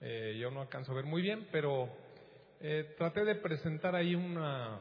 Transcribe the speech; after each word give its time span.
eh, 0.00 0.36
yo 0.40 0.50
no 0.50 0.62
alcanzo 0.62 0.92
a 0.92 0.94
ver 0.94 1.04
muy 1.04 1.22
bien, 1.22 1.48
pero 1.52 1.88
eh, 2.60 2.94
traté 2.96 3.24
de 3.24 3.34
presentar 3.34 3.94
ahí 3.94 4.14
una, 4.14 4.78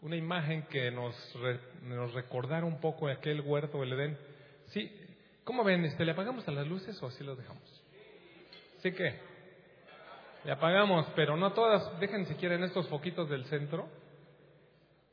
una 0.00 0.16
imagen 0.16 0.62
que 0.64 0.90
nos, 0.90 1.14
nos 1.82 2.14
recordara 2.14 2.64
un 2.64 2.80
poco 2.80 3.06
de 3.06 3.14
aquel 3.14 3.40
huerto 3.42 3.80
del 3.80 3.92
Edén. 3.92 4.18
Sí, 4.68 4.90
¿cómo 5.44 5.64
ven? 5.64 5.84
Este, 5.84 6.04
¿Le 6.04 6.12
apagamos 6.12 6.46
a 6.48 6.52
las 6.52 6.66
luces 6.66 7.02
o 7.02 7.06
así 7.06 7.22
lo 7.22 7.36
dejamos? 7.36 7.62
¿Sí 8.78 8.92
que? 8.92 9.18
Le 10.44 10.52
apagamos, 10.52 11.06
pero 11.16 11.36
no 11.36 11.52
todas. 11.52 11.98
Dejen 12.00 12.26
siquiera 12.26 12.54
en 12.54 12.64
estos 12.64 12.88
foquitos 12.88 13.28
del 13.28 13.44
centro. 13.46 13.88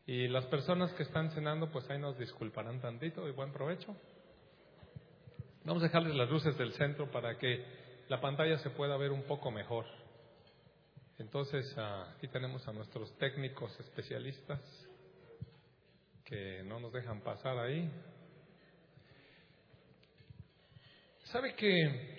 Y 0.07 0.27
las 0.27 0.45
personas 0.45 0.93
que 0.93 1.03
están 1.03 1.31
cenando, 1.31 1.71
pues 1.71 1.89
ahí 1.89 1.97
nos 1.97 2.17
disculparán 2.19 2.79
tantito 2.79 3.27
y 3.27 3.31
buen 3.31 3.51
provecho. 3.51 3.95
Vamos 5.63 5.81
a 5.81 5.87
dejarles 5.87 6.15
las 6.15 6.29
luces 6.29 6.55
del 6.59 6.73
centro 6.73 7.09
para 7.09 7.39
que 7.39 7.65
la 8.07 8.21
pantalla 8.21 8.57
se 8.59 8.69
pueda 8.69 8.97
ver 8.97 9.11
un 9.11 9.23
poco 9.23 9.51
mejor. 9.51 9.85
Entonces, 11.17 11.73
ah, 11.77 12.13
aquí 12.15 12.27
tenemos 12.27 12.67
a 12.67 12.73
nuestros 12.73 13.17
técnicos 13.17 13.77
especialistas 13.79 14.59
que 16.23 16.63
no 16.63 16.79
nos 16.79 16.91
dejan 16.93 17.21
pasar 17.21 17.57
ahí. 17.57 17.89
¿Sabe 21.25 21.55
que 21.55 22.15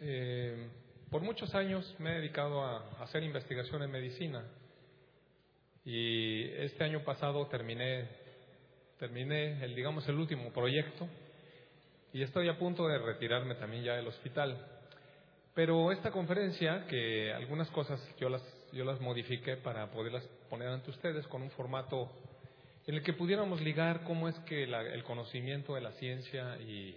eh, 0.00 0.70
por 1.10 1.22
muchos 1.22 1.54
años 1.54 1.94
me 1.98 2.10
he 2.10 2.20
dedicado 2.20 2.62
a 2.62 3.02
hacer 3.02 3.22
investigación 3.22 3.82
en 3.82 3.90
medicina? 3.90 4.44
Y 5.84 6.42
este 6.54 6.82
año 6.82 7.04
pasado 7.04 7.46
terminé, 7.46 8.08
terminé 8.98 9.64
el, 9.64 9.76
digamos, 9.76 10.08
el 10.08 10.16
último 10.16 10.52
proyecto 10.52 11.08
y 12.16 12.22
estoy 12.22 12.48
a 12.48 12.58
punto 12.58 12.88
de 12.88 12.96
retirarme 12.96 13.56
también 13.56 13.84
ya 13.84 13.92
del 13.94 14.06
hospital. 14.06 14.56
Pero 15.52 15.92
esta 15.92 16.10
conferencia, 16.10 16.86
que 16.86 17.30
algunas 17.30 17.68
cosas 17.68 18.00
yo 18.18 18.30
las, 18.30 18.42
yo 18.72 18.86
las 18.86 18.98
modifiqué 19.02 19.58
para 19.58 19.90
poderlas 19.90 20.24
poner 20.48 20.68
ante 20.68 20.88
ustedes 20.88 21.26
con 21.26 21.42
un 21.42 21.50
formato 21.50 22.10
en 22.86 22.94
el 22.94 23.02
que 23.02 23.12
pudiéramos 23.12 23.60
ligar 23.60 24.02
cómo 24.04 24.30
es 24.30 24.38
que 24.46 24.62
el 24.62 25.04
conocimiento 25.04 25.74
de 25.74 25.82
la 25.82 25.92
ciencia 25.92 26.56
y, 26.56 26.96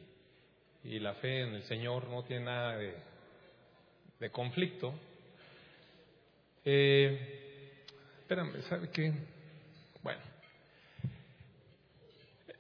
y, 0.86 1.00
la 1.00 1.16
fe 1.16 1.42
en 1.42 1.56
el 1.56 1.64
Señor 1.64 2.08
no 2.08 2.24
tiene 2.24 2.46
nada 2.46 2.78
de, 2.78 2.96
de 4.22 4.30
conflicto. 4.30 4.94
Eh, 6.64 7.84
Espérame, 8.22 8.62
¿sabe 8.70 8.90
qué? 8.90 9.12
Bueno. 10.02 10.22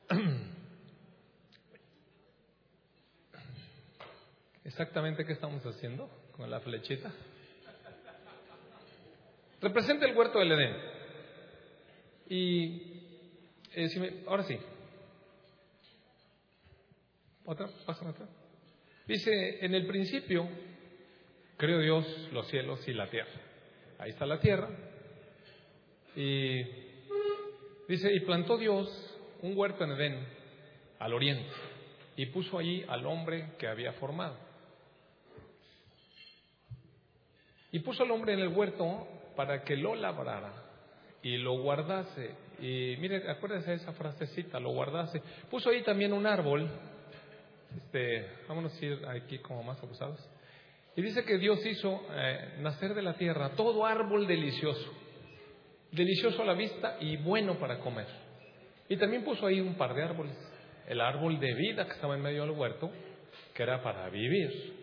Exactamente 4.69 5.25
qué 5.25 5.33
estamos 5.33 5.65
haciendo 5.65 6.07
con 6.31 6.47
la 6.47 6.59
flechita. 6.59 7.11
Representa 9.59 10.05
el 10.05 10.15
huerto 10.15 10.37
del 10.37 10.51
Edén. 10.51 10.75
Y 12.29 13.01
eh, 13.73 14.23
ahora 14.27 14.43
sí. 14.43 14.59
Otra, 17.45 17.67
pasa 17.83 18.07
otra. 18.07 18.27
Dice, 19.07 19.65
en 19.65 19.73
el 19.73 19.87
principio 19.87 20.47
creó 21.57 21.79
Dios 21.79 22.05
los 22.31 22.47
cielos 22.49 22.87
y 22.87 22.93
la 22.93 23.09
tierra. 23.09 23.41
Ahí 23.97 24.11
está 24.11 24.27
la 24.27 24.39
tierra, 24.39 24.69
y 26.15 26.63
dice, 27.87 28.13
y 28.13 28.19
plantó 28.19 28.55
Dios 28.59 29.17
un 29.41 29.57
huerto 29.57 29.83
en 29.83 29.91
Edén, 29.93 30.27
al 30.99 31.15
oriente, 31.15 31.49
y 32.15 32.27
puso 32.27 32.59
allí 32.59 32.85
al 32.87 33.07
hombre 33.07 33.53
que 33.57 33.67
había 33.67 33.93
formado. 33.93 34.48
Y 37.71 37.79
puso 37.79 38.03
al 38.03 38.11
hombre 38.11 38.33
en 38.33 38.39
el 38.39 38.49
huerto 38.49 39.07
para 39.35 39.63
que 39.63 39.75
lo 39.75 39.95
labrara 39.95 40.53
y 41.21 41.37
lo 41.37 41.61
guardase. 41.61 42.35
Y 42.59 42.95
mire, 42.99 43.29
acuérdense 43.29 43.71
de 43.71 43.77
esa 43.77 43.93
frasecita, 43.93 44.59
lo 44.59 44.71
guardase. 44.71 45.21
Puso 45.49 45.69
ahí 45.69 45.83
también 45.83 46.13
un 46.13 46.25
árbol. 46.25 46.69
Este, 47.75 48.27
vámonos 48.47 48.73
a 48.81 48.85
ir 48.85 49.05
aquí 49.07 49.39
como 49.39 49.63
más 49.63 49.81
abusados. 49.83 50.19
Y 50.95 51.01
dice 51.01 51.23
que 51.23 51.37
Dios 51.37 51.63
hizo 51.65 52.01
eh, 52.11 52.55
nacer 52.59 52.93
de 52.93 53.01
la 53.01 53.13
tierra 53.13 53.51
todo 53.55 53.85
árbol 53.85 54.27
delicioso 54.27 54.91
delicioso 55.91 56.41
a 56.43 56.45
la 56.45 56.53
vista 56.53 56.97
y 56.99 57.17
bueno 57.17 57.57
para 57.59 57.79
comer. 57.79 58.07
Y 58.87 58.97
también 58.97 59.23
puso 59.23 59.45
ahí 59.45 59.59
un 59.59 59.75
par 59.75 59.93
de 59.93 60.03
árboles. 60.03 60.35
El 60.87 61.01
árbol 61.01 61.39
de 61.39 61.53
vida 61.53 61.85
que 61.85 61.93
estaba 61.93 62.15
en 62.15 62.21
medio 62.21 62.41
del 62.41 62.51
huerto, 62.51 62.91
que 63.53 63.63
era 63.63 63.81
para 63.83 64.09
vivir. 64.09 64.78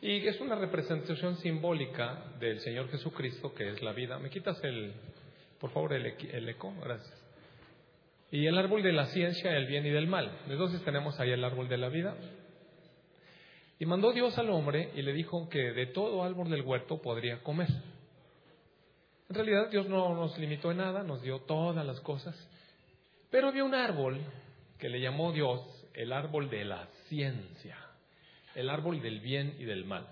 Y 0.00 0.26
es 0.26 0.40
una 0.40 0.54
representación 0.54 1.36
simbólica 1.36 2.32
del 2.38 2.60
Señor 2.60 2.88
Jesucristo, 2.90 3.54
que 3.54 3.70
es 3.70 3.82
la 3.82 3.92
vida. 3.92 4.18
¿Me 4.18 4.30
quitas 4.30 4.62
el, 4.62 4.92
por 5.58 5.70
favor, 5.70 5.94
el, 5.94 6.06
el 6.06 6.48
eco? 6.48 6.74
Gracias. 6.82 7.22
Y 8.30 8.46
el 8.46 8.58
árbol 8.58 8.82
de 8.82 8.92
la 8.92 9.06
ciencia, 9.06 9.56
el 9.56 9.66
bien 9.66 9.86
y 9.86 9.90
del 9.90 10.06
mal. 10.06 10.30
Entonces 10.48 10.82
tenemos 10.84 11.18
ahí 11.20 11.30
el 11.30 11.44
árbol 11.44 11.68
de 11.68 11.78
la 11.78 11.88
vida. 11.88 12.16
Y 13.78 13.86
mandó 13.86 14.12
Dios 14.12 14.36
al 14.38 14.50
hombre 14.50 14.90
y 14.94 15.02
le 15.02 15.12
dijo 15.12 15.48
que 15.48 15.72
de 15.72 15.86
todo 15.86 16.22
árbol 16.22 16.50
del 16.50 16.62
huerto 16.62 17.00
podría 17.00 17.42
comer. 17.42 17.68
En 19.28 19.34
realidad 19.34 19.70
Dios 19.70 19.88
no 19.88 20.14
nos 20.14 20.38
limitó 20.38 20.70
en 20.70 20.78
nada, 20.78 21.02
nos 21.02 21.22
dio 21.22 21.40
todas 21.40 21.84
las 21.84 22.00
cosas. 22.00 22.34
Pero 23.30 23.48
había 23.48 23.64
un 23.64 23.74
árbol 23.74 24.20
que 24.78 24.88
le 24.88 25.00
llamó 25.00 25.32
Dios 25.32 25.60
el 25.94 26.12
árbol 26.12 26.48
de 26.48 26.64
la 26.64 26.86
ciencia, 27.08 27.76
el 28.56 28.70
árbol 28.70 29.00
del 29.00 29.20
bien 29.20 29.54
y 29.58 29.64
del 29.64 29.84
mal. 29.84 30.06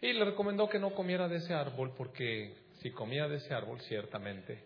Y 0.00 0.12
le 0.12 0.24
recomendó 0.24 0.68
que 0.68 0.80
no 0.80 0.94
comiera 0.94 1.28
de 1.28 1.36
ese 1.36 1.54
árbol 1.54 1.92
porque 1.96 2.56
si 2.80 2.90
comía 2.90 3.28
de 3.28 3.36
ese 3.36 3.54
árbol 3.54 3.80
ciertamente 3.82 4.64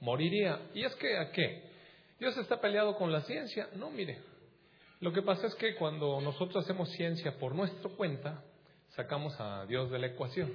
moriría. 0.00 0.60
¿Y 0.72 0.84
es 0.84 0.94
que 0.94 1.18
a 1.18 1.30
qué? 1.30 1.62
¿Dios 2.18 2.36
está 2.38 2.60
peleado 2.60 2.96
con 2.96 3.12
la 3.12 3.20
ciencia? 3.22 3.68
No, 3.74 3.90
mire. 3.90 4.18
Lo 5.00 5.12
que 5.12 5.22
pasa 5.22 5.46
es 5.46 5.54
que 5.56 5.74
cuando 5.74 6.20
nosotros 6.20 6.64
hacemos 6.64 6.90
ciencia 6.92 7.38
por 7.38 7.54
nuestra 7.54 7.90
cuenta, 7.90 8.42
sacamos 8.90 9.38
a 9.38 9.66
Dios 9.66 9.90
de 9.90 9.98
la 9.98 10.06
ecuación. 10.06 10.52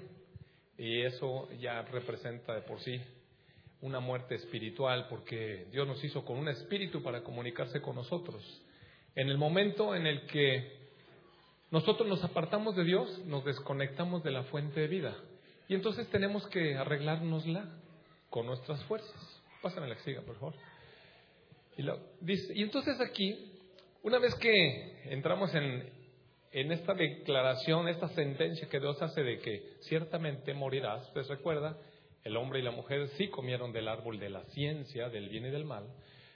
Y 0.78 1.02
eso 1.04 1.50
ya 1.60 1.82
representa 1.84 2.56
de 2.56 2.62
por 2.62 2.80
sí 2.82 3.00
una 3.82 4.00
muerte 4.00 4.36
espiritual, 4.36 5.08
porque 5.10 5.68
Dios 5.72 5.88
nos 5.88 6.04
hizo 6.04 6.24
con 6.24 6.38
un 6.38 6.48
espíritu 6.48 7.04
para 7.04 7.22
comunicarse 7.22 7.82
con 7.82 7.96
nosotros. 7.96 8.42
En 9.16 9.30
el 9.30 9.38
momento 9.38 9.94
en 9.96 10.08
el 10.08 10.26
que 10.26 10.83
nosotros 11.74 12.08
nos 12.08 12.24
apartamos 12.24 12.76
de 12.76 12.84
Dios, 12.84 13.26
nos 13.26 13.44
desconectamos 13.44 14.24
de 14.24 14.30
la 14.30 14.44
fuente 14.44 14.80
de 14.80 14.88
vida. 14.88 15.18
Y 15.68 15.74
entonces 15.74 16.08
tenemos 16.10 16.46
que 16.48 16.76
arreglárnosla 16.76 17.66
con 18.30 18.46
nuestras 18.46 18.84
fuerzas. 18.84 19.42
Pásame 19.60 19.88
la 19.88 19.96
que 19.96 20.04
siga, 20.04 20.22
por 20.22 20.36
favor. 20.36 20.54
Y, 21.76 22.62
entonces 22.62 23.02
aquí, 23.02 23.52
una 24.04 24.20
vez 24.20 24.36
que 24.36 25.12
entramos 25.12 25.54
en 25.56 25.92
en 26.52 26.72
esta 26.72 26.94
declaración, 26.94 27.88
esta 27.88 28.10
sentencia 28.10 28.70
que 28.70 28.80
Dios 28.80 29.02
hace 29.02 29.24
de 29.24 29.40
que 29.40 29.74
ciertamente 29.82 30.54
morirás, 30.54 31.10
pues 31.12 31.28
recuerda, 31.28 31.76
el 32.24 32.38
hombre 32.38 32.60
y 32.60 32.62
la 32.62 32.70
mujer 32.70 33.08
sí 33.18 33.30
comieron 33.30 33.74
del 33.74 33.88
árbol 33.88 34.20
de 34.20 34.30
la 34.30 34.44
ciencia, 34.44 35.10
del 35.10 35.30
bien 35.30 35.48
y 35.48 35.50
del 35.50 35.66
mal, 35.66 35.88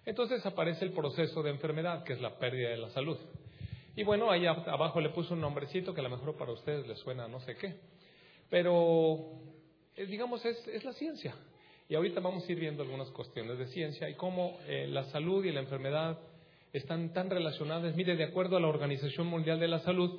entonces 0.08 0.44
aparece 0.46 0.86
el 0.86 0.92
proceso 0.94 1.44
de 1.44 1.52
enfermedad, 1.52 2.04
que 2.04 2.14
es 2.14 2.22
la 2.22 2.40
pérdida 2.40 2.69
de 2.69 2.78
la 2.78 2.90
salud. 2.90 3.19
Y 3.97 4.03
bueno, 4.03 4.30
ahí 4.30 4.46
abajo 4.46 5.02
le 5.02 5.09
puso 5.09 5.34
un 5.34 5.41
nombrecito 5.41 5.91
que 5.91 6.02
a 6.02 6.03
lo 6.03 6.12
mejor 6.12 6.38
para 6.38 6.52
ustedes 6.52 6.88
les 6.88 7.00
suena 7.00 7.28
no 7.28 7.40
sé 7.40 7.56
qué, 7.56 7.74
pero 8.47 9.18
eh, 9.96 10.06
digamos 10.06 10.46
es, 10.46 10.68
es 10.68 10.85
la 10.85 10.94
ciencia. 10.94 11.35
Y 11.90 11.96
ahorita 11.96 12.19
vamos 12.19 12.47
a 12.47 12.52
ir 12.52 12.59
viendo 12.59 12.84
algunas 12.84 13.09
cuestiones 13.09 13.57
de 13.57 13.66
ciencia 13.66 14.07
y 14.07 14.13
cómo 14.13 14.59
eh, 14.68 14.86
la 14.88 15.06
salud 15.06 15.44
y 15.44 15.52
la 15.52 15.62
enfermedad 15.62 16.19
están 16.74 17.12
tan 17.12 17.31
relacionadas. 17.31 17.96
Mire, 17.96 18.16
de 18.16 18.25
acuerdo 18.25 18.56
a 18.57 18.59
la 18.59 18.68
Organización 18.68 19.25
Mundial 19.25 19.59
de 19.59 19.68
la 19.68 19.80
Salud, 19.80 20.12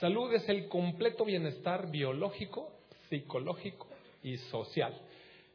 salud 0.00 0.34
es 0.34 0.48
el 0.48 0.66
completo 0.66 1.24
bienestar 1.24 1.92
biológico, 1.92 2.72
psicológico 3.08 3.86
y 4.24 4.36
social. 4.36 5.00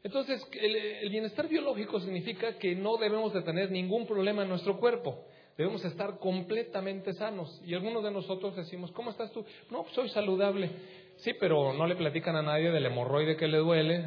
Entonces, 0.02 0.42
el, 0.52 1.10
bienestar 1.10 1.48
biológico 1.48 2.00
significa 2.00 2.56
que 2.56 2.74
no 2.74 2.96
debemos 2.96 3.34
de 3.34 3.42
tener 3.42 3.70
ningún 3.70 4.06
problema 4.06 4.44
en 4.44 4.48
nuestro 4.48 4.78
cuerpo. 4.78 5.26
Debemos 5.56 5.84
estar 5.84 6.18
completamente 6.18 7.12
sanos. 7.12 7.62
Y 7.64 7.74
algunos 7.74 8.02
de 8.02 8.10
nosotros 8.10 8.56
decimos, 8.56 8.90
¿cómo 8.90 9.10
estás 9.10 9.30
tú? 9.32 9.44
No, 9.70 9.84
soy 9.92 10.08
saludable. 10.08 10.70
Sí, 11.16 11.32
pero 11.38 11.72
no 11.72 11.86
le 11.86 11.94
platican 11.94 12.34
a 12.34 12.42
nadie 12.42 12.72
del 12.72 12.86
hemorroide 12.86 13.36
que 13.36 13.46
le 13.46 13.58
duele, 13.58 14.04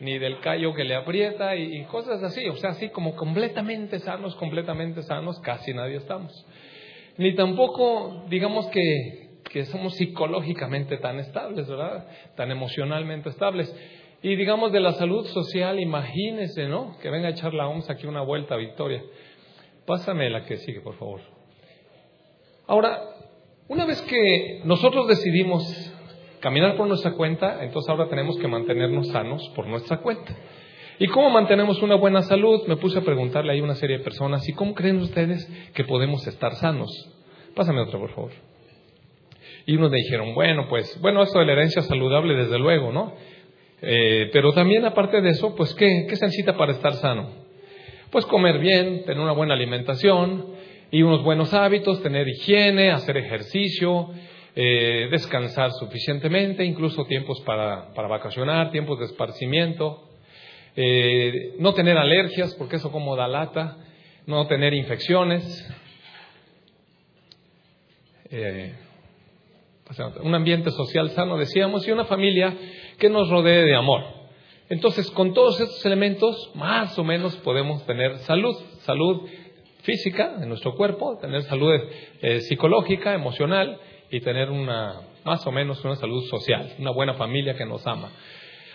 ni 0.00 0.18
del 0.18 0.40
callo 0.40 0.74
que 0.74 0.82
le 0.82 0.96
aprieta 0.96 1.54
y, 1.54 1.84
cosas 1.84 2.20
así. 2.24 2.44
O 2.48 2.56
sea, 2.56 2.70
así 2.70 2.88
como 2.88 3.14
completamente 3.14 4.00
sanos, 4.00 4.34
completamente 4.34 5.02
sanos, 5.04 5.38
casi 5.40 5.72
nadie 5.72 5.96
estamos. 5.96 6.44
Ni 7.18 7.36
tampoco, 7.36 8.24
digamos 8.28 8.66
que, 8.68 9.42
que 9.44 9.66
somos 9.66 9.94
psicológicamente 9.94 10.96
tan 10.96 11.20
estables, 11.20 11.68
¿verdad? 11.68 12.08
Tan 12.34 12.50
emocionalmente 12.50 13.28
estables. 13.28 13.72
Y 14.22 14.34
digamos 14.34 14.72
de 14.72 14.80
la 14.80 14.92
salud 14.94 15.24
social, 15.28 15.78
imagínese, 15.78 16.66
¿no? 16.66 16.98
Que 17.00 17.10
venga 17.10 17.28
a 17.28 17.30
echar 17.30 17.54
la 17.54 17.68
OMS 17.68 17.88
aquí 17.90 18.06
una 18.06 18.22
vuelta, 18.22 18.56
Victoria. 18.56 19.02
Pásame 19.90 20.30
la 20.30 20.44
que 20.44 20.56
sigue, 20.58 20.80
por 20.82 20.94
favor. 20.94 21.20
Ahora, 22.68 22.96
Una 23.66 23.84
vez 23.84 24.00
que 24.02 24.60
nosotros 24.64 25.08
decidimos 25.08 25.64
caminar 26.38 26.76
por 26.76 26.86
nuestra 26.86 27.14
cuenta, 27.14 27.64
entonces 27.64 27.88
ahora 27.90 28.08
tenemos 28.08 28.36
que 28.38 28.46
mantenernos 28.46 29.08
sanos 29.08 29.48
por 29.56 29.66
nuestra 29.66 29.96
cuenta. 29.98 30.32
¿Y 31.00 31.08
cómo 31.08 31.28
mantenemos 31.30 31.82
una 31.82 31.96
buena 31.96 32.22
salud? 32.22 32.68
Me 32.68 32.76
puse 32.76 32.98
a 32.98 33.02
preguntarle 33.02 33.52
ahí 33.52 33.58
a 33.58 33.64
una 33.64 33.74
serie 33.74 33.98
de 33.98 34.04
personas, 34.04 34.48
¿y 34.48 34.52
cómo 34.52 34.74
creen 34.74 34.98
ustedes 34.98 35.44
que 35.74 35.82
podemos 35.82 36.24
estar 36.24 36.54
sanos? 36.54 36.90
Pásame 37.56 37.80
otra, 37.80 37.98
por 37.98 38.10
favor. 38.10 38.30
Y 39.66 39.74
unos 39.74 39.90
me 39.90 39.98
dijeron, 39.98 40.34
bueno, 40.34 40.68
pues, 40.68 41.00
bueno, 41.00 41.22
esto 41.24 41.40
de 41.40 41.46
la 41.46 41.52
herencia 41.52 41.82
saludable, 41.82 42.34
desde 42.36 42.60
luego, 42.60 42.92
¿no? 42.92 43.12
Eh, 43.82 44.30
pero 44.32 44.52
también 44.52 44.84
aparte 44.84 45.20
de 45.20 45.30
eso, 45.30 45.56
pues, 45.56 45.74
¿qué, 45.74 46.06
¿qué 46.08 46.14
se 46.14 46.26
necesita 46.26 46.56
para 46.56 46.72
estar 46.72 46.92
sano? 46.94 47.39
Pues 48.10 48.26
comer 48.26 48.58
bien, 48.58 49.04
tener 49.04 49.20
una 49.20 49.30
buena 49.30 49.54
alimentación 49.54 50.46
y 50.90 51.02
unos 51.02 51.22
buenos 51.22 51.54
hábitos, 51.54 52.02
tener 52.02 52.26
higiene, 52.26 52.90
hacer 52.90 53.16
ejercicio, 53.16 54.08
eh, 54.56 55.06
descansar 55.12 55.70
suficientemente, 55.78 56.64
incluso 56.64 57.04
tiempos 57.04 57.40
para, 57.42 57.94
para 57.94 58.08
vacacionar, 58.08 58.72
tiempos 58.72 58.98
de 58.98 59.04
esparcimiento, 59.04 60.08
eh, 60.74 61.54
no 61.60 61.72
tener 61.72 61.96
alergias, 61.96 62.52
porque 62.56 62.76
eso 62.76 62.90
como 62.90 63.14
da 63.14 63.28
lata, 63.28 63.76
no 64.26 64.44
tener 64.48 64.74
infecciones, 64.74 65.72
eh, 68.28 68.74
un 70.24 70.34
ambiente 70.34 70.72
social 70.72 71.10
sano, 71.10 71.38
decíamos, 71.38 71.86
y 71.86 71.92
una 71.92 72.06
familia 72.06 72.56
que 72.98 73.08
nos 73.08 73.30
rodee 73.30 73.64
de 73.66 73.76
amor. 73.76 74.19
Entonces, 74.70 75.10
con 75.10 75.34
todos 75.34 75.60
estos 75.60 75.84
elementos, 75.84 76.52
más 76.54 76.96
o 76.96 77.02
menos 77.02 77.34
podemos 77.38 77.84
tener 77.86 78.18
salud, 78.18 78.54
salud 78.82 79.28
física 79.82 80.36
de 80.38 80.46
nuestro 80.46 80.76
cuerpo, 80.76 81.18
tener 81.20 81.42
salud 81.42 81.72
eh, 82.22 82.38
psicológica, 82.42 83.12
emocional 83.12 83.80
y 84.12 84.20
tener 84.20 84.48
una, 84.48 85.00
más 85.24 85.44
o 85.44 85.50
menos 85.50 85.84
una 85.84 85.96
salud 85.96 86.22
social, 86.28 86.72
una 86.78 86.92
buena 86.92 87.14
familia 87.14 87.56
que 87.56 87.66
nos 87.66 87.84
ama. 87.84 88.12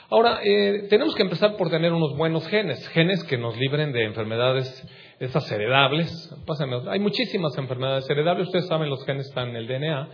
Ahora, 0.09 0.41
eh, 0.43 0.87
tenemos 0.89 1.15
que 1.15 1.23
empezar 1.23 1.55
por 1.55 1.69
tener 1.69 1.93
unos 1.93 2.15
buenos 2.17 2.45
genes, 2.49 2.85
genes 2.89 3.23
que 3.23 3.37
nos 3.37 3.57
libren 3.57 3.93
de 3.93 4.03
enfermedades 4.03 4.85
esas 5.21 5.49
heredables. 5.49 6.11
Pásame, 6.45 6.77
hay 6.89 6.99
muchísimas 6.99 7.57
enfermedades 7.57 8.09
heredables, 8.09 8.47
ustedes 8.47 8.67
saben, 8.67 8.89
los 8.89 9.05
genes 9.05 9.27
están 9.27 9.51
en 9.51 9.55
el 9.55 9.67
DNA. 9.67 10.09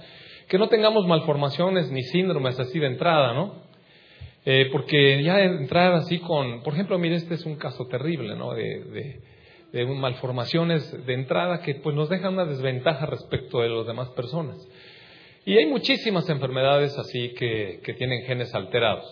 Que 0.48 0.60
no 0.60 0.70
tengamos 0.70 1.08
malformaciones 1.08 1.90
ni 1.90 2.04
síndromes 2.04 2.60
así 2.60 2.78
de 2.78 2.86
entrada, 2.86 3.34
¿no? 3.34 3.71
Eh, 4.44 4.70
porque 4.72 5.22
ya 5.22 5.40
entrar 5.40 5.94
así 5.94 6.20
con, 6.20 6.64
por 6.64 6.74
ejemplo, 6.74 6.98
mire, 6.98 7.16
este 7.16 7.36
es 7.36 7.46
un 7.46 7.58
caso 7.58 7.86
terrible, 7.88 8.36
¿no? 8.36 8.54
De, 8.54 9.20
malformaciones 9.74 11.06
de 11.06 11.14
entrada 11.14 11.62
que 11.62 11.76
pues 11.76 11.96
nos 11.96 12.10
dejan 12.10 12.34
una 12.34 12.46
desventaja 12.46 13.06
respecto 13.06 13.62
de 13.62 13.70
las 13.70 13.88
demás 13.88 14.10
personas. 14.10 14.58
Y 15.46 15.58
hay 15.58 15.66
muchísimas 15.66 16.28
enfermedades 16.30 16.98
así 16.98 17.30
que, 17.36 17.80
que 17.84 17.94
tienen 17.94 18.24
genes 18.24 18.54
alterados. 18.54 19.06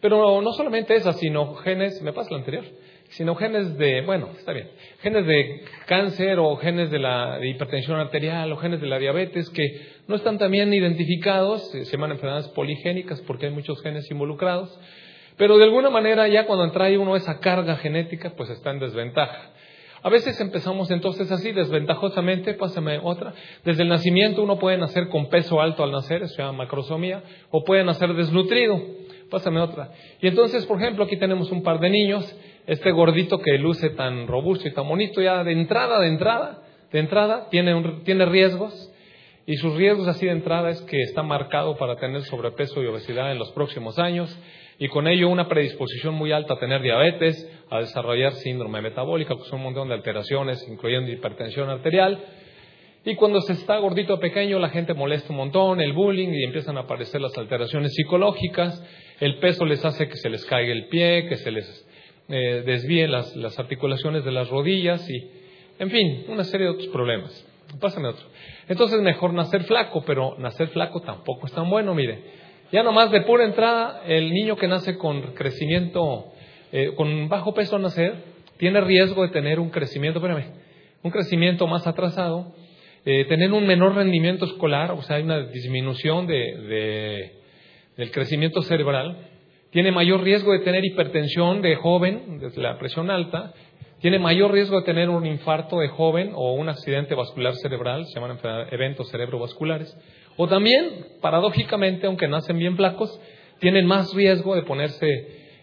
Pero 0.00 0.40
no 0.40 0.52
solamente 0.52 0.94
esas, 0.94 1.18
sino 1.20 1.54
genes, 1.56 2.00
me 2.02 2.12
pasa 2.12 2.30
lo 2.30 2.36
anterior, 2.36 2.64
sino 3.12 3.34
genes 3.34 3.76
de, 3.76 4.00
bueno, 4.02 4.30
está 4.38 4.52
bien, 4.52 4.70
genes 5.02 5.26
de 5.26 5.64
cáncer 5.86 6.38
o 6.38 6.56
genes 6.56 6.90
de 6.90 6.98
la 6.98 7.38
hipertensión 7.44 7.98
arterial 7.98 8.50
o 8.52 8.56
genes 8.56 8.80
de 8.80 8.86
la 8.86 8.98
diabetes 8.98 9.50
que 9.50 9.80
no 10.08 10.16
están 10.16 10.38
también 10.38 10.72
identificados, 10.72 11.74
eh, 11.74 11.84
se 11.84 11.92
llaman 11.92 12.12
enfermedades 12.12 12.48
poligénicas 12.48 13.20
porque 13.22 13.46
hay 13.46 13.52
muchos 13.52 13.82
genes 13.82 14.10
involucrados, 14.10 14.78
pero 15.36 15.58
de 15.58 15.64
alguna 15.64 15.90
manera 15.90 16.26
ya 16.28 16.46
cuando 16.46 16.70
trae 16.72 16.96
uno 16.96 17.14
esa 17.14 17.38
carga 17.38 17.76
genética, 17.76 18.32
pues 18.34 18.48
está 18.48 18.70
en 18.70 18.78
desventaja. 18.78 19.50
A 20.04 20.08
veces 20.08 20.40
empezamos 20.40 20.90
entonces 20.90 21.30
así, 21.30 21.52
desventajosamente, 21.52 22.54
pásame 22.54 22.98
otra. 23.00 23.34
Desde 23.62 23.82
el 23.82 23.88
nacimiento 23.88 24.42
uno 24.42 24.58
puede 24.58 24.76
nacer 24.76 25.08
con 25.08 25.28
peso 25.28 25.60
alto 25.60 25.84
al 25.84 25.92
nacer, 25.92 26.26
se 26.28 26.38
llama 26.38 26.64
macrosomía, 26.64 27.22
o 27.50 27.62
puede 27.62 27.84
nacer 27.84 28.12
desnutrido 28.14 28.80
pásame 29.32 29.60
otra. 29.60 29.90
Y 30.20 30.28
entonces, 30.28 30.64
por 30.66 30.80
ejemplo, 30.80 31.04
aquí 31.04 31.16
tenemos 31.16 31.50
un 31.50 31.62
par 31.62 31.80
de 31.80 31.88
niños, 31.88 32.24
este 32.66 32.92
gordito 32.92 33.40
que 33.40 33.58
luce 33.58 33.90
tan 33.90 34.26
robusto 34.26 34.68
y 34.68 34.72
tan 34.72 34.88
bonito, 34.88 35.20
ya 35.20 35.42
de 35.42 35.52
entrada, 35.52 36.00
de 36.00 36.08
entrada, 36.08 36.62
de 36.92 36.98
entrada, 36.98 37.48
tiene, 37.50 38.00
tiene 38.04 38.26
riesgos, 38.26 38.90
y 39.44 39.56
sus 39.56 39.74
riesgos 39.74 40.06
así 40.06 40.26
de 40.26 40.32
entrada 40.32 40.70
es 40.70 40.80
que 40.82 41.00
está 41.02 41.22
marcado 41.22 41.76
para 41.76 41.96
tener 41.96 42.22
sobrepeso 42.22 42.82
y 42.82 42.86
obesidad 42.86 43.32
en 43.32 43.38
los 43.38 43.50
próximos 43.52 43.98
años, 43.98 44.36
y 44.78 44.88
con 44.88 45.08
ello 45.08 45.28
una 45.28 45.48
predisposición 45.48 46.14
muy 46.14 46.32
alta 46.32 46.54
a 46.54 46.58
tener 46.58 46.82
diabetes, 46.82 47.50
a 47.70 47.80
desarrollar 47.80 48.32
síndrome 48.34 48.80
metabólica, 48.80 49.34
que 49.34 49.44
son 49.44 49.58
un 49.58 49.64
montón 49.64 49.88
de 49.88 49.94
alteraciones, 49.94 50.66
incluyendo 50.68 51.10
hipertensión 51.10 51.68
arterial, 51.68 52.20
y 53.04 53.16
cuando 53.16 53.40
se 53.40 53.54
está 53.54 53.78
gordito 53.78 54.20
pequeño, 54.20 54.60
la 54.60 54.68
gente 54.68 54.94
molesta 54.94 55.32
un 55.32 55.38
montón, 55.38 55.80
el 55.80 55.92
bullying, 55.92 56.28
y 56.28 56.44
empiezan 56.44 56.76
a 56.76 56.82
aparecer 56.82 57.20
las 57.20 57.36
alteraciones 57.36 57.92
psicológicas, 57.94 58.80
el 59.18 59.38
peso 59.38 59.64
les 59.64 59.84
hace 59.84 60.08
que 60.08 60.16
se 60.16 60.30
les 60.30 60.44
caiga 60.44 60.72
el 60.72 60.86
pie, 60.86 61.26
que 61.28 61.36
se 61.36 61.50
les 61.50 61.88
eh, 62.28 62.62
desvíen 62.64 63.10
las, 63.10 63.58
articulaciones 63.58 64.24
de 64.24 64.32
las 64.32 64.48
rodillas 64.48 65.08
y, 65.08 65.30
en 65.78 65.90
fin, 65.90 66.24
una 66.28 66.44
serie 66.44 66.66
de 66.66 66.72
otros 66.72 66.88
problemas. 66.88 67.46
Pásame 67.80 68.08
otro. 68.08 68.26
Entonces, 68.68 69.00
mejor 69.00 69.32
nacer 69.32 69.64
flaco, 69.64 70.02
pero 70.04 70.36
nacer 70.38 70.68
flaco 70.68 71.00
tampoco 71.00 71.46
es 71.46 71.52
tan 71.52 71.68
bueno, 71.68 71.94
mire. 71.94 72.42
Ya 72.70 72.82
nomás 72.82 73.10
de 73.10 73.22
pura 73.22 73.44
entrada, 73.44 74.02
el 74.06 74.30
niño 74.30 74.56
que 74.56 74.68
nace 74.68 74.96
con 74.96 75.34
crecimiento, 75.34 76.32
eh, 76.72 76.92
con 76.96 77.28
bajo 77.28 77.54
peso 77.54 77.76
al 77.76 77.82
nacer, 77.82 78.14
tiene 78.56 78.80
riesgo 78.80 79.22
de 79.22 79.28
tener 79.28 79.60
un 79.60 79.70
crecimiento, 79.70 80.18
espérame, 80.18 80.52
un 81.02 81.10
crecimiento 81.10 81.66
más 81.66 81.86
atrasado, 81.86 82.54
eh, 83.04 83.24
tener 83.26 83.52
un 83.52 83.66
menor 83.66 83.94
rendimiento 83.94 84.44
escolar, 84.44 84.92
o 84.92 85.02
sea, 85.02 85.16
hay 85.16 85.22
una 85.22 85.40
disminución 85.46 86.26
de 86.26 87.42
del 87.96 88.10
crecimiento 88.10 88.62
cerebral, 88.62 89.16
tiene 89.72 89.90
mayor 89.90 90.22
riesgo 90.22 90.52
de 90.52 90.60
tener 90.60 90.84
hipertensión 90.84 91.62
de 91.62 91.76
joven, 91.76 92.38
de 92.38 92.50
la 92.60 92.78
presión 92.78 93.10
alta, 93.10 93.54
tiene 94.00 94.18
mayor 94.18 94.52
riesgo 94.52 94.78
de 94.78 94.84
tener 94.84 95.08
un 95.08 95.24
infarto 95.24 95.78
de 95.78 95.88
joven 95.88 96.32
o 96.34 96.52
un 96.52 96.68
accidente 96.68 97.14
vascular 97.14 97.54
cerebral, 97.56 98.04
se 98.06 98.20
llaman 98.20 98.38
eventos 98.70 99.08
cerebrovasculares, 99.10 99.96
o 100.36 100.46
también, 100.46 101.06
paradójicamente, 101.22 102.06
aunque 102.06 102.28
nacen 102.28 102.58
bien 102.58 102.76
flacos, 102.76 103.18
tienen 103.60 103.86
más 103.86 104.12
riesgo 104.12 104.54
de 104.54 104.62
ponerse 104.62 105.06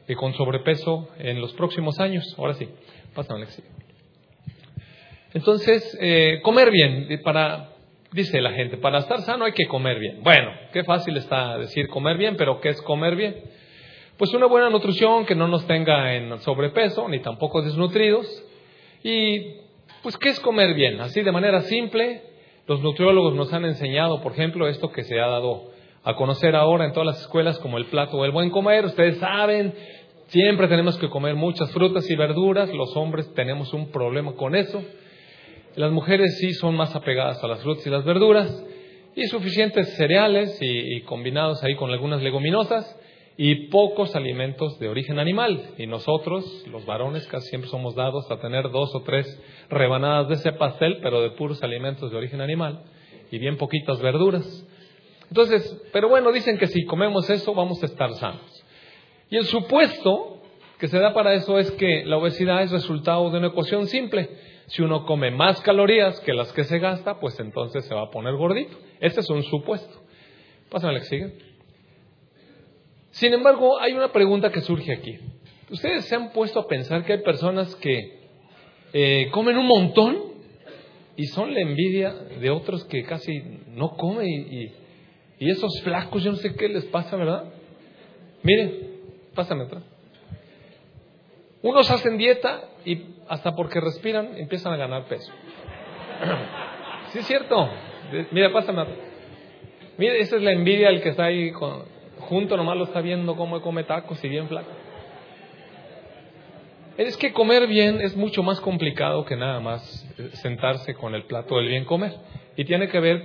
eh, 0.07 0.15
con 0.15 0.33
sobrepeso 0.33 1.09
en 1.19 1.39
los 1.39 1.53
próximos 1.53 1.99
años. 1.99 2.25
Ahora 2.37 2.55
sí, 2.55 2.67
pásame, 3.13 3.41
Alexis. 3.41 3.65
Entonces, 5.33 5.97
eh, 6.01 6.39
comer 6.41 6.71
bien, 6.71 7.07
para, 7.23 7.69
dice 8.11 8.41
la 8.41 8.53
gente, 8.53 8.77
para 8.77 8.99
estar 8.99 9.21
sano 9.21 9.45
hay 9.45 9.51
que 9.51 9.67
comer 9.67 9.99
bien. 9.99 10.23
Bueno, 10.23 10.49
qué 10.73 10.83
fácil 10.83 11.15
está 11.17 11.59
decir 11.59 11.87
comer 11.89 12.17
bien, 12.17 12.37
pero 12.37 12.59
¿qué 12.59 12.69
es 12.69 12.81
comer 12.81 13.15
bien? 13.15 13.35
Pues 14.19 14.33
una 14.33 14.47
buena 14.47 14.69
nutrición 14.69 15.25
que 15.25 15.33
no 15.33 15.47
nos 15.47 15.65
tenga 15.65 16.13
en 16.13 16.41
sobrepeso 16.41 17.07
ni 17.07 17.21
tampoco 17.21 17.61
desnutridos. 17.61 18.27
Y 19.01 19.39
pues 20.03 20.17
¿qué 20.17 20.27
es 20.27 20.41
comer 20.41 20.73
bien? 20.73 20.99
Así 20.99 21.21
de 21.21 21.31
manera 21.31 21.61
simple, 21.61 22.23
los 22.67 22.81
nutriólogos 22.81 23.33
nos 23.33 23.53
han 23.53 23.63
enseñado, 23.63 24.21
por 24.21 24.33
ejemplo, 24.33 24.67
esto 24.67 24.91
que 24.91 25.05
se 25.05 25.21
ha 25.21 25.27
dado 25.27 25.71
a 26.03 26.17
conocer 26.17 26.53
ahora 26.57 26.83
en 26.83 26.91
todas 26.91 27.05
las 27.07 27.21
escuelas 27.21 27.59
como 27.59 27.77
el 27.77 27.85
plato 27.85 28.21
del 28.23 28.31
buen 28.31 28.49
comer. 28.49 28.83
Ustedes 28.83 29.19
saben, 29.19 29.73
siempre 30.27 30.67
tenemos 30.67 30.97
que 30.97 31.07
comer 31.07 31.35
muchas 31.35 31.71
frutas 31.71 32.09
y 32.09 32.15
verduras, 32.17 32.73
los 32.73 32.93
hombres 32.97 33.33
tenemos 33.35 33.73
un 33.73 33.89
problema 33.89 34.33
con 34.33 34.53
eso. 34.53 34.83
Las 35.77 35.93
mujeres 35.93 36.39
sí 36.39 36.51
son 36.55 36.75
más 36.75 36.93
apegadas 36.93 37.41
a 37.41 37.47
las 37.47 37.61
frutas 37.61 37.87
y 37.87 37.89
las 37.89 38.03
verduras 38.03 38.65
y 39.15 39.27
suficientes 39.27 39.95
cereales 39.95 40.59
y, 40.59 41.03
combinados 41.03 41.63
ahí 41.63 41.77
con 41.77 41.89
algunas 41.89 42.21
leguminosas 42.21 42.99
y 43.41 43.67
pocos 43.67 44.17
alimentos 44.17 44.77
de 44.79 44.89
origen 44.89 45.17
animal. 45.17 45.69
Y 45.77 45.87
nosotros, 45.87 46.45
los 46.67 46.85
varones, 46.85 47.25
casi 47.27 47.47
siempre 47.47 47.69
somos 47.69 47.95
dados 47.95 48.29
a 48.29 48.37
tener 48.41 48.69
dos 48.69 48.93
o 48.93 49.01
tres 49.03 49.41
rebanadas 49.69 50.27
de 50.27 50.33
ese 50.33 50.51
pastel, 50.51 50.99
pero 51.01 51.21
de 51.21 51.29
puros 51.31 51.63
alimentos 51.63 52.11
de 52.11 52.17
origen 52.17 52.41
animal 52.41 52.83
y 53.31 53.37
bien 53.37 53.55
poquitas 53.55 54.01
verduras. 54.01 54.67
Entonces, 55.29 55.81
pero 55.93 56.09
bueno, 56.09 56.33
dicen 56.33 56.57
que 56.57 56.67
si 56.67 56.83
comemos 56.83 57.29
eso 57.29 57.53
vamos 57.53 57.81
a 57.81 57.85
estar 57.85 58.13
sanos. 58.15 58.65
Y 59.29 59.37
el 59.37 59.45
supuesto 59.45 60.41
que 60.77 60.89
se 60.89 60.99
da 60.99 61.13
para 61.13 61.33
eso 61.33 61.59
es 61.59 61.71
que 61.71 62.03
la 62.03 62.17
obesidad 62.17 62.61
es 62.61 62.71
resultado 62.71 63.29
de 63.29 63.37
una 63.37 63.47
ecuación 63.47 63.87
simple. 63.87 64.31
Si 64.67 64.81
uno 64.81 65.05
come 65.05 65.31
más 65.31 65.61
calorías 65.61 66.19
que 66.19 66.33
las 66.33 66.51
que 66.51 66.65
se 66.65 66.79
gasta, 66.79 67.21
pues 67.21 67.39
entonces 67.39 67.85
se 67.85 67.95
va 67.95 68.01
a 68.01 68.11
poner 68.11 68.35
gordito. 68.35 68.77
Ese 68.99 69.21
es 69.21 69.29
un 69.29 69.43
supuesto. 69.43 69.97
Pásame 70.69 70.91
la 70.91 70.99
que 70.99 71.05
sigue. 71.05 71.48
Sin 73.19 73.33
embargo, 73.33 73.81
hay 73.81 73.91
una 73.91 74.13
pregunta 74.13 74.49
que 74.49 74.61
surge 74.61 74.93
aquí. 74.93 75.19
¿Ustedes 75.69 76.05
se 76.05 76.15
han 76.15 76.31
puesto 76.31 76.61
a 76.61 76.67
pensar 76.67 77.03
que 77.03 77.11
hay 77.11 77.21
personas 77.21 77.75
que 77.75 78.17
eh, 78.93 79.27
comen 79.31 79.57
un 79.57 79.65
montón 79.65 80.23
y 81.17 81.25
son 81.25 81.53
la 81.53 81.59
envidia 81.59 82.13
de 82.13 82.49
otros 82.49 82.85
que 82.85 83.03
casi 83.03 83.43
no 83.67 83.97
comen 83.97 84.25
y, 84.25 84.71
esos 85.37 85.81
flacos, 85.83 86.23
yo 86.23 86.31
no 86.31 86.37
sé 86.37 86.55
qué 86.55 86.69
les 86.69 86.85
pasa, 86.85 87.17
¿verdad? 87.17 87.43
Miren, 88.41 88.87
pásame 89.35 89.65
atrás. 89.65 89.83
Unos 91.61 91.91
hacen 91.91 92.17
dieta 92.17 92.69
y 92.85 93.03
hasta 93.27 93.53
porque 93.53 93.81
respiran 93.81 94.37
empiezan 94.37 94.71
a 94.71 94.77
ganar 94.77 95.07
peso. 95.07 95.31
¿Sí 97.11 97.19
es 97.19 97.25
cierto? 97.25 97.69
Mira, 98.31 98.53
pásame. 98.53 98.85
Mire, 99.97 100.21
esa 100.21 100.37
es 100.37 100.41
la 100.41 100.53
envidia 100.53 100.87
del 100.87 101.01
que 101.01 101.09
está 101.09 101.25
ahí 101.25 101.51
junto, 102.19 102.57
nomás 102.57 102.77
lo 102.77 102.85
está 102.85 103.01
viendo 103.01 103.35
cómo 103.35 103.61
come 103.61 103.83
tacos 103.83 104.23
y 104.23 104.29
bien 104.29 104.47
flaco. 104.47 104.69
Es 106.97 107.15
que 107.15 107.31
comer 107.31 107.65
bien 107.67 108.01
es 108.01 108.17
mucho 108.17 108.43
más 108.43 108.59
complicado 108.59 109.23
que 109.23 109.37
nada 109.37 109.59
más 109.61 110.05
eh, 110.17 110.29
sentarse 110.33 110.93
con 110.95 111.15
el 111.15 111.23
plato 111.23 111.55
del 111.55 111.69
bien 111.69 111.85
comer. 111.85 112.13
Y 112.57 112.65
tiene 112.65 112.89
que 112.89 112.99
ver, 112.99 113.23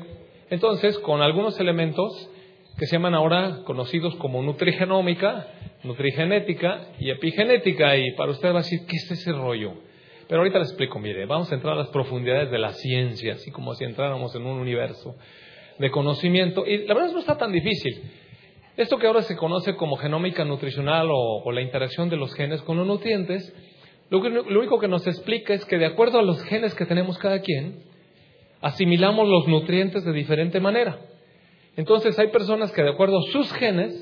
entonces, 0.48 0.96
con 1.00 1.22
algunos 1.22 1.58
elementos 1.58 2.30
que 2.78 2.86
se 2.86 2.92
llaman 2.92 3.14
ahora 3.14 3.62
conocidos 3.64 4.14
como 4.16 4.42
nutrigenómica, 4.42 5.48
nutrigenética 5.82 6.88
y 6.98 7.10
epigenética. 7.10 7.96
Y 7.96 8.12
para 8.12 8.30
usted 8.30 8.50
va 8.50 8.60
a 8.60 8.62
decir, 8.62 8.80
¿qué 8.86 8.96
es 8.96 9.10
ese 9.10 9.32
rollo? 9.32 9.74
Pero 10.28 10.40
ahorita 10.40 10.58
le 10.58 10.64
explico, 10.64 10.98
mire, 10.98 11.26
vamos 11.26 11.50
a 11.52 11.54
entrar 11.56 11.74
a 11.74 11.78
las 11.78 11.88
profundidades 11.88 12.50
de 12.50 12.58
la 12.58 12.72
ciencia, 12.72 13.34
así 13.34 13.50
como 13.50 13.74
si 13.74 13.84
entráramos 13.84 14.34
en 14.34 14.46
un 14.46 14.58
universo 14.58 15.16
de 15.78 15.90
conocimiento. 15.90 16.66
Y 16.66 16.86
la 16.86 16.94
verdad 16.94 17.12
no 17.12 17.18
está 17.18 17.36
tan 17.36 17.52
difícil. 17.52 18.02
Esto 18.76 18.98
que 18.98 19.06
ahora 19.06 19.22
se 19.22 19.36
conoce 19.36 19.76
como 19.76 19.96
genómica 19.96 20.44
nutricional 20.44 21.08
o, 21.10 21.52
la 21.52 21.62
interacción 21.62 22.08
de 22.08 22.16
los 22.16 22.34
genes 22.34 22.60
con 22.62 22.76
los 22.76 22.86
nutrientes, 22.86 23.54
lo, 24.10 24.20
lo 24.20 24.58
único 24.58 24.80
que 24.80 24.88
nos 24.88 25.06
explica 25.06 25.54
es 25.54 25.64
que 25.64 25.78
de 25.78 25.86
acuerdo 25.86 26.18
a 26.18 26.22
los 26.22 26.42
genes 26.44 26.74
que 26.74 26.84
tenemos 26.84 27.16
cada 27.18 27.40
quien, 27.40 27.84
asimilamos 28.60 29.28
los 29.28 29.46
nutrientes 29.46 30.04
de 30.04 30.12
diferente 30.12 30.58
manera. 30.58 30.98
Entonces 31.76 32.18
hay 32.18 32.28
personas 32.28 32.72
que 32.72 32.82
de 32.82 32.90
acuerdo 32.90 33.18
a 33.18 33.30
sus 33.30 33.52
genes, 33.52 33.94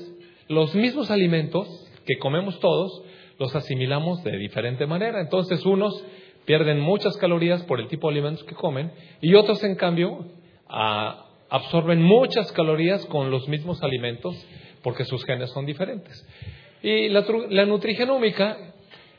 los 0.47 0.73
mismos 0.73 1.11
alimentos 1.11 1.67
que 2.05 2.17
comemos 2.17 2.59
todos, 2.59 3.03
los 3.39 3.55
asimilamos 3.55 4.23
de 4.23 4.37
diferente 4.37 4.87
manera. 4.87 5.21
Entonces 5.21 5.65
unos 5.65 6.03
pierden 6.45 6.79
muchas 6.79 7.15
calorías 7.17 7.63
por 7.63 7.79
el 7.79 7.87
tipo 7.87 8.07
de 8.07 8.13
alimentos 8.13 8.43
que 8.45 8.55
comen 8.55 8.91
y 9.21 9.35
otros 9.35 9.63
en 9.63 9.75
cambio 9.75 10.25
absorben 10.67 12.01
muchas 12.01 12.51
calorías 12.51 13.05
con 13.05 13.29
los 13.29 13.47
mismos 13.47 13.83
alimentos 13.83 14.35
porque 14.83 15.05
sus 15.05 15.25
genes 15.25 15.49
son 15.51 15.65
diferentes. 15.65 16.27
Y 16.83 17.09
la, 17.09 17.65
nutrigenómica 17.65 18.57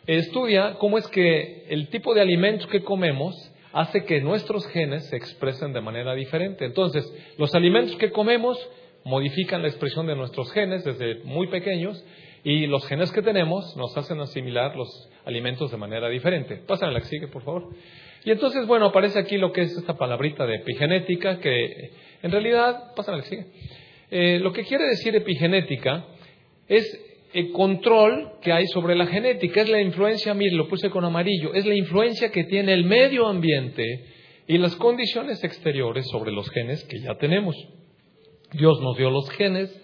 estudia 0.06 0.75
cómo 0.75 0.99
es 0.99 1.09
que 1.09 1.64
el 1.71 1.88
tipo 1.88 2.14
de 2.14 2.21
alimentos 2.21 2.66
que 2.68 2.83
comemos 2.83 3.35
hace 3.73 4.04
que 4.04 4.21
nuestros 4.21 4.66
genes 4.68 5.06
se 5.09 5.16
expresen 5.16 5.73
de 5.73 5.80
manera 5.80 6.14
diferente. 6.14 6.66
Entonces, 6.66 7.04
los 7.38 7.54
alimentos 7.54 7.97
que 7.97 8.12
comemos 8.12 8.56
modifican 9.04 9.62
la 9.62 9.68
expresión 9.68 10.06
de 10.06 10.14
nuestros 10.14 10.52
genes 10.52 10.85
desde 10.85 11.25
muy 11.25 11.49
pequeños 11.49 12.04
y 12.44 12.66
los 12.66 12.87
genes 12.87 13.11
que 13.11 13.23
tenemos 13.23 13.75
nos 13.76 13.97
hacen 13.97 14.21
asimilar 14.21 14.76
los 14.76 15.11
alimentos 15.25 15.71
de 15.71 15.78
manera 15.78 16.09
diferente. 16.09 16.56
Pásame 16.66 16.92
la 16.92 17.00
que 17.00 17.06
sigue, 17.06 17.28
por 17.28 17.42
favor. 17.42 17.71
Y 18.25 18.30
entonces, 18.30 18.66
bueno, 18.66 18.87
aparece 18.87 19.18
aquí 19.18 19.38
lo 19.38 19.52
que 19.52 19.62
es 19.62 19.76
esta 19.76 19.97
palabrita 19.97 20.47
de 20.47 20.56
epigenética, 20.56 21.40
que 21.40 21.90
en 22.23 22.30
realidad, 22.30 22.94
pásame 22.94 23.18
la 23.18 23.23
que 23.25 23.28
sigue. 23.30 23.47
Eh, 24.16 24.38
lo 24.38 24.52
que 24.52 24.62
quiere 24.62 24.87
decir 24.87 25.12
epigenética 25.16 26.06
es 26.68 27.00
el 27.33 27.50
control 27.50 28.35
que 28.40 28.52
hay 28.52 28.64
sobre 28.68 28.94
la 28.94 29.09
genética, 29.09 29.62
es 29.62 29.68
la 29.68 29.80
influencia, 29.80 30.33
mire, 30.35 30.54
lo 30.54 30.68
puse 30.68 30.88
con 30.88 31.04
amarillo, 31.04 31.52
es 31.52 31.66
la 31.66 31.75
influencia 31.75 32.30
que 32.30 32.44
tiene 32.44 32.75
el 32.75 32.85
medio 32.85 33.26
ambiente 33.26 33.83
y 34.47 34.56
las 34.59 34.76
condiciones 34.76 35.42
exteriores 35.42 36.06
sobre 36.12 36.30
los 36.30 36.49
genes 36.50 36.85
que 36.85 37.00
ya 37.00 37.16
tenemos. 37.16 37.56
Dios 38.52 38.80
nos 38.83 38.97
dio 38.97 39.11
los 39.11 39.28
genes, 39.30 39.76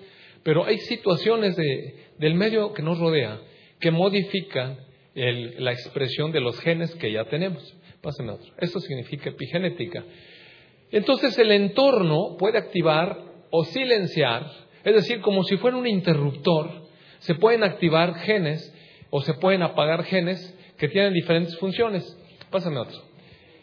pero 0.45 0.65
hay 0.65 0.79
situaciones 0.79 1.57
del 1.57 2.35
medio 2.35 2.73
que 2.73 2.83
nos 2.83 3.01
rodea 3.01 3.41
que 3.81 3.91
modifican 3.91 4.79
la 5.15 5.73
expresión 5.73 6.31
de 6.31 6.41
los 6.41 6.57
genes 6.61 6.95
que 6.95 7.11
ya 7.11 7.25
tenemos. 7.25 7.77
Pásenme 8.01 8.31
otro. 8.31 8.55
Esto 8.59 8.79
significa 8.79 9.31
epigenética. 9.31 10.05
Entonces 10.93 11.37
el 11.37 11.51
entorno 11.51 12.37
puede 12.39 12.59
activar 12.59 13.30
o 13.51 13.65
silenciar, 13.65 14.47
es 14.85 14.95
decir, 14.95 15.21
como 15.21 15.45
si 15.45 15.57
fuera 15.57 15.77
un 15.77 15.87
interruptor, 15.87 16.71
se 17.19 17.35
pueden 17.35 17.65
activar 17.65 18.15
genes 18.15 18.75
o 19.11 19.21
se 19.21 19.35
pueden 19.35 19.63
apagar 19.63 20.05
genes 20.05 20.57
que 20.79 20.89
tienen 20.89 21.13
diferentes 21.13 21.57
funciones. 21.59 22.17
Pásame 22.51 22.79
otro. 22.79 22.99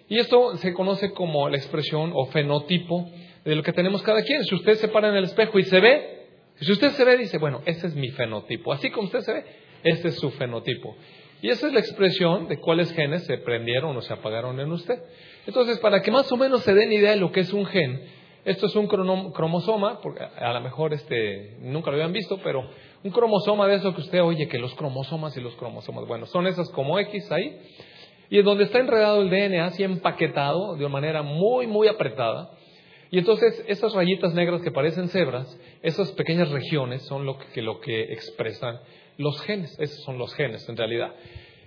Y 0.10 0.20
esto 0.20 0.56
se 0.58 0.74
conoce 0.74 1.12
como 1.12 1.50
la 1.50 1.58
expresión 1.58 2.12
o 2.14 2.28
fenotipo 2.28 3.10
de 3.44 3.56
lo 3.56 3.64
que 3.64 3.74
tenemos 3.74 4.02
cada 4.04 4.22
quien. 4.24 4.44
Si 4.44 4.56
usted 4.56 4.76
se 4.76 4.88
para 4.88 5.10
en 5.10 5.16
el 5.16 5.26
espejo 5.26 5.60
y 5.60 5.64
se 5.64 5.80
ve, 5.80 6.18
si 6.60 6.72
usted 6.72 6.92
se 6.92 7.04
ve, 7.04 7.18
dice, 7.18 7.38
bueno, 7.38 7.62
ese 7.66 7.88
es 7.88 7.96
mi 7.96 8.10
fenotipo. 8.10 8.72
Así 8.72 8.90
como 8.90 9.08
usted 9.08 9.22
se 9.22 9.34
ve, 9.34 9.44
este 9.84 10.10
es 10.10 10.16
su 10.16 10.32
fenotipo. 10.32 10.96
Y 11.42 11.50
esa 11.50 11.68
es 11.68 11.74
la 11.74 11.80
expresión 11.80 12.48
de 12.48 12.58
cuáles 12.58 12.92
genes 12.94 13.26
se 13.26 13.38
prendieron 13.38 13.96
o 13.96 14.02
se 14.02 14.14
apagaron 14.14 14.60
en 14.60 14.72
usted. 14.72 15.00
Entonces, 15.46 15.78
para 15.80 16.02
que 16.02 16.12
más 16.12 16.32
o 16.32 16.38
menos 16.38 16.64
se 16.64 16.74
den 16.74 16.92
idea 16.92 17.12
de 17.12 17.18
lo 17.18 17.32
que 17.32 17.42
es 17.42 17.54
un 17.54 17.66
gen, 17.66 18.02
esto 18.48 18.68
es 18.68 18.76
un 18.78 18.88
cromosoma, 18.88 20.00
a 20.40 20.54
lo 20.54 20.62
mejor 20.62 20.94
este, 20.94 21.58
nunca 21.60 21.92
lo 21.92 21.98
habían 21.98 22.14
visto, 22.14 22.40
pero 22.42 22.66
un 23.04 23.12
cromosoma 23.12 23.68
de 23.68 23.76
eso 23.76 23.94
que 23.94 24.00
usted 24.00 24.24
oye, 24.24 24.48
que 24.48 24.58
los 24.58 24.74
cromosomas 24.76 25.36
y 25.36 25.42
los 25.42 25.54
cromosomas, 25.56 26.08
bueno, 26.08 26.26
son 26.28 26.48
esas 26.48 26.70
como 26.70 26.98
X 26.98 27.30
ahí, 27.30 27.60
y 28.30 28.40
en 28.40 28.46
donde 28.46 28.64
está 28.64 28.80
enredado 28.80 29.22
el 29.22 29.30
DNA, 29.30 29.66
así 29.66 29.84
empaquetado 29.84 30.78
de 30.78 30.86
una 30.86 30.94
manera 30.94 31.24
muy, 31.24 31.68
muy 31.68 31.90
apretada. 31.90 32.52
Y 33.12 33.20
entonces 33.20 33.66
esas 33.68 33.94
rayitas 33.94 34.34
negras 34.34 34.62
que 34.62 34.72
parecen 34.72 35.10
cebras, 35.10 35.60
esas 35.82 36.14
pequeñas 36.14 36.50
regiones 36.50 37.06
son 37.06 37.26
lo 37.26 37.38
que, 37.38 37.62
lo 37.62 37.82
que 37.82 38.14
expresan 38.14 38.80
los 39.18 39.42
genes, 39.42 39.78
esos 39.78 40.04
son 40.06 40.18
los 40.18 40.34
genes 40.36 40.68
en 40.70 40.78
realidad. 40.78 41.14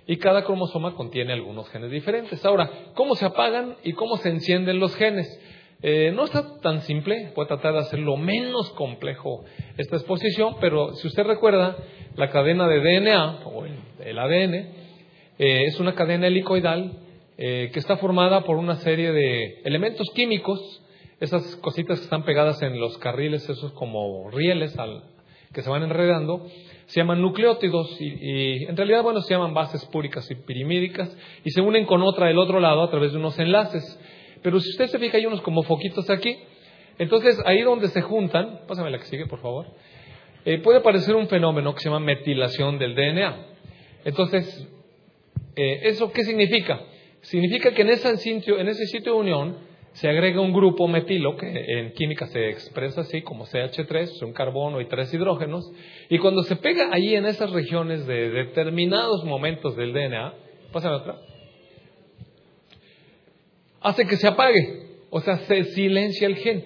Y 0.07 0.17
cada 0.17 0.43
cromosoma 0.43 0.95
contiene 0.95 1.33
algunos 1.33 1.69
genes 1.69 1.91
diferentes. 1.91 2.43
Ahora, 2.43 2.71
¿cómo 2.95 3.13
se 3.13 3.25
apagan 3.25 3.77
y 3.83 3.93
cómo 3.93 4.17
se 4.17 4.29
encienden 4.29 4.79
los 4.79 4.95
genes? 4.95 5.27
Eh, 5.83 6.11
no 6.13 6.25
está 6.25 6.59
tan 6.59 6.81
simple, 6.81 7.31
voy 7.35 7.45
a 7.45 7.47
tratar 7.47 7.73
de 7.73 7.79
hacerlo 7.79 8.15
menos 8.15 8.69
complejo 8.73 9.43
esta 9.77 9.95
exposición, 9.95 10.57
pero 10.61 10.93
si 10.93 11.07
usted 11.07 11.23
recuerda, 11.23 11.75
la 12.15 12.29
cadena 12.29 12.67
de 12.67 12.81
DNA 12.81 13.39
o 13.45 13.65
el, 13.65 14.19
ADN 14.19 14.53
eh, 14.53 15.63
es 15.65 15.79
una 15.79 15.95
cadena 15.95 16.27
helicoidal 16.27 16.99
eh, 17.37 17.71
que 17.73 17.79
está 17.79 17.97
formada 17.97 18.43
por 18.43 18.57
una 18.57 18.75
serie 18.75 19.11
de 19.11 19.61
elementos 19.63 20.07
químicos, 20.13 20.59
esas 21.19 21.55
cositas 21.57 21.97
que 21.97 22.03
están 22.03 22.25
pegadas 22.25 22.61
en 22.61 22.79
los 22.79 22.99
carriles, 22.99 23.49
esos 23.49 23.71
como 23.73 24.29
rieles 24.29 24.75
que 25.51 25.63
se 25.63 25.69
van 25.69 25.81
enredando, 25.81 26.45
se 26.85 26.99
llaman 26.99 27.21
nucleótidos 27.21 27.99
y, 27.99 28.05
y, 28.05 28.63
en 28.65 28.77
realidad, 28.77 29.01
bueno, 29.01 29.21
se 29.21 29.33
llaman 29.33 29.53
bases 29.53 29.83
púricas 29.85 30.29
y 30.29 30.35
pirimídicas 30.35 31.15
y 31.43 31.49
se 31.49 31.61
unen 31.61 31.85
con 31.85 32.03
otra 32.03 32.27
del 32.27 32.37
otro 32.37 32.59
lado 32.59 32.83
a 32.83 32.89
través 32.91 33.13
de 33.13 33.17
unos 33.17 33.39
enlaces. 33.39 33.99
Pero 34.41 34.59
si 34.59 34.69
usted 34.69 34.87
se 34.87 34.99
fija, 34.99 35.17
hay 35.17 35.25
unos 35.25 35.41
como 35.41 35.63
foquitos 35.63 36.09
aquí. 36.09 36.37
Entonces, 36.97 37.39
ahí 37.45 37.61
donde 37.61 37.87
se 37.87 38.01
juntan, 38.01 38.61
pásame 38.67 38.91
la 38.91 38.97
que 38.97 39.05
sigue, 39.05 39.25
por 39.25 39.39
favor, 39.39 39.67
eh, 40.45 40.59
puede 40.59 40.79
aparecer 40.79 41.15
un 41.15 41.27
fenómeno 41.27 41.73
que 41.73 41.81
se 41.81 41.89
llama 41.89 41.99
metilación 41.99 42.77
del 42.79 42.95
DNA. 42.95 43.45
Entonces, 44.05 44.67
eh, 45.55 45.79
¿eso 45.83 46.11
qué 46.11 46.23
significa? 46.23 46.81
Significa 47.21 47.71
que 47.73 47.83
en 47.83 47.89
ese, 47.89 48.17
sitio, 48.17 48.59
en 48.59 48.67
ese 48.67 48.85
sitio 48.87 49.13
de 49.13 49.19
unión 49.19 49.57
se 49.93 50.07
agrega 50.07 50.41
un 50.41 50.53
grupo 50.53 50.87
metilo, 50.87 51.35
que 51.35 51.47
en 51.47 51.91
química 51.93 52.25
se 52.27 52.49
expresa 52.49 53.01
así 53.01 53.21
como 53.21 53.45
CH3, 53.45 54.23
un 54.23 54.33
carbono 54.33 54.79
y 54.79 54.85
tres 54.85 55.13
hidrógenos, 55.13 55.69
y 56.09 56.17
cuando 56.17 56.43
se 56.43 56.55
pega 56.55 56.89
ahí 56.91 57.15
en 57.15 57.25
esas 57.25 57.51
regiones 57.51 58.07
de 58.07 58.29
determinados 58.29 59.23
momentos 59.25 59.75
del 59.75 59.91
DNA, 59.91 60.33
pásame 60.71 60.95
otra, 60.95 61.17
hace 63.81 64.05
que 64.05 64.15
se 64.17 64.27
apague, 64.27 64.87
o 65.09 65.19
sea, 65.21 65.37
se 65.39 65.63
silencia 65.65 66.27
el 66.27 66.37
gen. 66.37 66.65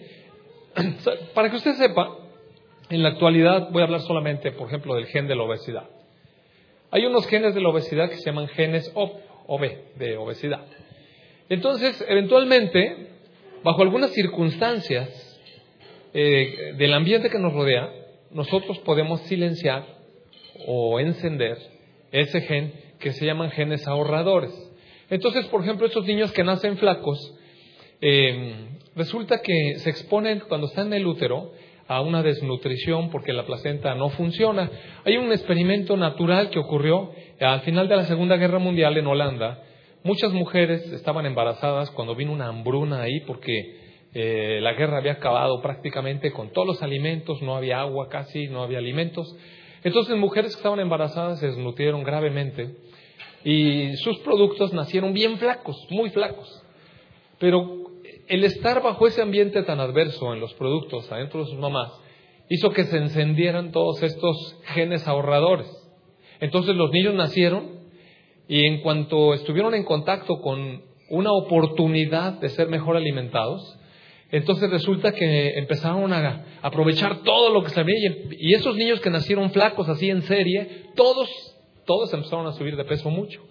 Para 1.33 1.49
que 1.49 1.57
usted 1.57 1.73
sepa, 1.73 2.17
en 2.89 3.01
la 3.01 3.09
actualidad 3.09 3.69
voy 3.71 3.81
a 3.81 3.85
hablar 3.85 4.01
solamente, 4.01 4.51
por 4.51 4.67
ejemplo, 4.67 4.95
del 4.95 5.07
gen 5.07 5.27
de 5.27 5.35
la 5.35 5.43
obesidad. 5.43 5.89
Hay 6.91 7.05
unos 7.05 7.27
genes 7.27 7.55
de 7.55 7.61
la 7.61 7.69
obesidad 7.69 8.09
que 8.09 8.17
se 8.17 8.25
llaman 8.25 8.47
genes 8.47 8.91
OB, 8.93 9.97
de 9.97 10.17
obesidad. 10.17 10.65
Entonces, 11.49 12.03
eventualmente, 12.07 13.09
bajo 13.63 13.81
algunas 13.81 14.11
circunstancias 14.11 15.41
eh, 16.13 16.73
del 16.77 16.93
ambiente 16.93 17.29
que 17.29 17.39
nos 17.39 17.53
rodea, 17.53 17.91
nosotros 18.31 18.79
podemos 18.79 19.21
silenciar 19.21 19.85
o 20.67 20.99
encender 20.99 21.57
ese 22.11 22.41
gen 22.41 22.73
que 22.99 23.11
se 23.11 23.25
llaman 23.25 23.51
genes 23.51 23.87
ahorradores. 23.87 24.53
Entonces, 25.09 25.45
por 25.47 25.61
ejemplo, 25.61 25.85
estos 25.85 26.05
niños 26.05 26.31
que 26.31 26.43
nacen 26.43 26.77
flacos, 26.77 27.19
eh, 28.01 28.69
resulta 28.95 29.41
que 29.41 29.79
se 29.79 29.89
exponen 29.89 30.41
cuando 30.47 30.67
están 30.67 30.87
en 30.87 30.93
el 30.93 31.07
útero 31.07 31.51
a 31.87 32.01
una 32.01 32.23
desnutrición 32.23 33.09
porque 33.11 33.33
la 33.33 33.45
placenta 33.45 33.93
no 33.95 34.09
funciona. 34.09 34.69
Hay 35.03 35.17
un 35.17 35.31
experimento 35.31 35.95
natural 35.97 36.49
que 36.49 36.59
ocurrió 36.59 37.11
al 37.39 37.61
final 37.61 37.87
de 37.87 37.95
la 37.95 38.05
Segunda 38.05 38.37
Guerra 38.37 38.59
Mundial 38.59 38.97
en 38.97 39.07
Holanda. 39.07 39.63
Muchas 40.03 40.31
mujeres 40.33 40.91
estaban 40.91 41.25
embarazadas 41.25 41.91
cuando 41.91 42.15
vino 42.15 42.31
una 42.31 42.47
hambruna 42.47 43.01
ahí 43.01 43.21
porque 43.21 43.85
eh, 44.13 44.59
la 44.61 44.73
guerra 44.73 44.97
había 44.97 45.13
acabado 45.13 45.61
prácticamente 45.61 46.31
con 46.31 46.51
todos 46.51 46.67
los 46.67 46.81
alimentos, 46.81 47.41
no 47.41 47.55
había 47.55 47.81
agua 47.81 48.07
casi, 48.09 48.47
no 48.47 48.63
había 48.63 48.79
alimentos. 48.79 49.35
Entonces 49.83 50.15
mujeres 50.17 50.51
que 50.55 50.57
estaban 50.57 50.79
embarazadas 50.79 51.39
se 51.39 51.47
desnutrieron 51.47 52.03
gravemente 52.03 52.75
y 53.45 53.95
sus 53.97 54.17
productos 54.19 54.73
nacieron 54.73 55.13
bien 55.13 55.37
flacos, 55.37 55.77
muy 55.91 56.09
flacos. 56.09 56.63
Pero 57.39 57.85
el 58.27 58.43
estar 58.43 58.81
bajo 58.81 59.07
ese 59.07 59.21
ambiente 59.21 59.61
tan 59.63 59.79
adverso 59.79 60.33
en 60.33 60.39
los 60.39 60.53
productos 60.55 61.09
adentro 61.11 61.41
de 61.41 61.51
sus 61.51 61.59
mamás 61.59 61.91
hizo 62.49 62.71
que 62.71 62.85
se 62.85 62.97
encendieran 62.97 63.71
todos 63.71 64.01
estos 64.01 64.57
genes 64.65 65.07
ahorradores. 65.07 65.67
Entonces 66.39 66.75
los 66.75 66.91
niños 66.91 67.13
nacieron 67.13 67.85
y 68.47 68.65
en 68.65 68.81
cuanto 68.81 69.33
estuvieron 69.35 69.75
en 69.75 69.83
contacto 69.83 70.41
con 70.41 70.81
una 71.09 71.31
oportunidad 71.31 72.33
de 72.33 72.49
ser 72.49 72.67
mejor 72.67 72.97
alimentados, 72.97 73.77
entonces 74.31 74.69
resulta 74.71 75.11
que 75.11 75.57
empezaron 75.57 76.11
a 76.11 76.45
aprovechar 76.63 77.21
todo 77.21 77.51
lo 77.51 77.63
que 77.63 77.69
se 77.69 77.83
veía 77.83 78.11
y 78.31 78.55
esos 78.55 78.75
niños 78.75 78.99
que 79.01 79.11
nacieron 79.11 79.51
flacos 79.51 79.87
así 79.87 80.09
en 80.09 80.23
serie, 80.23 80.87
todos, 80.95 81.29
todos 81.85 82.13
empezaron 82.13 82.47
a 82.47 82.53
subir 82.53 82.75
de 82.75 82.85
peso 82.85 83.09
mucho. 83.09 83.41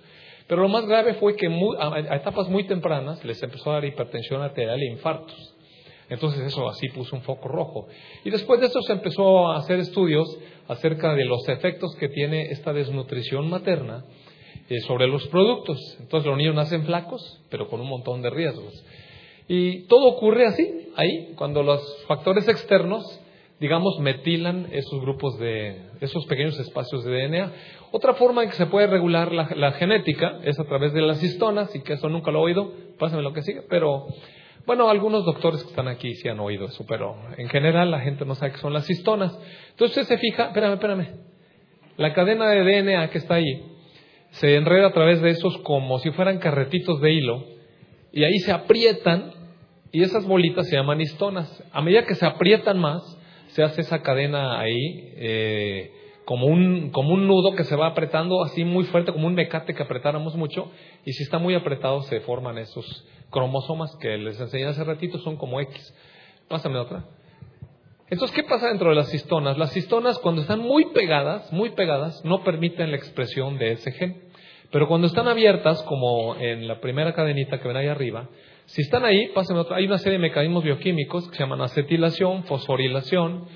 Pero 0.46 0.62
lo 0.62 0.68
más 0.68 0.86
grave 0.86 1.14
fue 1.14 1.36
que 1.36 1.46
a, 1.46 2.16
etapas 2.16 2.48
muy 2.48 2.64
tempranas 2.66 3.24
les 3.24 3.42
empezó 3.42 3.70
a 3.70 3.74
dar 3.74 3.84
hipertensión 3.84 4.42
arterial 4.42 4.80
e 4.80 4.92
infartos. 4.92 5.54
Entonces 6.10 6.40
eso 6.42 6.68
así 6.68 6.88
puso 6.88 7.16
un 7.16 7.22
foco 7.22 7.48
rojo. 7.48 7.88
Y 8.24 8.30
después 8.30 8.60
de 8.60 8.66
eso 8.66 8.82
se 8.82 8.92
empezó 8.92 9.48
a 9.48 9.56
hacer 9.56 9.78
estudios 9.78 10.26
acerca 10.68 11.14
de 11.14 11.24
los 11.24 11.48
efectos 11.48 11.94
que 11.96 12.08
tiene 12.08 12.50
esta 12.50 12.74
desnutrición 12.74 13.48
materna 13.48 14.04
eh, 14.68 14.80
sobre 14.80 15.06
los 15.06 15.26
productos. 15.28 15.78
Entonces 16.00 16.28
los 16.28 16.36
niños 16.36 16.54
nacen 16.54 16.84
flacos, 16.84 17.42
pero 17.48 17.68
con 17.68 17.80
un 17.80 17.88
montón 17.88 18.20
de 18.20 18.28
riesgos. 18.28 18.84
Y 19.48 19.86
todo 19.86 20.06
ocurre 20.08 20.46
así, 20.46 20.88
ahí, 20.96 21.32
cuando 21.36 21.62
los 21.62 22.04
factores 22.06 22.48
externos, 22.48 23.20
digamos, 23.60 23.98
metilan 24.00 24.68
esos 24.72 25.00
grupos 25.00 25.38
de, 25.38 25.80
esos 26.00 26.26
pequeños 26.26 26.58
espacios 26.58 27.04
de 27.04 27.28
DNA. 27.28 27.52
Otra 27.92 28.14
forma 28.14 28.42
en 28.42 28.50
que 28.50 28.56
se 28.56 28.66
puede 28.66 28.86
regular 28.86 29.32
la, 29.32 29.72
genética 29.72 30.38
es 30.42 30.58
a 30.58 30.64
través 30.64 30.92
de 30.92 31.02
las 31.02 31.22
histonas, 31.22 31.74
y 31.74 31.82
que 31.82 31.94
eso 31.94 32.08
nunca 32.08 32.30
lo 32.30 32.40
he 32.40 32.42
oído, 32.42 32.72
pásame 32.98 33.22
lo 33.22 33.32
que 33.32 33.42
sigue, 33.42 33.62
pero 33.68 34.06
bueno, 34.66 34.88
algunos 34.88 35.24
doctores 35.24 35.62
que 35.62 35.70
están 35.70 35.88
aquí 35.88 36.14
sí 36.14 36.28
han 36.28 36.40
oído 36.40 36.66
eso, 36.66 36.84
pero 36.88 37.16
en 37.36 37.48
general 37.48 37.90
la 37.90 38.00
gente 38.00 38.24
no 38.24 38.34
sabe 38.34 38.52
qué 38.52 38.58
son 38.58 38.72
las 38.72 38.88
histonas. 38.88 39.38
Entonces 39.70 39.98
usted 39.98 40.14
se 40.14 40.18
fija, 40.18 40.46
espérame, 40.46 40.74
espérame, 40.74 41.08
la 41.96 42.12
cadena 42.12 42.48
de 42.48 42.62
DNA 42.64 43.10
que 43.10 43.18
está 43.18 43.34
ahí 43.34 43.62
se 44.30 44.56
enreda 44.56 44.88
a 44.88 44.92
través 44.92 45.22
de 45.22 45.30
esos 45.30 45.58
como 45.58 45.98
si 46.00 46.10
fueran 46.10 46.38
carretitos 46.38 47.00
de 47.00 47.12
hilo, 47.12 47.44
y 48.10 48.24
ahí 48.24 48.38
se 48.38 48.52
aprietan 48.52 49.32
y 49.92 50.02
esas 50.02 50.26
bolitas 50.26 50.68
se 50.68 50.76
llaman 50.76 51.00
histonas. 51.00 51.62
A 51.72 51.80
medida 51.80 52.04
que 52.04 52.16
se 52.16 52.26
aprietan 52.26 52.80
más, 52.80 53.02
se 53.54 53.62
hace 53.62 53.82
esa 53.82 54.02
cadena 54.02 54.58
ahí 54.58 55.12
eh, 55.16 55.92
como, 56.24 56.46
un, 56.46 56.90
como 56.90 57.14
un 57.14 57.28
nudo 57.28 57.54
que 57.54 57.62
se 57.62 57.76
va 57.76 57.86
apretando 57.86 58.42
así 58.42 58.64
muy 58.64 58.82
fuerte, 58.84 59.12
como 59.12 59.28
un 59.28 59.34
mecate 59.34 59.74
que 59.74 59.82
apretáramos 59.84 60.34
mucho, 60.34 60.72
y 61.04 61.12
si 61.12 61.22
está 61.22 61.38
muy 61.38 61.54
apretado 61.54 62.02
se 62.02 62.18
forman 62.20 62.58
esos 62.58 63.06
cromosomas 63.30 63.94
que 64.00 64.18
les 64.18 64.40
enseñé 64.40 64.66
hace 64.66 64.82
ratito, 64.82 65.18
son 65.18 65.36
como 65.36 65.60
X. 65.60 65.94
Pásame 66.48 66.78
otra. 66.78 67.04
Entonces, 68.10 68.34
¿qué 68.34 68.42
pasa 68.42 68.68
dentro 68.68 68.90
de 68.90 68.96
las 68.96 69.14
histonas? 69.14 69.56
Las 69.56 69.76
histonas, 69.76 70.18
cuando 70.18 70.42
están 70.42 70.58
muy 70.58 70.86
pegadas, 70.86 71.52
muy 71.52 71.70
pegadas, 71.70 72.24
no 72.24 72.42
permiten 72.42 72.90
la 72.90 72.96
expresión 72.96 73.56
de 73.58 73.72
ese 73.72 73.92
gen. 73.92 74.24
Pero 74.72 74.88
cuando 74.88 75.06
están 75.06 75.28
abiertas, 75.28 75.80
como 75.84 76.34
en 76.36 76.66
la 76.66 76.80
primera 76.80 77.14
cadenita 77.14 77.60
que 77.60 77.68
ven 77.68 77.76
ahí 77.76 77.86
arriba, 77.86 78.28
si 78.66 78.82
están 78.82 79.04
ahí, 79.04 79.28
pásenme 79.34 79.60
otra. 79.60 79.76
Hay 79.76 79.86
una 79.86 79.98
serie 79.98 80.18
de 80.18 80.22
mecanismos 80.22 80.64
bioquímicos 80.64 81.28
que 81.28 81.36
se 81.36 81.42
llaman 81.42 81.60
acetilación, 81.60 82.44
fosforilación. 82.44 83.46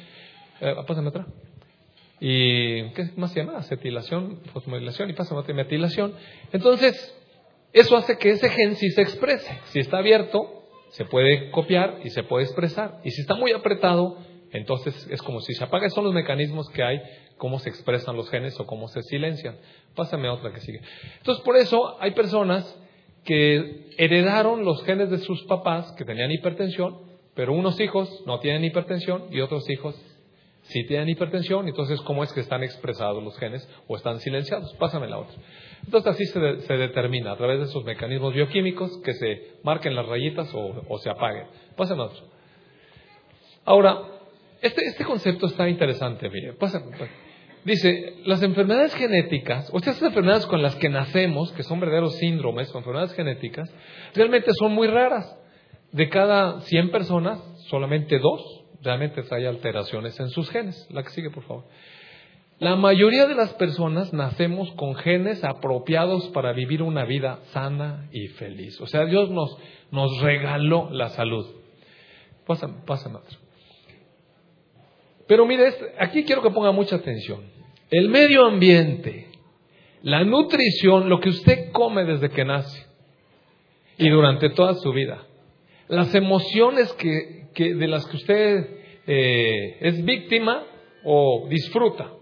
Eh, 0.61 0.75
pásenme 0.87 1.09
otra. 1.09 1.27
¿Y 2.21 2.91
qué 2.91 3.11
más 3.17 3.33
se 3.33 3.41
llama? 3.41 3.59
Acetilación, 3.59 4.41
fosforilación 4.53 5.11
y 5.11 5.15
pásenme 5.15 5.41
otra 5.41 5.55
metilación. 5.55 6.15
Entonces, 6.53 7.15
eso 7.73 7.97
hace 7.97 8.19
que 8.19 8.31
ese 8.31 8.51
gen 8.51 8.77
sí 8.77 8.91
se 8.91 9.03
exprese. 9.03 9.59
Si 9.67 9.79
está 9.79 9.99
abierto, 9.99 10.65
se 10.91 11.05
puede 11.05 11.51
copiar 11.51 12.01
y 12.05 12.11
se 12.11 12.23
puede 12.23 12.45
expresar. 12.45 13.01
Y 13.05 13.11
si 13.11 13.21
está 13.21 13.35
muy 13.35 13.53
apretado, 13.53 14.19
entonces 14.53 15.09
es 15.11 15.23
como 15.23 15.41
si 15.41 15.55
se 15.55 15.65
apaga. 15.65 15.89
Son 15.91 16.05
los 16.05 16.13
mecanismos 16.13 16.69
que 16.71 16.83
hay 16.83 17.01
cómo 17.37 17.59
se 17.61 17.71
expresan 17.71 18.17
los 18.17 18.29
genes 18.31 18.59
o 18.61 18.67
cómo 18.67 18.89
se 18.89 19.03
silencian. 19.03 19.57
Pásame 19.95 20.29
otra 20.29 20.53
que 20.53 20.61
sigue. 20.61 20.81
Entonces, 21.19 21.43
por 21.45 21.57
eso 21.57 21.97
hay 22.01 22.11
personas 22.13 22.79
que 23.25 23.91
heredaron 23.99 24.65
los 24.65 24.83
genes 24.85 25.11
de 25.11 25.19
sus 25.19 25.43
papás 25.45 25.93
que 25.93 26.05
tenían 26.05 26.31
hipertensión, 26.31 26.99
pero 27.35 27.53
unos 27.53 27.79
hijos 27.81 28.23
no 28.27 28.41
tienen 28.41 28.65
hipertensión 28.65 29.27
y 29.31 29.41
otros 29.41 29.69
hijos 29.71 29.95
sí 30.63 30.85
tienen 30.87 31.09
hipertensión, 31.09 31.67
entonces 31.69 32.01
cómo 32.03 32.23
es 32.23 32.33
que 32.33 32.41
están 32.41 32.63
expresados 32.63 33.23
los 33.23 33.37
genes 33.39 33.69
o 33.87 33.97
están 33.97 34.21
silenciados. 34.21 34.75
Pásame 34.75 35.09
la 35.09 35.19
otra. 35.19 35.37
Entonces 35.85 36.13
así 36.13 36.27
se, 36.27 36.41
determina 36.75 37.33
a 37.33 37.37
través 37.37 37.59
de 37.59 37.65
esos 37.67 37.85
mecanismos 37.85 38.35
bioquímicos 38.35 38.99
que 39.03 39.15
se 39.15 39.59
marquen 39.63 39.95
las 39.95 40.07
rayitas 40.07 40.51
o, 40.55 40.99
se 40.99 41.11
apaguen. 41.11 41.47
Pásame 41.77 42.03
otro. 42.03 42.25
Ahora, 43.65 43.99
este, 44.61 44.85
este 44.85 45.05
concepto 45.05 45.47
está 45.47 45.69
interesante, 45.69 46.29
mire. 46.29 46.55
Pásame, 46.55 46.97
Dice, 47.69 48.15
las 48.25 48.43
enfermedades 48.43 48.95
genéticas, 48.95 49.69
o 49.75 49.79
sea, 49.81 49.93
esas 49.93 50.09
enfermedades 50.09 50.47
con 50.47 50.63
las 50.63 50.75
que 50.77 50.89
nacemos, 50.89 51.53
que 51.53 51.63
son 51.63 51.79
verdaderos 51.81 52.17
síndromes 52.17 52.75
o 52.75 52.79
enfermedades 52.79 53.13
genéticas, 53.13 53.71
realmente 54.15 54.53
son 54.59 54.73
muy 54.73 54.89
raras. 54.89 55.39
De 55.93 56.09
cada 56.09 56.63
100 56.63 56.91
personas, 56.91 57.39
solamente 57.69 58.19
dos 58.19 58.65
realmente 58.83 59.23
hay 59.33 59.45
alteraciones 59.45 60.19
en 60.19 60.31
sus 60.31 60.49
genes. 60.49 60.89
La 60.91 61.03
que 61.03 61.11
sigue, 61.11 61.29
por 61.29 61.43
favor. 61.43 61.65
La 62.59 62.75
mayoría 62.75 63.27
de 63.27 63.35
las 63.35 63.53
personas 63.53 64.15
nacemos 64.15 64.73
con 64.73 64.95
genes 64.95 65.45
apropiados 65.45 66.27
para 66.29 66.55
vivir 66.55 66.83
una 66.83 67.05
vida 67.05 67.41
sana 67.53 68.09
y 68.13 68.29
feliz. 68.29 68.81
O 68.81 68.87
sea, 68.87 69.05
Dios 69.05 69.29
nos, 69.29 69.59
nos 69.91 70.23
regaló 70.23 70.89
la 70.91 71.11
salud. 71.11 71.47
Pásame, 72.47 72.79
pásame 72.87 73.17
otro. 73.17 73.39
Pero 75.27 75.45
mire, 75.45 75.71
aquí 75.99 76.25
quiero 76.25 76.41
que 76.41 76.51
ponga 76.51 76.73
mucha 76.73 76.97
atención. 76.97 77.58
El 77.91 78.11
medio 78.11 78.45
ambiente, 78.45 79.29
la 80.03 80.23
nutrición, 80.23 81.09
lo 81.09 81.21
que 81.21 81.31
usted 81.31 81.73
come 81.73 82.05
desde 82.05 82.29
que 82.29 82.45
nace 82.45 82.87
y 83.97 84.11
durante 84.11 84.51
toda 84.51 84.75
su 84.75 84.93
vida, 84.93 85.27
las 85.89 86.15
emociones 86.15 86.93
que, 86.93 87.49
de 87.57 87.89
las 87.89 88.07
que 88.07 88.17
usted 88.17 88.67
eh, 89.07 89.79
es 89.81 90.05
víctima 90.05 90.65
o 91.03 91.47
disfruta. 91.49 92.13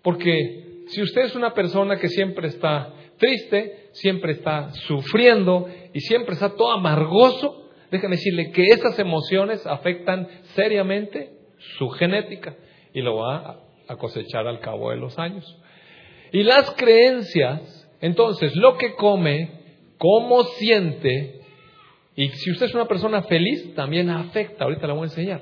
Porque 0.00 0.84
si 0.86 1.02
usted 1.02 1.22
es 1.22 1.34
una 1.34 1.54
persona 1.54 1.98
que 1.98 2.08
siempre 2.08 2.46
está 2.46 2.94
triste, 3.18 3.88
siempre 3.92 4.32
está 4.32 4.70
sufriendo 4.86 5.68
y 5.92 6.00
siempre 6.02 6.34
está 6.34 6.54
todo 6.54 6.70
amargoso, 6.70 7.68
déjame 7.90 8.14
decirle 8.14 8.52
que 8.52 8.62
esas 8.62 8.96
emociones 9.00 9.66
afectan 9.66 10.28
seriamente 10.54 11.32
su 11.76 11.88
genética 11.88 12.54
y 12.94 13.00
lo 13.02 13.16
va 13.16 13.36
a 13.36 13.69
cosechar 13.96 14.46
al 14.46 14.60
cabo 14.60 14.90
de 14.90 14.96
los 14.96 15.18
años. 15.18 15.44
Y 16.32 16.42
las 16.42 16.70
creencias, 16.72 17.88
entonces, 18.00 18.54
lo 18.56 18.76
que 18.76 18.94
come, 18.94 19.50
cómo 19.98 20.44
siente, 20.44 21.40
y 22.16 22.28
si 22.28 22.50
usted 22.50 22.66
es 22.66 22.74
una 22.74 22.86
persona 22.86 23.22
feliz, 23.22 23.74
también 23.74 24.10
afecta, 24.10 24.64
ahorita 24.64 24.86
la 24.86 24.94
voy 24.94 25.02
a 25.02 25.06
enseñar. 25.06 25.40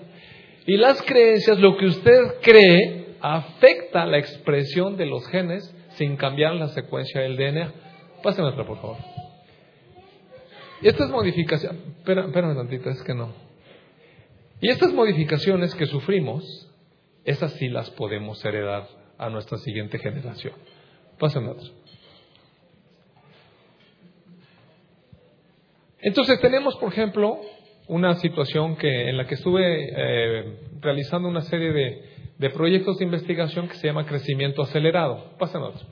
Y 0.66 0.76
las 0.76 1.02
creencias, 1.02 1.58
lo 1.58 1.76
que 1.76 1.86
usted 1.86 2.40
cree, 2.42 3.16
afecta 3.20 4.06
la 4.06 4.18
expresión 4.18 4.96
de 4.96 5.06
los 5.06 5.26
genes 5.28 5.74
sin 5.90 6.16
cambiar 6.16 6.54
la 6.54 6.68
secuencia 6.68 7.20
del 7.20 7.36
DNA. 7.36 7.72
Pásame 8.22 8.48
otra, 8.48 8.66
por 8.66 8.80
favor. 8.80 8.96
Estas 10.82 11.10
modificaciones, 11.10 11.80
espérame 11.98 12.54
tantito, 12.54 12.90
es 12.90 13.02
que 13.02 13.14
no. 13.14 13.32
Y 14.60 14.68
estas 14.68 14.92
modificaciones 14.92 15.74
que 15.74 15.86
sufrimos, 15.86 16.67
esas 17.28 17.52
sí 17.54 17.68
las 17.68 17.90
podemos 17.90 18.42
heredar 18.42 18.88
a 19.18 19.28
nuestra 19.28 19.58
siguiente 19.58 19.98
generación. 19.98 20.54
Pásenme 21.18 21.50
otro. 21.50 21.68
Entonces 26.00 26.40
tenemos, 26.40 26.74
por 26.76 26.90
ejemplo, 26.90 27.38
una 27.88 28.14
situación 28.14 28.76
que, 28.76 29.10
en 29.10 29.18
la 29.18 29.26
que 29.26 29.34
estuve 29.34 29.90
eh, 29.94 30.58
realizando 30.80 31.28
una 31.28 31.42
serie 31.42 31.70
de, 32.38 32.50
proyectos 32.50 32.96
de 32.96 33.04
investigación 33.04 33.68
que 33.68 33.74
se 33.74 33.88
llama 33.88 34.06
crecimiento 34.06 34.62
acelerado. 34.62 35.36
Pásenme 35.38 35.66
otro. 35.66 35.86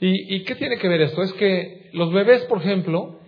¿Y, 0.00 0.34
¿Y, 0.34 0.42
qué 0.42 0.56
tiene 0.56 0.78
que 0.78 0.88
ver 0.88 1.02
esto? 1.02 1.22
Es 1.22 1.32
que 1.34 1.88
los 1.92 2.12
bebés, 2.12 2.42
por 2.46 2.58
ejemplo, 2.58 3.20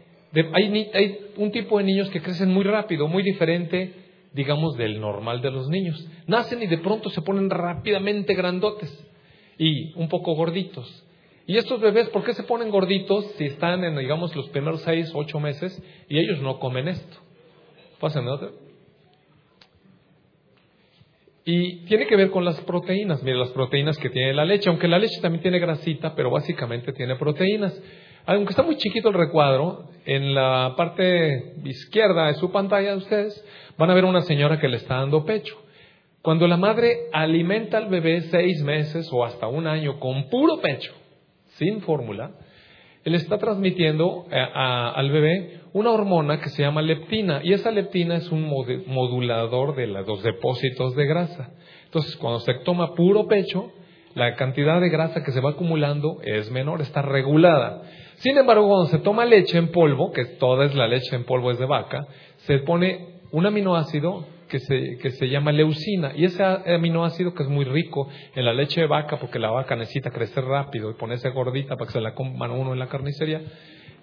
hay, 0.52 0.90
hay 0.92 1.18
un 1.36 1.52
tipo 1.52 1.78
de 1.78 1.84
niños 1.84 2.10
que 2.10 2.20
crecen 2.20 2.50
muy 2.52 2.64
rápido, 2.64 3.06
muy 3.06 3.22
diferente 3.22 4.03
digamos, 4.34 4.76
del 4.76 5.00
normal 5.00 5.40
de 5.40 5.50
los 5.50 5.68
niños. 5.68 6.06
Nacen 6.26 6.62
y 6.62 6.66
de 6.66 6.78
pronto 6.78 7.08
se 7.10 7.22
ponen 7.22 7.48
rápidamente 7.48 8.34
grandotes 8.34 8.92
y 9.58 9.92
un 9.94 10.08
poco 10.08 10.34
gorditos. 10.34 11.04
Y 11.46 11.56
estos 11.56 11.80
bebés, 11.80 12.08
¿por 12.08 12.24
qué 12.24 12.32
se 12.32 12.42
ponen 12.42 12.70
gorditos 12.70 13.26
si 13.36 13.44
están 13.44 13.84
en, 13.84 13.96
digamos, 13.96 14.34
los 14.34 14.48
primeros 14.48 14.82
seis, 14.82 15.10
ocho 15.14 15.40
meses 15.40 15.80
y 16.08 16.18
ellos 16.18 16.40
no 16.40 16.58
comen 16.58 16.88
esto? 16.88 17.18
Pásenme 18.00 18.30
otra. 18.30 18.48
Y 21.44 21.84
tiene 21.84 22.06
que 22.06 22.16
ver 22.16 22.30
con 22.30 22.44
las 22.44 22.58
proteínas. 22.62 23.22
Mire, 23.22 23.36
las 23.36 23.50
proteínas 23.50 23.98
que 23.98 24.08
tiene 24.08 24.32
la 24.32 24.46
leche, 24.46 24.70
aunque 24.70 24.88
la 24.88 24.98
leche 24.98 25.20
también 25.20 25.42
tiene 25.42 25.58
grasita, 25.58 26.14
pero 26.14 26.30
básicamente 26.30 26.92
tiene 26.92 27.16
proteínas. 27.16 27.78
Aunque 28.26 28.50
está 28.50 28.62
muy 28.62 28.76
chiquito 28.76 29.08
el 29.08 29.14
recuadro, 29.14 29.84
en 30.06 30.34
la 30.34 30.74
parte 30.76 31.54
izquierda 31.64 32.26
de 32.26 32.34
su 32.34 32.50
pantalla 32.50 32.90
de 32.90 32.96
ustedes 32.96 33.44
van 33.76 33.90
a 33.90 33.94
ver 33.94 34.04
una 34.04 34.22
señora 34.22 34.58
que 34.58 34.68
le 34.68 34.78
está 34.78 34.96
dando 34.96 35.26
pecho. 35.26 35.54
Cuando 36.22 36.48
la 36.48 36.56
madre 36.56 37.08
alimenta 37.12 37.76
al 37.76 37.88
bebé 37.88 38.22
seis 38.22 38.62
meses 38.62 39.10
o 39.12 39.24
hasta 39.24 39.46
un 39.46 39.66
año 39.66 40.00
con 40.00 40.30
puro 40.30 40.58
pecho, 40.62 40.94
sin 41.56 41.82
fórmula, 41.82 42.30
él 43.04 43.14
está 43.14 43.36
transmitiendo 43.36 44.26
eh, 44.30 44.42
al 44.54 45.10
bebé 45.10 45.60
una 45.74 45.90
hormona 45.90 46.40
que 46.40 46.48
se 46.48 46.62
llama 46.62 46.80
leptina 46.80 47.42
y 47.44 47.52
esa 47.52 47.70
leptina 47.70 48.16
es 48.16 48.32
un 48.32 48.48
modulador 48.86 49.76
de 49.76 49.86
los 49.86 50.22
depósitos 50.22 50.96
de 50.96 51.06
grasa. 51.06 51.50
Entonces, 51.84 52.16
cuando 52.16 52.40
se 52.40 52.54
toma 52.64 52.94
puro 52.94 53.26
pecho, 53.26 53.70
la 54.14 54.34
cantidad 54.36 54.80
de 54.80 54.88
grasa 54.88 55.22
que 55.22 55.32
se 55.32 55.40
va 55.40 55.50
acumulando 55.50 56.22
es 56.22 56.50
menor, 56.50 56.80
está 56.80 57.02
regulada. 57.02 57.82
Sin 58.24 58.38
embargo, 58.38 58.66
cuando 58.66 58.86
se 58.86 59.00
toma 59.00 59.26
leche 59.26 59.58
en 59.58 59.68
polvo, 59.68 60.10
que 60.10 60.24
toda 60.24 60.64
es 60.64 60.74
la 60.74 60.88
leche 60.88 61.14
en 61.14 61.24
polvo 61.24 61.50
es 61.50 61.58
de 61.58 61.66
vaca, 61.66 62.06
se 62.38 62.56
pone 62.60 63.20
un 63.32 63.44
aminoácido 63.44 64.24
que 64.48 64.60
se, 64.60 64.96
que 64.96 65.10
se 65.10 65.28
llama 65.28 65.52
leucina. 65.52 66.12
Y 66.16 66.24
ese 66.24 66.42
aminoácido 66.42 67.34
que 67.34 67.42
es 67.42 67.50
muy 67.50 67.66
rico 67.66 68.08
en 68.34 68.46
la 68.46 68.54
leche 68.54 68.80
de 68.80 68.86
vaca, 68.86 69.18
porque 69.18 69.38
la 69.38 69.50
vaca 69.50 69.76
necesita 69.76 70.10
crecer 70.10 70.42
rápido 70.42 70.90
y 70.90 70.94
ponerse 70.94 71.28
gordita 71.28 71.76
para 71.76 71.86
que 71.86 71.92
se 71.92 72.00
la 72.00 72.14
coman 72.14 72.50
uno 72.50 72.72
en 72.72 72.78
la 72.78 72.86
carnicería. 72.86 73.42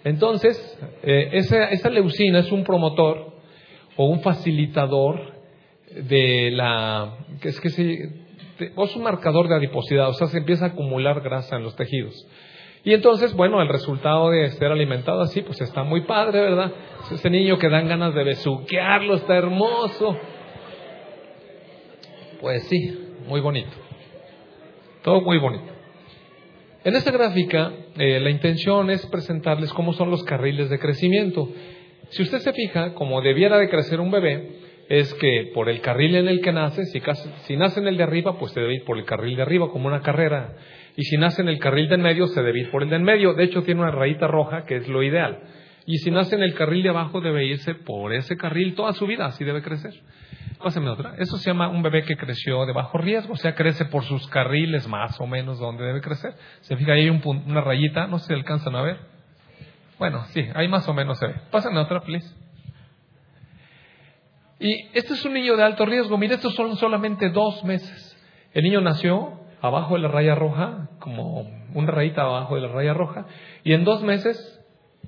Entonces, 0.04 0.80
eh, 1.02 1.30
esa, 1.32 1.72
esa 1.72 1.90
leucina 1.90 2.42
es 2.42 2.52
un 2.52 2.64
promotor 2.64 3.34
o 3.96 4.06
un 4.06 4.22
facilitador 4.22 5.34
de 5.96 6.52
la. 6.52 7.26
que 7.42 7.50
es 7.50 7.60
que 7.60 7.70
se, 7.70 8.04
es 8.60 8.96
un 8.96 9.02
marcador 9.02 9.48
de 9.48 9.56
adiposidad, 9.56 10.10
o 10.10 10.14
sea, 10.14 10.28
se 10.28 10.38
empieza 10.38 10.66
a 10.66 10.68
acumular 10.68 11.22
grasa 11.22 11.56
en 11.56 11.64
los 11.64 11.76
tejidos. 11.76 12.28
Y 12.84 12.94
entonces, 12.94 13.34
bueno, 13.36 13.62
el 13.62 13.68
resultado 13.68 14.32
de 14.32 14.50
ser 14.52 14.72
alimentado 14.72 15.22
así, 15.22 15.42
pues 15.42 15.62
está 15.62 15.84
muy 15.84 16.02
padre, 16.02 16.42
¿verdad? 16.42 16.72
Ese 17.12 17.30
niño 17.30 17.60
que 17.60 17.70
dan 17.70 17.88
ganas 17.88 18.16
de 18.16 18.24
besuquearlo, 18.24 19.16
está 19.16 19.38
hermoso. 19.38 20.18
Pues 22.40 22.64
sí, 22.64 23.14
muy 23.28 23.40
bonito. 23.40 23.72
Todo 25.04 25.22
muy 25.22 25.38
bonito. 25.38 25.72
En 26.84 26.96
esta 26.96 27.12
gráfica, 27.12 27.72
eh, 27.98 28.20
la 28.20 28.32
intención 28.32 28.90
es 28.90 29.06
presentarles 29.06 29.72
cómo 29.74 29.94
son 29.94 30.10
los 30.10 30.24
carriles 30.24 30.72
de 30.72 30.80
crecimiento. 30.80 31.50
Si 32.10 32.24
usted 32.24 32.40
se 32.40 32.54
fija, 32.54 32.96
como 32.96 33.22
debiera 33.22 33.60
de 33.60 33.70
crecer 33.70 34.00
un 34.00 34.10
bebé, 34.10 34.60
es 34.90 35.14
que 35.14 35.52
por 35.54 35.70
el 35.70 35.82
carril 35.82 36.16
en 36.16 36.28
el 36.28 36.42
que 36.42 36.52
nace, 36.52 36.86
si, 36.86 37.00
si 37.44 37.56
nace 37.56 37.80
en 37.80 37.88
el 37.88 37.98
de 37.98 38.04
arriba, 38.04 38.40
pues 38.40 38.52
se 38.54 38.60
debe 38.60 38.74
ir 38.74 38.84
por 38.84 38.98
el 38.98 39.06
carril 39.06 39.36
de 39.36 39.44
arriba, 39.44 39.70
como 39.70 39.88
una 39.88 40.02
carrera. 40.02 40.56
Y 40.96 41.04
si 41.04 41.18
nace 41.18 41.42
en 41.42 41.50
el 41.50 41.60
carril 41.60 41.88
de 41.90 41.96
en 41.96 42.02
medio, 42.02 42.28
se 42.28 42.42
debe 42.42 42.60
ir 42.60 42.72
por 42.72 42.84
el 42.84 42.90
de 42.90 42.98
en 42.98 43.04
medio. 43.04 43.34
De 43.34 43.44
hecho, 43.44 43.64
tiene 43.64 43.82
una 43.82 43.92
rayita 43.92 44.28
roja, 44.28 44.66
que 44.66 44.78
es 44.78 44.88
lo 44.88 45.04
ideal. 45.04 45.40
Y 45.86 45.98
si 45.98 46.12
nace 46.12 46.36
en 46.36 46.44
el 46.44 46.54
carril 46.54 46.84
de 46.84 46.90
abajo, 46.90 47.22
debe 47.22 47.46
irse 47.46 47.76
por 47.76 48.14
ese 48.14 48.38
carril 48.38 48.76
toda 48.76 48.94
su 48.94 49.08
vida, 49.08 49.26
así 49.26 49.44
debe 49.44 49.62
crecer. 49.62 49.94
Pásame 50.62 50.90
otra. 50.90 51.16
Eso 51.18 51.38
se 51.38 51.50
llama 51.50 51.70
un 51.70 51.82
bebé 51.82 52.04
que 52.04 52.16
creció 52.16 52.66
de 52.66 52.74
bajo 52.74 52.98
riesgo, 52.98 53.34
o 53.34 53.38
sea, 53.38 53.56
crece 53.56 53.86
por 53.86 54.04
sus 54.04 54.28
carriles 54.28 54.88
más 54.88 55.20
o 55.20 55.26
menos 55.26 55.60
donde 55.60 55.84
debe 55.84 56.02
crecer. 56.02 56.34
Se 56.62 56.76
fija 56.78 56.94
ahí 56.94 57.08
hay 57.08 57.10
una 57.10 57.62
rayita, 57.62 58.08
no 58.08 58.20
sé 58.20 58.28
si 58.28 58.34
alcanzan 58.34 58.76
a 58.76 58.82
ver. 58.84 58.98
Bueno, 59.98 60.24
sí, 60.26 60.46
ahí 60.54 60.68
más 60.68 60.88
o 60.88 60.94
menos 60.94 61.18
se 61.18 61.28
ve. 61.28 61.36
Pásame 61.50 61.80
otra, 61.80 62.02
please. 62.02 62.36
Y 64.60 64.90
este 64.94 65.14
es 65.14 65.26
un 65.26 65.34
niño 65.34 65.58
de 65.58 65.64
alto 65.64 65.86
riesgo. 65.86 66.18
Mire, 66.20 66.36
estos 66.36 66.54
son 66.54 66.76
solamente 66.78 67.30
dos 67.30 67.64
meses. 67.64 68.18
El 68.54 68.64
niño 68.64 68.82
nació 68.82 69.41
abajo 69.62 69.96
de 69.96 70.02
la 70.02 70.08
raya 70.08 70.36
roja, 70.36 70.90
como 71.00 71.42
una 71.74 71.92
rayita 71.92 72.24
abajo 72.24 72.56
de 72.56 72.62
la 72.62 72.68
raya 72.70 72.94
roja, 72.94 73.26
y 73.64 73.74
en 73.74 73.84
dos 73.84 74.02
meses 74.04 74.60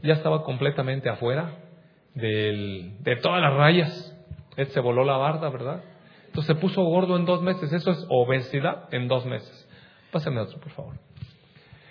ya 0.01 0.13
estaba 0.13 0.43
completamente 0.43 1.09
afuera 1.09 1.57
de 2.15 3.19
todas 3.21 3.41
las 3.41 3.53
rayas. 3.53 4.09
Él 4.55 4.67
se 4.67 4.79
voló 4.79 5.03
la 5.03 5.17
barda, 5.17 5.49
¿verdad? 5.49 5.83
Entonces 6.27 6.55
se 6.55 6.61
puso 6.61 6.83
gordo 6.83 7.15
en 7.15 7.25
dos 7.25 7.41
meses. 7.41 7.71
Eso 7.73 7.91
es 7.91 8.05
obesidad 8.09 8.87
en 8.91 9.07
dos 9.07 9.25
meses. 9.25 9.69
Pásame 10.11 10.41
otro, 10.41 10.59
por 10.59 10.71
favor. 10.71 10.95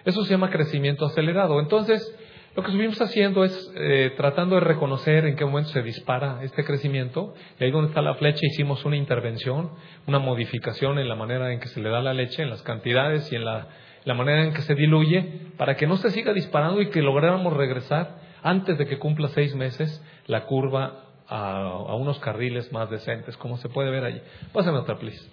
Eso 0.04 0.24
se 0.24 0.30
llama 0.30 0.50
crecimiento 0.50 1.06
acelerado. 1.06 1.60
Entonces, 1.60 2.16
lo 2.54 2.62
que 2.62 2.68
estuvimos 2.70 3.00
haciendo 3.00 3.44
es 3.44 3.72
eh, 3.76 4.12
tratando 4.14 4.56
de 4.56 4.60
reconocer 4.60 5.24
en 5.24 5.36
qué 5.36 5.44
momento 5.46 5.70
se 5.70 5.82
dispara 5.82 6.40
este 6.42 6.64
crecimiento. 6.64 7.32
Y 7.58 7.64
ahí 7.64 7.70
donde 7.70 7.88
está 7.88 8.02
la 8.02 8.14
flecha 8.14 8.40
hicimos 8.42 8.84
una 8.84 8.96
intervención, 8.96 9.70
una 10.06 10.18
modificación 10.18 10.98
en 10.98 11.08
la 11.08 11.14
manera 11.14 11.50
en 11.50 11.60
que 11.60 11.68
se 11.68 11.80
le 11.80 11.88
da 11.88 12.02
la 12.02 12.12
leche, 12.12 12.42
en 12.42 12.50
las 12.50 12.62
cantidades 12.62 13.32
y 13.32 13.36
en 13.36 13.46
la, 13.46 13.68
manera 14.04 14.44
en 14.44 14.52
que 14.52 14.60
se 14.60 14.74
diluye, 14.74 15.52
para 15.56 15.76
que 15.76 15.86
no 15.86 15.96
se 15.96 16.10
siga 16.10 16.34
disparando 16.34 16.82
y 16.82 16.90
que 16.90 17.00
lográramos 17.00 17.54
regresar 17.54 18.20
antes 18.42 18.76
de 18.76 18.86
que 18.86 18.98
cumpla 18.98 19.28
seis 19.28 19.54
meses 19.54 20.04
la 20.26 20.44
curva 20.44 21.04
a, 21.28 21.94
unos 21.94 22.18
carriles 22.18 22.70
más 22.70 22.90
decentes, 22.90 23.34
como 23.38 23.56
se 23.56 23.70
puede 23.70 23.90
ver 23.90 24.04
allí. 24.04 24.20
Pásame 24.52 24.76
otra, 24.76 24.98
please. 24.98 25.26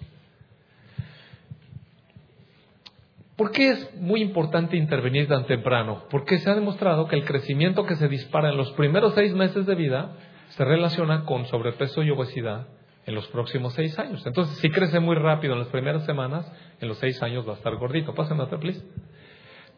¿Por 3.40 3.52
qué 3.52 3.70
es 3.70 3.94
muy 3.94 4.20
importante 4.20 4.76
intervenir 4.76 5.26
tan 5.26 5.46
temprano? 5.46 6.04
Porque 6.10 6.38
se 6.40 6.50
ha 6.50 6.54
demostrado 6.54 7.08
que 7.08 7.16
el 7.16 7.24
crecimiento 7.24 7.86
que 7.86 7.96
se 7.96 8.06
dispara 8.06 8.50
en 8.50 8.58
los 8.58 8.70
primeros 8.72 9.14
seis 9.14 9.32
meses 9.32 9.64
de 9.64 9.74
vida 9.74 10.12
se 10.48 10.62
relaciona 10.62 11.24
con 11.24 11.46
sobrepeso 11.46 12.02
y 12.02 12.10
obesidad 12.10 12.66
en 13.06 13.14
los 13.14 13.26
próximos 13.28 13.72
seis 13.72 13.98
años. 13.98 14.26
Entonces, 14.26 14.58
si 14.58 14.68
crece 14.68 15.00
muy 15.00 15.16
rápido 15.16 15.54
en 15.54 15.60
las 15.60 15.68
primeras 15.68 16.04
semanas, 16.04 16.52
en 16.82 16.88
los 16.88 16.98
seis 16.98 17.22
años 17.22 17.48
va 17.48 17.52
a 17.52 17.56
estar 17.56 17.74
gordito. 17.76 18.12
Pásame 18.12 18.42
otra, 18.42 18.58
please. 18.58 18.84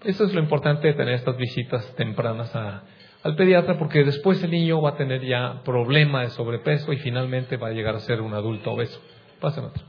Eso 0.03 0.25
es 0.25 0.35
lo 0.35 0.40
importante 0.40 0.88
de 0.88 0.94
tener 0.94 1.14
estas 1.14 1.37
visitas 1.37 1.94
tempranas 1.94 2.53
al 2.57 3.37
pediatra 3.37 3.79
porque 3.79 4.03
después 4.03 4.42
el 4.42 4.51
niño 4.51 4.83
va 4.83 4.90
a 4.90 4.96
tener 4.96 5.25
ya 5.25 5.62
problema 5.64 6.22
de 6.22 6.31
sobrepeso 6.31 6.92
y 6.92 6.96
finalmente 6.96 7.59
va 7.59 7.68
a 7.68 7.70
llegar 7.70 7.94
a 7.94 8.01
ser 8.01 8.22
un 8.22 8.35
adulto 8.35 8.72
obeso. 8.72 9.01
Pásenme 9.38 9.68
otro. 9.68 9.85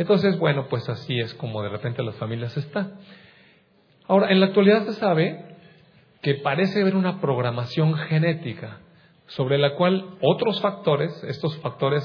Entonces, 0.00 0.38
bueno, 0.38 0.66
pues 0.70 0.88
así 0.88 1.20
es 1.20 1.34
como 1.34 1.62
de 1.62 1.68
repente 1.68 2.02
las 2.02 2.16
familias 2.16 2.56
están. 2.56 2.94
Ahora, 4.08 4.30
en 4.30 4.40
la 4.40 4.46
actualidad 4.46 4.86
se 4.86 4.94
sabe 4.94 5.44
que 6.22 6.36
parece 6.36 6.80
haber 6.80 6.96
una 6.96 7.20
programación 7.20 7.92
genética 7.92 8.78
sobre 9.26 9.58
la 9.58 9.74
cual 9.74 10.16
otros 10.22 10.58
factores, 10.62 11.22
estos 11.24 11.54
factores 11.58 12.02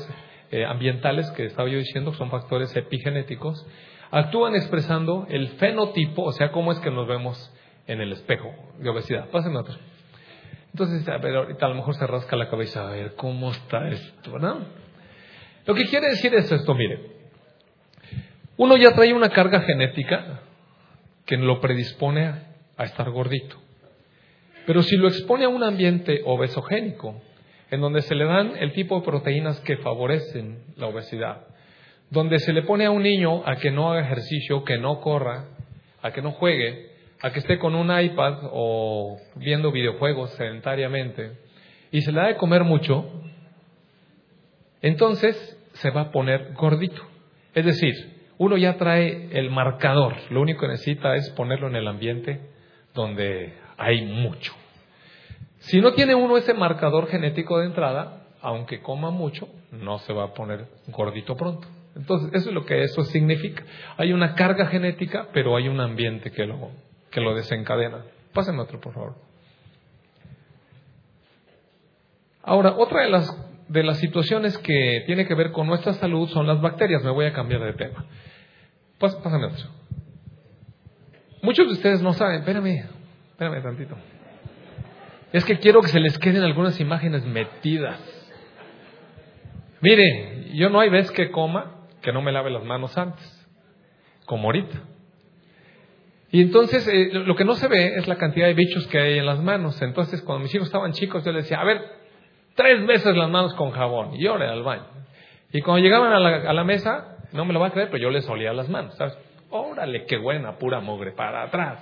eh, 0.51 0.65
ambientales 0.65 1.31
que 1.31 1.45
estaba 1.45 1.69
yo 1.69 1.77
diciendo, 1.77 2.13
son 2.15 2.29
factores 2.29 2.75
epigenéticos, 2.75 3.65
actúan 4.11 4.55
expresando 4.55 5.25
el 5.29 5.47
fenotipo, 5.51 6.23
o 6.23 6.33
sea, 6.33 6.51
cómo 6.51 6.73
es 6.73 6.79
que 6.79 6.91
nos 6.91 7.07
vemos 7.07 7.49
en 7.87 8.01
el 8.01 8.11
espejo 8.11 8.53
de 8.77 8.89
obesidad. 8.89 9.29
Pásenme 9.29 9.59
otro. 9.59 9.75
Entonces, 10.73 11.07
a 11.07 11.17
ver, 11.19 11.33
ahorita 11.33 11.65
a 11.65 11.69
lo 11.69 11.75
mejor 11.75 11.95
se 11.95 12.05
rasca 12.05 12.35
la 12.35 12.49
cabeza, 12.49 12.89
a 12.89 12.91
ver 12.91 13.15
cómo 13.15 13.51
está 13.51 13.87
esto, 13.87 14.33
¿verdad? 14.33 14.67
Lo 15.65 15.73
que 15.73 15.85
quiere 15.85 16.09
decir 16.09 16.35
es 16.35 16.51
esto, 16.51 16.75
mire. 16.75 17.14
Uno 18.57 18.77
ya 18.77 18.93
trae 18.93 19.13
una 19.13 19.29
carga 19.29 19.61
genética 19.61 20.41
que 21.25 21.37
lo 21.37 21.59
predispone 21.59 22.33
a 22.77 22.83
estar 22.83 23.09
gordito. 23.09 23.57
Pero 24.65 24.81
si 24.81 24.95
lo 24.95 25.07
expone 25.07 25.45
a 25.45 25.49
un 25.49 25.63
ambiente 25.63 26.21
obesogénico, 26.25 27.21
en 27.71 27.81
donde 27.81 28.01
se 28.01 28.15
le 28.15 28.25
dan 28.25 28.53
el 28.57 28.73
tipo 28.73 28.99
de 28.99 29.05
proteínas 29.05 29.59
que 29.61 29.77
favorecen 29.77 30.63
la 30.77 30.87
obesidad, 30.87 31.47
donde 32.09 32.39
se 32.39 32.53
le 32.53 32.61
pone 32.63 32.85
a 32.85 32.91
un 32.91 33.03
niño 33.03 33.43
a 33.45 33.57
que 33.57 33.71
no 33.71 33.91
haga 33.91 34.05
ejercicio, 34.05 34.63
que 34.63 34.77
no 34.77 35.01
corra, 35.01 35.45
a 36.01 36.11
que 36.11 36.21
no 36.21 36.31
juegue, 36.31 36.91
a 37.21 37.31
que 37.31 37.39
esté 37.39 37.57
con 37.57 37.75
un 37.75 37.87
iPad 37.97 38.39
o 38.51 39.17
viendo 39.35 39.71
videojuegos 39.71 40.31
sedentariamente 40.31 41.31
y 41.91 42.01
se 42.01 42.11
le 42.11 42.19
da 42.19 42.27
de 42.27 42.37
comer 42.37 42.63
mucho, 42.63 43.05
entonces 44.81 45.57
se 45.73 45.89
va 45.91 46.01
a 46.01 46.11
poner 46.11 46.53
gordito. 46.53 47.01
Es 47.53 47.65
decir, 47.65 48.14
uno 48.37 48.57
ya 48.57 48.77
trae 48.77 49.29
el 49.31 49.49
marcador, 49.49 50.15
lo 50.29 50.41
único 50.41 50.61
que 50.61 50.67
necesita 50.67 51.15
es 51.15 51.29
ponerlo 51.31 51.67
en 51.67 51.75
el 51.75 51.87
ambiente 51.87 52.41
donde 52.93 53.53
hay 53.77 54.05
mucho. 54.05 54.53
Si 55.59 55.81
no 55.81 55.93
tiene 55.93 56.15
uno 56.15 56.37
ese 56.37 56.53
marcador 56.53 57.07
genético 57.07 57.59
de 57.59 57.65
entrada, 57.65 58.27
aunque 58.41 58.81
coma 58.81 59.09
mucho, 59.09 59.47
no 59.71 59.97
se 59.99 60.13
va 60.13 60.25
a 60.25 60.33
poner 60.33 60.67
gordito 60.87 61.35
pronto. 61.35 61.67
Entonces, 61.95 62.29
eso 62.33 62.49
es 62.49 62.53
lo 62.53 62.65
que 62.65 62.83
eso 62.83 63.03
significa. 63.05 63.63
Hay 63.97 64.11
una 64.11 64.35
carga 64.35 64.67
genética, 64.67 65.29
pero 65.33 65.55
hay 65.55 65.67
un 65.69 65.79
ambiente 65.79 66.31
que 66.31 66.45
lo, 66.45 66.69
que 67.09 67.21
lo 67.21 67.33
desencadena. 67.33 68.03
Pásenme 68.33 68.61
otro, 68.61 68.79
por 68.81 68.93
favor. 68.93 69.15
Ahora, 72.43 72.75
otra 72.77 73.01
de 73.03 73.09
las, 73.09 73.44
de 73.67 73.83
las 73.83 73.97
situaciones 73.97 74.57
que 74.59 75.03
tiene 75.05 75.25
que 75.25 75.35
ver 75.35 75.51
con 75.51 75.67
nuestra 75.67 75.93
salud 75.93 76.29
son 76.29 76.47
las 76.47 76.61
bacterias. 76.61 77.03
Me 77.03 77.11
voy 77.11 77.25
a 77.25 77.33
cambiar 77.33 77.61
de 77.61 77.73
tema. 77.73 78.05
Pásame 78.99 79.45
otro. 79.45 79.69
Muchos 81.41 81.67
de 81.67 81.73
ustedes 81.73 82.01
no 82.01 82.13
saben, 82.13 82.39
espérame, 82.39 82.85
espérame 83.31 83.61
tantito. 83.61 83.95
Es 85.31 85.43
que 85.45 85.59
quiero 85.59 85.81
que 85.81 85.89
se 85.89 85.99
les 85.99 86.17
queden 86.17 86.43
algunas 86.43 86.79
imágenes 86.79 87.25
metidas. 87.25 87.99
Mire, 89.81 90.51
yo 90.53 90.69
no 90.69 90.79
hay 90.79 90.89
vez 90.89 91.11
que 91.11 91.29
coma 91.29 91.87
que 92.01 92.13
no 92.13 92.21
me 92.21 92.31
lave 92.31 92.51
las 92.51 92.63
manos 92.63 92.97
antes, 92.97 93.47
como 94.25 94.45
ahorita. 94.45 94.81
Y 96.31 96.41
entonces, 96.41 96.87
eh, 96.87 97.09
lo 97.13 97.35
que 97.35 97.45
no 97.45 97.55
se 97.55 97.67
ve 97.67 97.95
es 97.95 98.07
la 98.07 98.17
cantidad 98.17 98.47
de 98.47 98.53
bichos 98.53 98.87
que 98.87 98.99
hay 98.99 99.19
en 99.19 99.25
las 99.25 99.41
manos. 99.41 99.81
Entonces, 99.81 100.21
cuando 100.21 100.43
mis 100.43 100.55
hijos 100.55 100.67
estaban 100.67 100.91
chicos, 100.91 101.23
yo 101.23 101.31
les 101.31 101.43
decía, 101.43 101.59
a 101.59 101.63
ver, 101.63 101.81
tres 102.55 102.85
veces 102.85 103.15
las 103.15 103.29
manos 103.29 103.53
con 103.53 103.71
jabón. 103.71 104.15
Y 104.15 104.23
yo 104.23 104.33
al 104.33 104.63
baño. 104.63 104.85
Y 105.51 105.61
cuando 105.61 105.83
llegaban 105.83 106.11
a 106.11 106.53
la, 106.53 106.63
mesa, 106.63 107.17
no 107.31 107.45
me 107.45 107.53
lo 107.53 107.59
va 107.59 107.67
a 107.67 107.71
creer, 107.71 107.89
pero 107.89 108.03
yo 108.03 108.09
les 108.09 108.27
olía 108.27 108.51
las 108.53 108.67
manos, 108.67 108.95
¿sabes? 108.95 109.17
Órale, 109.49 110.05
qué 110.05 110.17
buena, 110.17 110.57
pura 110.57 110.79
mogre, 110.81 111.11
para 111.11 111.43
atrás. 111.43 111.79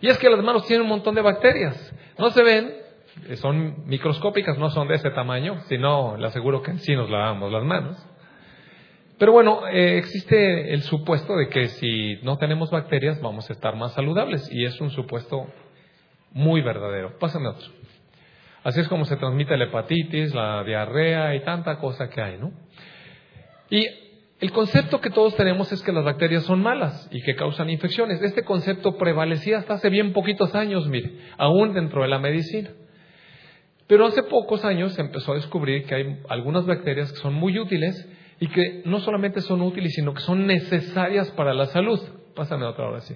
Y 0.00 0.08
es 0.08 0.18
que 0.18 0.28
las 0.28 0.42
manos 0.42 0.66
tienen 0.66 0.82
un 0.82 0.88
montón 0.88 1.14
de 1.14 1.20
bacterias. 1.20 1.94
No 2.18 2.30
se 2.30 2.42
ven, 2.42 2.74
eh, 3.28 3.36
son 3.36 3.86
microscópicas, 3.86 4.58
no 4.58 4.70
son 4.70 4.88
de 4.88 4.96
ese 4.96 5.10
tamaño, 5.10 5.60
sino 5.68 6.16
le 6.16 6.26
aseguro 6.26 6.62
que 6.62 6.76
sí 6.78 6.96
nos 6.96 7.08
lavamos 7.08 7.52
las 7.52 7.62
manos. 7.62 8.04
Pero 9.18 9.30
bueno, 9.30 9.68
eh, 9.68 9.98
existe 9.98 10.74
el 10.74 10.82
supuesto 10.82 11.36
de 11.36 11.48
que 11.48 11.68
si 11.68 12.16
no 12.24 12.38
tenemos 12.38 12.72
bacterias 12.72 13.20
vamos 13.20 13.48
a 13.48 13.52
estar 13.52 13.76
más 13.76 13.92
saludables 13.92 14.50
y 14.50 14.64
es 14.64 14.80
un 14.80 14.90
supuesto 14.90 15.46
muy 16.32 16.62
verdadero. 16.62 17.16
Pásame 17.20 17.48
otro. 17.48 17.70
Así 18.64 18.80
es 18.80 18.88
como 18.88 19.04
se 19.04 19.16
transmite 19.16 19.56
la 19.56 19.64
hepatitis, 19.64 20.34
la 20.34 20.62
diarrea 20.64 21.34
y 21.34 21.40
tanta 21.40 21.78
cosa 21.78 22.08
que 22.08 22.20
hay, 22.20 22.38
¿no? 22.38 22.52
Y 23.70 23.86
el 24.40 24.52
concepto 24.52 25.00
que 25.00 25.10
todos 25.10 25.36
tenemos 25.36 25.72
es 25.72 25.82
que 25.82 25.92
las 25.92 26.04
bacterias 26.04 26.44
son 26.44 26.62
malas 26.62 27.08
y 27.10 27.22
que 27.22 27.34
causan 27.34 27.70
infecciones. 27.70 28.20
Este 28.22 28.44
concepto 28.44 28.96
prevalecía 28.96 29.58
hasta 29.58 29.74
hace 29.74 29.88
bien 29.88 30.12
poquitos 30.12 30.54
años, 30.54 30.88
mire, 30.88 31.12
aún 31.38 31.74
dentro 31.74 32.02
de 32.02 32.08
la 32.08 32.18
medicina. 32.18 32.70
Pero 33.86 34.06
hace 34.06 34.22
pocos 34.22 34.64
años 34.64 34.94
se 34.94 35.00
empezó 35.00 35.32
a 35.32 35.36
descubrir 35.36 35.84
que 35.84 35.94
hay 35.94 36.20
algunas 36.28 36.66
bacterias 36.66 37.12
que 37.12 37.18
son 37.18 37.34
muy 37.34 37.58
útiles 37.58 38.08
y 38.40 38.48
que 38.48 38.82
no 38.84 39.00
solamente 39.00 39.40
son 39.40 39.62
útiles, 39.62 39.94
sino 39.94 40.14
que 40.14 40.20
son 40.20 40.46
necesarias 40.46 41.30
para 41.32 41.54
la 41.54 41.66
salud. 41.66 42.00
Pásame 42.34 42.64
otra 42.64 42.88
hora, 42.88 43.00
sí. 43.00 43.14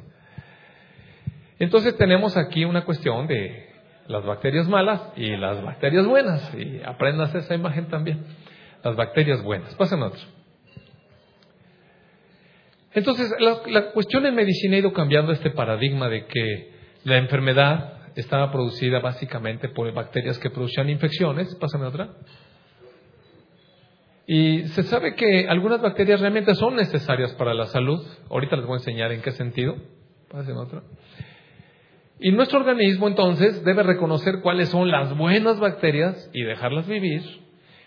Entonces 1.59 1.97
tenemos 1.97 2.37
aquí 2.37 2.65
una 2.65 2.85
cuestión 2.85 3.27
de 3.27 3.76
las 4.09 4.25
bacterias 4.25 4.69
malas 4.69 5.01
y 5.17 5.37
las 5.37 5.63
bacterias 5.63 6.07
buenas. 6.07 6.55
Y 6.55 6.81
aprendas 6.85 7.35
esa 7.35 7.55
imagen 7.55 7.89
también. 7.89 8.25
Las 8.83 8.97
bacterias 8.97 9.43
buenas. 9.43 9.75
Pásame 9.75 10.05
otro. 10.05 10.21
Entonces, 12.93 13.31
la, 13.41 13.91
cuestión 13.93 14.25
en 14.25 14.35
medicina 14.35 14.77
ha 14.77 14.79
ido 14.79 14.93
cambiando 14.93 15.33
este 15.33 15.51
paradigma 15.51 16.09
de 16.09 16.27
que 16.27 16.73
la 17.05 17.19
enfermedad 17.19 17.93
estaba 18.15 18.51
producida 18.51 19.01
básicamente 19.01 19.69
por 19.69 19.93
bacterias 19.93 20.39
que 20.39 20.49
producían 20.49 20.89
infecciones. 20.89 21.55
Pásame 21.57 21.87
otra. 21.87 22.15
Y 24.27 24.63
se 24.69 24.83
sabe 24.85 25.15
que 25.15 25.47
algunas 25.49 25.81
bacterias 25.81 26.21
realmente 26.21 26.55
son 26.55 26.75
necesarias 26.75 27.35
para 27.35 27.55
la 27.55 27.67
salud. 27.67 28.05
Ahorita 28.31 28.57
les 28.57 28.65
voy 28.65 28.75
a 28.75 28.79
enseñar 28.79 29.13
en 29.13 29.21
qué 29.21 29.33
sentido. 29.33 29.77
Pásame 30.31 30.59
otra. 30.59 30.83
Y 32.19 32.33
nuestro 32.33 32.61
organismo 32.61 33.09
entonces 33.09 33.63
debe 33.65 33.83
reconocer 33.83 34.41
cuáles 34.41 34.71
son 34.71 34.91
las 34.91 35.15
buenas 35.17 35.61
bacterias 35.61 36.31
y 36.33 36.43
dejarlas 36.43 36.89
vivir 36.89 37.23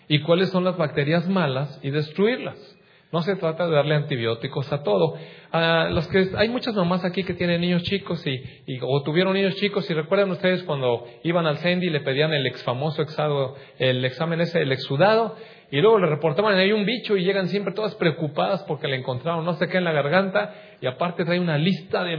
y 0.06 0.20
cuáles 0.20 0.50
son 0.50 0.64
las 0.64 0.76
bacterias 0.76 1.28
malas 1.28 1.80
y 1.82 1.90
destruirlas. 1.90 2.76
No 3.12 3.22
se 3.22 3.34
trata 3.34 3.66
de 3.66 3.74
darle 3.74 3.96
antibióticos 3.96 4.72
a 4.72 4.84
todo. 4.84 5.16
hay 5.52 6.48
muchas 6.48 6.76
mamás 6.76 7.04
aquí 7.04 7.24
que 7.24 7.34
tienen 7.34 7.60
niños 7.60 7.82
chicos 7.82 8.24
y, 8.24 8.40
o 8.82 9.02
tuvieron 9.02 9.34
niños 9.34 9.56
chicos 9.56 9.90
y 9.90 9.94
recuerdan 9.94 10.30
ustedes 10.30 10.62
cuando 10.62 11.08
iban 11.24 11.44
al 11.46 11.58
CENDI 11.58 11.88
y 11.88 11.90
le 11.90 12.00
pedían 12.00 12.32
el 12.32 12.46
ex 12.46 12.62
famoso 12.62 13.02
exado, 13.02 13.56
el 13.80 14.04
examen 14.04 14.40
ese, 14.40 14.62
el 14.62 14.70
exudado, 14.70 15.34
y 15.72 15.80
luego 15.80 15.98
le 15.98 16.06
reportaban 16.06 16.56
hay 16.56 16.70
un 16.70 16.84
bicho 16.84 17.16
y 17.16 17.24
llegan 17.24 17.48
siempre 17.48 17.74
todas 17.74 17.96
preocupadas 17.96 18.62
porque 18.62 18.86
le 18.86 18.96
encontraron 18.96 19.44
no 19.44 19.54
sé 19.54 19.68
qué 19.68 19.78
en 19.78 19.84
la 19.84 19.92
garganta 19.92 20.54
y 20.80 20.86
aparte 20.86 21.24
trae 21.24 21.40
una 21.40 21.58
lista 21.58 22.04
de, 22.04 22.16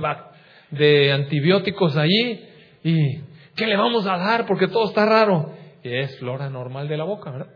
de 0.72 1.12
antibióticos 1.12 1.98
allí 1.98 2.46
y 2.84 3.18
¿qué 3.56 3.68
le 3.68 3.78
vamos 3.78 4.08
a 4.08 4.18
dar? 4.18 4.46
Porque 4.46 4.68
todo 4.68 4.86
está 4.86 5.06
raro. 5.06 5.54
Y 5.84 5.94
es 5.94 6.18
flora 6.20 6.50
normal 6.50 6.88
de 6.88 6.98
la 6.98 7.04
boca, 7.04 7.32
¿verdad? 7.32 7.54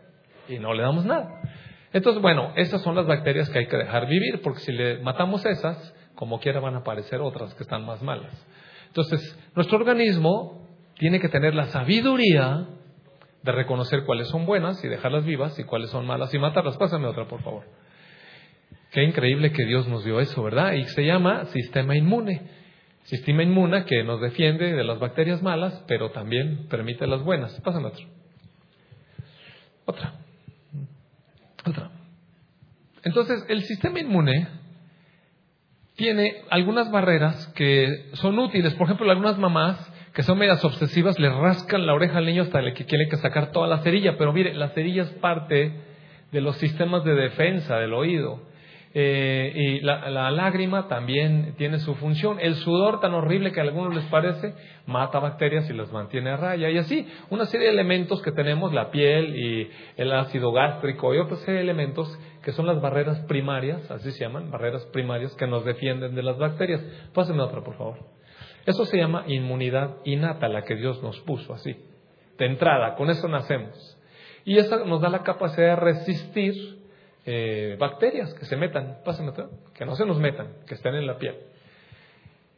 Y 0.48 0.60
no 0.60 0.74
le 0.74 0.84
damos 0.84 1.06
nada. 1.06 1.42
Entonces, 1.94 2.22
bueno, 2.22 2.52
esas 2.56 2.82
son 2.82 2.96
las 2.96 3.08
bacterias 3.08 3.50
que 3.50 3.60
hay 3.60 3.68
que 3.68 3.78
dejar 3.78 4.08
vivir, 4.08 4.42
porque 4.42 4.60
si 4.60 4.72
le 4.72 5.00
matamos 5.00 5.46
esas, 5.46 5.94
como 6.16 6.40
quiera 6.40 6.60
van 6.60 6.76
a 6.76 6.80
aparecer 6.80 7.22
otras 7.22 7.54
que 7.54 7.64
están 7.64 7.86
más 7.86 8.02
malas. 8.02 8.34
Entonces, 8.88 9.38
nuestro 9.56 9.78
organismo 9.78 10.68
tiene 10.98 11.20
que 11.20 11.30
tener 11.30 11.56
la 11.56 11.66
sabiduría 11.68 12.68
de 13.44 13.52
reconocer 13.52 14.04
cuáles 14.06 14.28
son 14.28 14.46
buenas 14.46 14.84
y 14.84 14.88
dejarlas 14.88 15.24
vivas 15.24 15.58
y 15.60 15.64
cuáles 15.64 15.90
son 15.90 16.06
malas 16.06 16.34
y 16.34 16.40
matarlas. 16.40 16.78
Pásame 16.78 17.08
otra, 17.08 17.28
por 17.28 17.42
favor. 17.44 17.64
Qué 18.92 19.04
increíble 19.04 19.52
que 19.52 19.66
Dios 19.66 19.88
nos 19.88 20.04
dio 20.04 20.20
eso, 20.20 20.42
¿verdad? 20.42 20.74
Y 20.74 20.84
se 20.86 21.06
llama 21.06 21.46
sistema 21.46 21.96
inmune. 21.96 22.42
Sistema 23.06 23.44
inmune 23.44 23.86
que 23.86 24.04
nos 24.04 24.20
defiende 24.20 24.74
de 24.74 24.84
las 24.84 25.00
bacterias 25.00 25.44
malas, 25.44 25.84
pero 25.88 26.10
también 26.10 26.68
permite 26.70 27.06
las 27.06 27.24
buenas. 27.24 27.60
Pásame 27.62 27.88
otra. 27.88 28.06
Otra. 29.86 30.14
Otra. 31.66 31.92
Entonces, 33.04 33.46
el 33.48 33.64
sistema 33.64 34.00
inmune 34.00 34.48
tiene 35.96 36.44
algunas 36.50 36.92
barreras 36.92 37.48
que 37.56 38.10
son 38.14 38.40
útiles. 38.40 38.74
Por 38.74 38.88
ejemplo, 38.88 39.10
algunas 39.10 39.38
mamás 39.38 39.92
que 40.14 40.24
son 40.24 40.40
medias 40.40 40.64
obsesivas 40.66 41.20
le 41.20 41.30
rascan 41.30 41.86
la 41.86 41.94
oreja 41.94 42.18
al 42.18 42.26
niño 42.26 42.44
hasta 42.44 42.62
que 42.74 42.86
quieren 42.86 43.10
que 43.10 43.18
sacar 43.18 43.52
toda 43.52 43.68
la 43.68 43.84
cerilla. 43.84 44.18
Pero 44.18 44.34
mire, 44.34 44.56
la 44.56 44.70
cerilla 44.70 45.04
es 45.04 45.12
parte 45.12 45.74
de 46.32 46.42
los 46.42 46.58
sistemas 46.58 47.04
de 47.04 47.14
defensa 47.14 47.78
del 47.78 47.94
oído. 47.94 48.42
Eh, 48.98 49.52
y 49.54 49.80
la, 49.82 50.32
lágrima 50.32 50.88
también 50.88 51.56
tiene 51.58 51.80
su 51.80 51.96
función. 51.96 52.40
El 52.40 52.56
sudor 52.56 53.02
tan 53.02 53.14
horrible 53.14 53.52
que 53.52 53.60
a 53.60 53.64
algunos 53.64 53.94
les 53.94 54.06
parece, 54.06 54.54
mata 54.86 55.20
bacterias 55.20 55.70
y 55.70 55.74
las 55.74 55.92
mantiene 55.92 56.30
a 56.30 56.38
raya. 56.38 56.70
Y 56.70 56.78
así, 56.78 57.06
una 57.30 57.46
serie 57.46 57.68
de 57.68 57.74
elementos 57.74 58.22
que 58.22 58.32
tenemos, 58.32 58.74
la 58.74 58.92
piel 58.92 59.36
y 59.36 59.70
el 59.98 60.14
ácido 60.14 60.54
gástrico 60.54 61.14
y 61.14 61.18
otra 61.18 61.36
serie 61.38 61.56
de 61.56 61.64
elementos 61.64 62.18
que 62.42 62.54
son 62.54 62.68
las 62.68 62.80
barreras 62.80 63.20
primarias, 63.28 63.92
así 63.92 64.12
se 64.12 64.24
llaman, 64.24 64.50
barreras 64.50 64.86
primarias 64.94 65.36
que 65.36 65.46
nos 65.46 65.66
defienden 65.66 66.16
de 66.16 66.24
las 66.24 66.38
bacterias. 66.38 66.82
Pásenme 67.14 67.42
otra, 67.42 67.66
por 67.66 67.76
favor. 67.76 67.98
Eso 68.66 68.86
se 68.86 68.96
llama 68.96 69.26
inmunidad 69.28 69.98
innata, 70.06 70.48
la 70.48 70.62
que 70.62 70.76
Dios 70.76 71.04
nos 71.04 71.20
puso 71.20 71.54
así. 71.54 71.76
De 72.38 72.46
entrada, 72.46 72.96
con 72.96 73.10
eso 73.10 73.28
nacemos. 73.28 74.00
Y 74.46 74.58
eso 74.58 74.86
nos 74.86 75.02
da 75.02 75.10
la 75.10 75.24
capacidad 75.24 75.68
de 75.68 75.76
resistir 75.76 76.85
eh, 77.26 77.76
bacterias 77.80 78.34
que 78.36 78.46
se 78.46 78.56
metan, 78.56 79.00
pásenme 79.04 79.34
que 79.74 79.86
no 79.86 79.96
se 79.96 80.06
nos 80.06 80.20
metan, 80.20 80.54
que 80.68 80.76
estén 80.76 80.96
en 80.96 81.08
la 81.08 81.18
piel. 81.18 81.36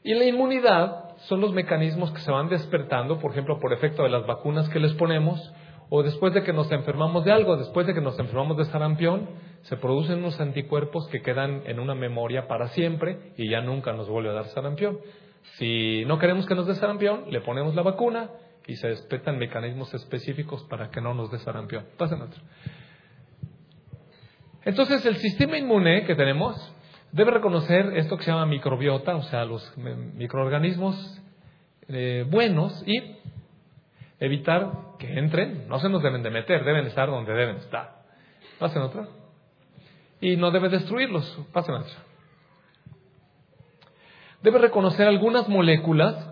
Y 0.03 0.13
la 0.13 0.25
inmunidad 0.25 1.15
son 1.27 1.41
los 1.41 1.53
mecanismos 1.53 2.12
que 2.12 2.19
se 2.19 2.32
van 2.32 2.49
despertando, 2.49 3.19
por 3.19 3.32
ejemplo, 3.32 3.60
por 3.60 3.73
efecto 3.73 4.03
de 4.03 4.10
las 4.10 4.25
vacunas 4.25 4.69
que 4.69 4.80
les 4.80 4.93
ponemos, 4.93 5.53
o 5.89 6.03
después 6.03 6.34
de 6.34 6.43
que 6.43 6.53
nos 6.53 6.71
enfermamos 6.71 7.23
de 7.23 7.32
algo, 7.32 7.56
después 7.56 7.88
de 7.88 7.93
que 7.93 8.01
nos 8.01 8.19
enfermamos 8.19 8.58
de 8.58 8.65
sarampión, 8.65 9.30
se 9.63 9.77
producen 9.77 10.19
unos 10.19 10.39
anticuerpos 10.39 11.08
que 11.08 11.21
quedan 11.21 11.63
en 11.65 11.80
una 11.80 11.95
memoria 11.95 12.47
para 12.47 12.67
siempre 12.67 13.34
y 13.38 13.49
ya 13.49 13.62
nunca 13.62 13.93
nos 13.93 14.10
vuelve 14.10 14.30
a 14.30 14.34
dar 14.34 14.47
sarampión. 14.47 14.99
Si 15.58 16.03
no 16.06 16.19
queremos 16.19 16.45
que 16.45 16.56
nos 16.56 16.67
dé 16.67 16.75
sarampión, 16.75 17.25
le 17.30 17.41
ponemos 17.41 17.73
la 17.73 17.82
vacuna 17.82 18.30
y 18.67 18.75
se 18.75 18.89
despertan 18.89 19.38
mecanismos 19.38 19.93
específicos 19.93 20.63
para 20.65 20.89
que 20.89 20.99
no 20.99 21.13
nos 21.13 21.32
dé 21.32 21.39
sarampión. 21.39 21.86
Pasen. 21.97 22.19
Entonces, 24.67 25.06
el 25.06 25.15
sistema 25.15 25.58
inmune 25.58 26.03
que 26.03 26.13
tenemos 26.13 26.75
debe 27.13 27.32
reconocer 27.32 27.95
esto 27.95 28.17
que 28.17 28.25
se 28.25 28.32
llama 28.32 28.45
microbiota, 28.45 29.15
o 29.15 29.23
sea, 29.23 29.45
los 29.45 29.77
microorganismos 29.77 31.21
eh, 31.88 32.25
buenos 32.30 32.84
y 32.86 33.15
evitar 34.19 34.69
que 34.99 35.17
entren. 35.17 35.69
No 35.69 35.80
se 35.80 35.88
nos 35.88 36.03
deben 36.03 36.21
de 36.21 36.32
meter, 36.32 36.65
deben 36.65 36.86
estar 36.86 37.08
donde 37.08 37.32
deben 37.32 37.56
estar. 37.56 38.03
Pasen 38.60 38.82
otra. 38.82 39.08
Y 40.19 40.36
no 40.36 40.51
debe 40.51 40.67
destruirlos. 40.67 41.39
Pasen 41.53 41.75
otra. 41.75 41.95
Debe 44.41 44.60
reconocer 44.60 45.08
algunas 45.08 45.47
moléculas 45.47 46.30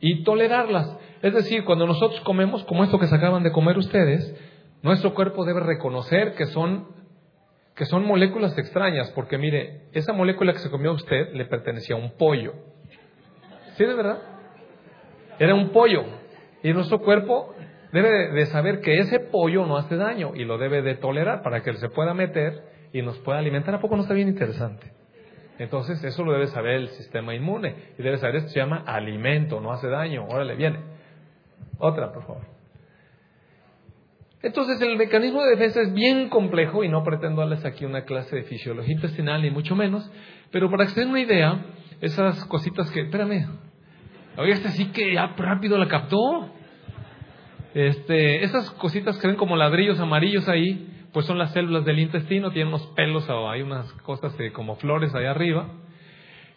y 0.00 0.24
tolerarlas. 0.24 0.98
Es 1.22 1.32
decir, 1.32 1.64
cuando 1.64 1.86
nosotros 1.86 2.20
comemos, 2.22 2.64
como 2.64 2.82
esto 2.82 2.98
que 2.98 3.06
se 3.06 3.14
acaban 3.14 3.44
de 3.44 3.52
comer 3.52 3.78
ustedes, 3.78 4.34
nuestro 4.82 5.14
cuerpo 5.14 5.44
debe 5.44 5.60
reconocer 5.60 6.34
que 6.34 6.46
son 6.46 6.96
que 7.76 7.84
son 7.84 8.04
moléculas 8.06 8.56
extrañas, 8.56 9.10
porque 9.10 9.36
mire, 9.36 9.82
esa 9.92 10.14
molécula 10.14 10.54
que 10.54 10.60
se 10.60 10.70
comió 10.70 10.92
usted 10.92 11.32
le 11.34 11.44
pertenecía 11.44 11.94
a 11.94 11.98
un 11.98 12.16
pollo. 12.16 12.54
¿Sí, 13.76 13.84
de 13.84 13.94
verdad? 13.94 14.18
Era 15.38 15.54
un 15.54 15.68
pollo. 15.68 16.04
Y 16.62 16.72
nuestro 16.72 17.00
cuerpo 17.00 17.54
debe 17.92 18.30
de 18.32 18.46
saber 18.46 18.80
que 18.80 18.98
ese 18.98 19.20
pollo 19.20 19.66
no 19.66 19.76
hace 19.76 19.96
daño 19.96 20.32
y 20.34 20.44
lo 20.44 20.56
debe 20.56 20.80
de 20.80 20.94
tolerar 20.94 21.42
para 21.42 21.62
que 21.62 21.68
él 21.68 21.76
se 21.76 21.90
pueda 21.90 22.14
meter 22.14 22.62
y 22.94 23.02
nos 23.02 23.18
pueda 23.18 23.38
alimentar. 23.38 23.74
¿A 23.74 23.80
poco 23.80 23.94
no 23.96 24.02
está 24.02 24.14
bien 24.14 24.28
interesante? 24.28 24.92
Entonces, 25.58 26.02
eso 26.02 26.24
lo 26.24 26.32
debe 26.32 26.46
saber 26.46 26.76
el 26.76 26.88
sistema 26.88 27.34
inmune. 27.34 27.92
Y 27.98 28.02
debe 28.02 28.16
saber, 28.16 28.36
esto 28.36 28.50
se 28.50 28.58
llama 28.58 28.84
alimento, 28.86 29.60
no 29.60 29.70
hace 29.72 29.88
daño. 29.88 30.26
Órale, 30.26 30.54
viene. 30.56 30.80
Otra, 31.78 32.10
por 32.10 32.22
favor. 32.22 32.55
Entonces 34.42 34.80
el 34.80 34.96
mecanismo 34.96 35.42
de 35.42 35.50
defensa 35.50 35.80
es 35.80 35.92
bien 35.92 36.28
complejo 36.28 36.84
y 36.84 36.88
no 36.88 37.02
pretendo 37.02 37.40
darles 37.40 37.64
aquí 37.64 37.84
una 37.84 38.04
clase 38.04 38.36
de 38.36 38.42
fisiología 38.44 38.94
intestinal 38.94 39.42
ni 39.42 39.50
mucho 39.50 39.74
menos, 39.74 40.10
pero 40.50 40.70
para 40.70 40.84
que 40.84 40.90
se 40.90 41.00
den 41.00 41.10
una 41.10 41.20
idea, 41.20 41.64
esas 42.00 42.44
cositas 42.44 42.90
que, 42.90 43.00
espérame, 43.00 43.46
oye, 44.36 44.52
este 44.52 44.68
sí 44.70 44.86
que 44.92 45.14
ya 45.14 45.34
rápido 45.36 45.78
la 45.78 45.88
captó. 45.88 46.50
Este, 47.74 48.42
esas 48.42 48.70
cositas 48.72 49.18
que 49.18 49.26
ven 49.26 49.36
como 49.36 49.56
ladrillos 49.56 50.00
amarillos 50.00 50.48
ahí, 50.48 50.86
pues 51.12 51.26
son 51.26 51.38
las 51.38 51.52
células 51.52 51.84
del 51.84 51.98
intestino, 51.98 52.50
tienen 52.50 52.68
unos 52.68 52.86
pelos 52.88 53.28
o 53.28 53.50
hay 53.50 53.62
unas 53.62 53.90
cosas 54.02 54.34
como 54.52 54.76
flores 54.76 55.14
ahí 55.14 55.24
arriba. 55.24 55.68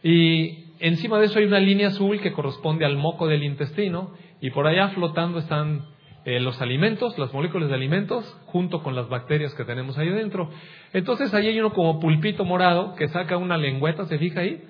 Y 0.03 0.65
encima 0.79 1.19
de 1.19 1.25
eso 1.25 1.39
hay 1.39 1.45
una 1.45 1.59
línea 1.59 1.87
azul 1.87 2.21
que 2.21 2.31
corresponde 2.31 2.85
al 2.85 2.97
moco 2.97 3.27
del 3.27 3.43
intestino 3.43 4.13
y 4.41 4.51
por 4.51 4.67
allá 4.67 4.89
flotando 4.89 5.39
están 5.39 5.85
eh, 6.29 6.39
los 6.39 6.61
alimentos, 6.61 7.17
las 7.17 7.33
moléculas 7.33 7.69
de 7.69 7.75
alimentos, 7.75 8.25
junto 8.45 8.83
con 8.83 8.95
las 8.95 9.09
bacterias 9.09 9.53
que 9.55 9.63
tenemos 9.63 9.97
ahí 9.97 10.09
dentro. 10.09 10.49
Entonces 10.93 11.33
ahí 11.33 11.47
hay 11.47 11.59
uno 11.59 11.73
como 11.73 11.99
pulpito 11.99 12.45
morado 12.45 12.93
que 12.95 13.07
saca 13.07 13.37
una 13.37 13.57
lengüeta, 13.57 14.05
se 14.05 14.19
fija 14.19 14.41
ahí, 14.41 14.63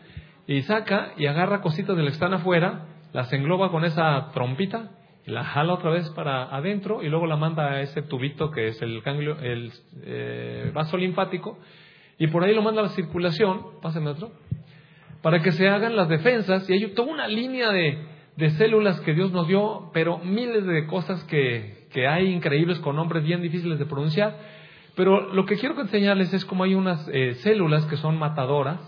y 0.47 0.61
saca 0.61 1.13
y 1.17 1.25
agarra 1.25 1.61
cositas 1.61 1.97
del 1.97 2.05
que 2.05 2.13
están 2.13 2.33
afuera, 2.33 2.85
las 3.11 3.31
engloba 3.33 3.71
con 3.71 3.83
esa 3.83 4.31
trompita 4.33 4.91
la 5.25 5.43
jala 5.43 5.73
otra 5.73 5.91
vez 5.91 6.09
para 6.11 6.55
adentro 6.55 7.03
y 7.03 7.09
luego 7.09 7.27
la 7.27 7.35
manda 7.35 7.73
a 7.73 7.81
ese 7.81 8.01
tubito 8.01 8.51
que 8.51 8.69
es 8.69 8.81
el 8.81 9.01
ganglio, 9.01 9.37
el 9.39 9.71
eh, 10.03 10.71
vaso 10.73 10.97
linfático 10.97 11.59
y 12.17 12.27
por 12.27 12.43
ahí 12.43 12.53
lo 12.53 12.61
manda 12.61 12.81
a 12.81 12.85
la 12.85 12.89
circulación, 12.91 13.81
pásame 13.81 14.09
otro, 14.09 14.31
para 15.21 15.41
que 15.41 15.51
se 15.51 15.67
hagan 15.67 15.95
las 15.95 16.09
defensas 16.09 16.69
y 16.69 16.73
hay 16.73 16.87
toda 16.93 17.11
una 17.11 17.27
línea 17.27 17.69
de, 17.69 17.97
de 18.39 18.51
células 18.51 19.01
que 19.01 19.13
Dios 19.13 19.33
nos 19.33 19.47
dio, 19.49 19.91
pero 19.93 20.17
miles 20.19 20.65
de 20.65 20.87
cosas 20.87 21.21
que, 21.25 21.87
que 21.91 22.07
hay 22.07 22.27
increíbles 22.27 22.79
con 22.79 22.95
nombres 22.95 23.23
bien 23.23 23.41
difíciles 23.41 23.77
de 23.77 23.85
pronunciar. 23.85 24.37
Pero 24.95 25.33
lo 25.33 25.45
que 25.45 25.57
quiero 25.57 25.79
enseñarles 25.79 26.33
es 26.33 26.45
cómo 26.45 26.63
hay 26.63 26.73
unas 26.73 27.05
eh, 27.11 27.33
células 27.35 27.85
que 27.87 27.97
son 27.97 28.17
matadoras, 28.17 28.79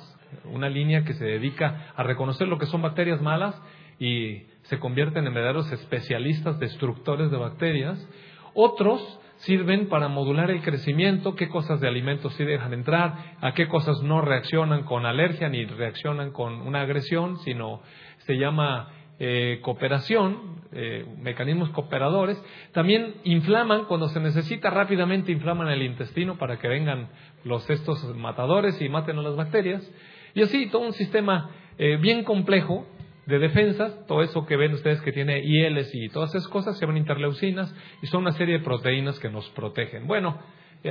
una 0.45 0.69
línea 0.69 1.03
que 1.03 1.13
se 1.13 1.25
dedica 1.25 1.91
a 1.95 2.03
reconocer 2.03 2.47
lo 2.47 2.57
que 2.57 2.65
son 2.65 2.81
bacterias 2.81 3.21
malas 3.21 3.61
y 3.99 4.43
se 4.63 4.79
convierten 4.79 5.27
en 5.27 5.33
verdaderos 5.33 5.69
especialistas 5.73 6.57
destructores 6.57 7.29
de 7.29 7.37
bacterias. 7.37 8.07
Otros 8.53 9.19
sirven 9.35 9.89
para 9.89 10.07
modular 10.07 10.49
el 10.49 10.61
crecimiento, 10.61 11.35
qué 11.35 11.49
cosas 11.49 11.81
de 11.81 11.89
alimentos 11.89 12.33
sí 12.35 12.45
dejan 12.45 12.73
entrar, 12.73 13.35
a 13.41 13.53
qué 13.53 13.67
cosas 13.67 14.01
no 14.01 14.21
reaccionan 14.21 14.83
con 14.83 15.05
alergia 15.05 15.49
ni 15.49 15.65
reaccionan 15.65 16.31
con 16.31 16.61
una 16.61 16.81
agresión, 16.81 17.37
sino 17.39 17.81
se 18.19 18.37
llama 18.37 19.00
eh, 19.23 19.59
cooperación, 19.61 20.63
eh, 20.71 21.05
mecanismos 21.19 21.69
cooperadores. 21.69 22.43
También 22.71 23.17
inflaman, 23.23 23.85
cuando 23.85 24.09
se 24.09 24.19
necesita 24.19 24.71
rápidamente 24.71 25.31
inflaman 25.31 25.67
el 25.67 25.83
intestino 25.83 26.39
para 26.39 26.57
que 26.57 26.67
vengan 26.67 27.07
los 27.43 27.69
estos 27.69 28.03
matadores 28.15 28.81
y 28.81 28.89
maten 28.89 29.19
a 29.19 29.21
las 29.21 29.35
bacterias. 29.35 29.87
Y 30.33 30.41
así 30.41 30.71
todo 30.71 30.81
un 30.81 30.93
sistema 30.93 31.51
eh, 31.77 31.97
bien 31.97 32.23
complejo 32.23 32.87
de 33.27 33.37
defensas, 33.37 34.07
todo 34.07 34.23
eso 34.23 34.47
que 34.47 34.57
ven 34.57 34.73
ustedes 34.73 34.99
que 35.01 35.11
tiene 35.11 35.39
ILs 35.43 35.93
y 35.93 36.09
todas 36.09 36.33
esas 36.33 36.47
cosas 36.47 36.75
se 36.75 36.81
llaman 36.81 36.97
interleucinas 36.97 37.71
y 38.01 38.07
son 38.07 38.21
una 38.21 38.31
serie 38.31 38.57
de 38.57 38.63
proteínas 38.63 39.19
que 39.19 39.29
nos 39.29 39.47
protegen. 39.51 40.07
Bueno, 40.07 40.39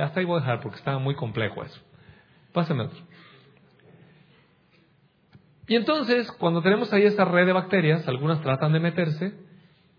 hasta 0.01 0.21
ahí 0.21 0.25
voy 0.25 0.37
a 0.37 0.39
dejar 0.39 0.61
porque 0.61 0.77
está 0.77 0.97
muy 0.99 1.15
complejo 1.15 1.65
eso. 1.65 1.81
Pásenme 2.53 2.83
otro. 2.83 2.97
Y 5.71 5.75
entonces, 5.77 6.29
cuando 6.33 6.61
tenemos 6.61 6.91
ahí 6.91 7.03
esta 7.03 7.23
red 7.23 7.45
de 7.45 7.53
bacterias, 7.53 8.05
algunas 8.05 8.41
tratan 8.41 8.73
de 8.73 8.81
meterse, 8.81 9.33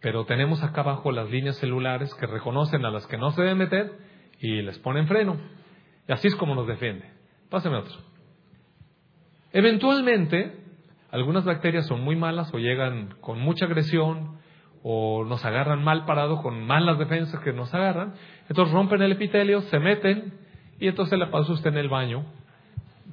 pero 0.03 0.27
tenemos 0.27 0.63
acá 0.63 0.83
abajo 0.83 1.13
las 1.13 1.31
líneas 1.31 1.57
celulares 1.57 2.15
que 2.17 2.27
reconocen 2.27 2.85
a 2.85 2.91
las 2.91 3.07
que 3.07 3.17
no 3.17 3.31
se 3.31 3.41
deben 3.41 3.57
meter 3.57 3.91
y 4.39 4.61
les 4.61 4.79
ponen 4.81 5.07
freno. 5.07 5.39
Y 6.07 6.13
así 6.13 6.29
es 6.29 6.37
como 6.37 6.55
nos 6.55 6.67
defiende. 6.67 7.07
Pásenme 7.49 7.79
otro. 7.79 7.95
Eventualmente, 9.51 10.59
algunas 11.11 11.47
bacterias 11.47 11.87
son 11.87 12.03
muy 12.03 12.17
malas 12.17 12.53
o 12.53 12.59
llegan 12.59 13.15
con 13.23 13.41
mucha 13.41 13.65
agresión 13.65 14.41
o 14.83 15.25
nos 15.25 15.43
agarran 15.43 15.83
mal 15.83 16.05
parado 16.05 16.43
con 16.43 16.67
malas 16.67 16.99
defensas 16.99 17.41
que 17.41 17.55
nos 17.55 17.73
agarran. 17.73 18.13
Entonces 18.47 18.75
rompen 18.75 19.01
el 19.01 19.13
epitelio, 19.13 19.63
se 19.63 19.79
meten 19.79 20.35
y 20.79 20.89
entonces 20.89 21.19
le 21.19 21.29
pasa 21.29 21.51
usted 21.51 21.71
en 21.71 21.79
el 21.79 21.89
baño 21.89 22.27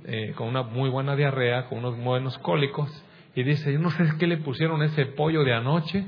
eh, 0.06 0.34
con 0.36 0.48
una 0.48 0.64
muy 0.64 0.90
buena 0.90 1.16
diarrea, 1.16 1.68
con 1.68 1.80
unos 1.80 1.98
buenos 1.98 2.38
cólicos 2.40 2.90
y 3.36 3.44
dice, 3.44 3.72
yo 3.72 3.80
no 3.80 3.92
sé 3.92 4.04
qué 4.20 4.28
le 4.28 4.38
pusieron 4.38 4.82
ese 4.84 5.06
pollo 5.06 5.44
de 5.44 5.54
anoche. 5.54 6.06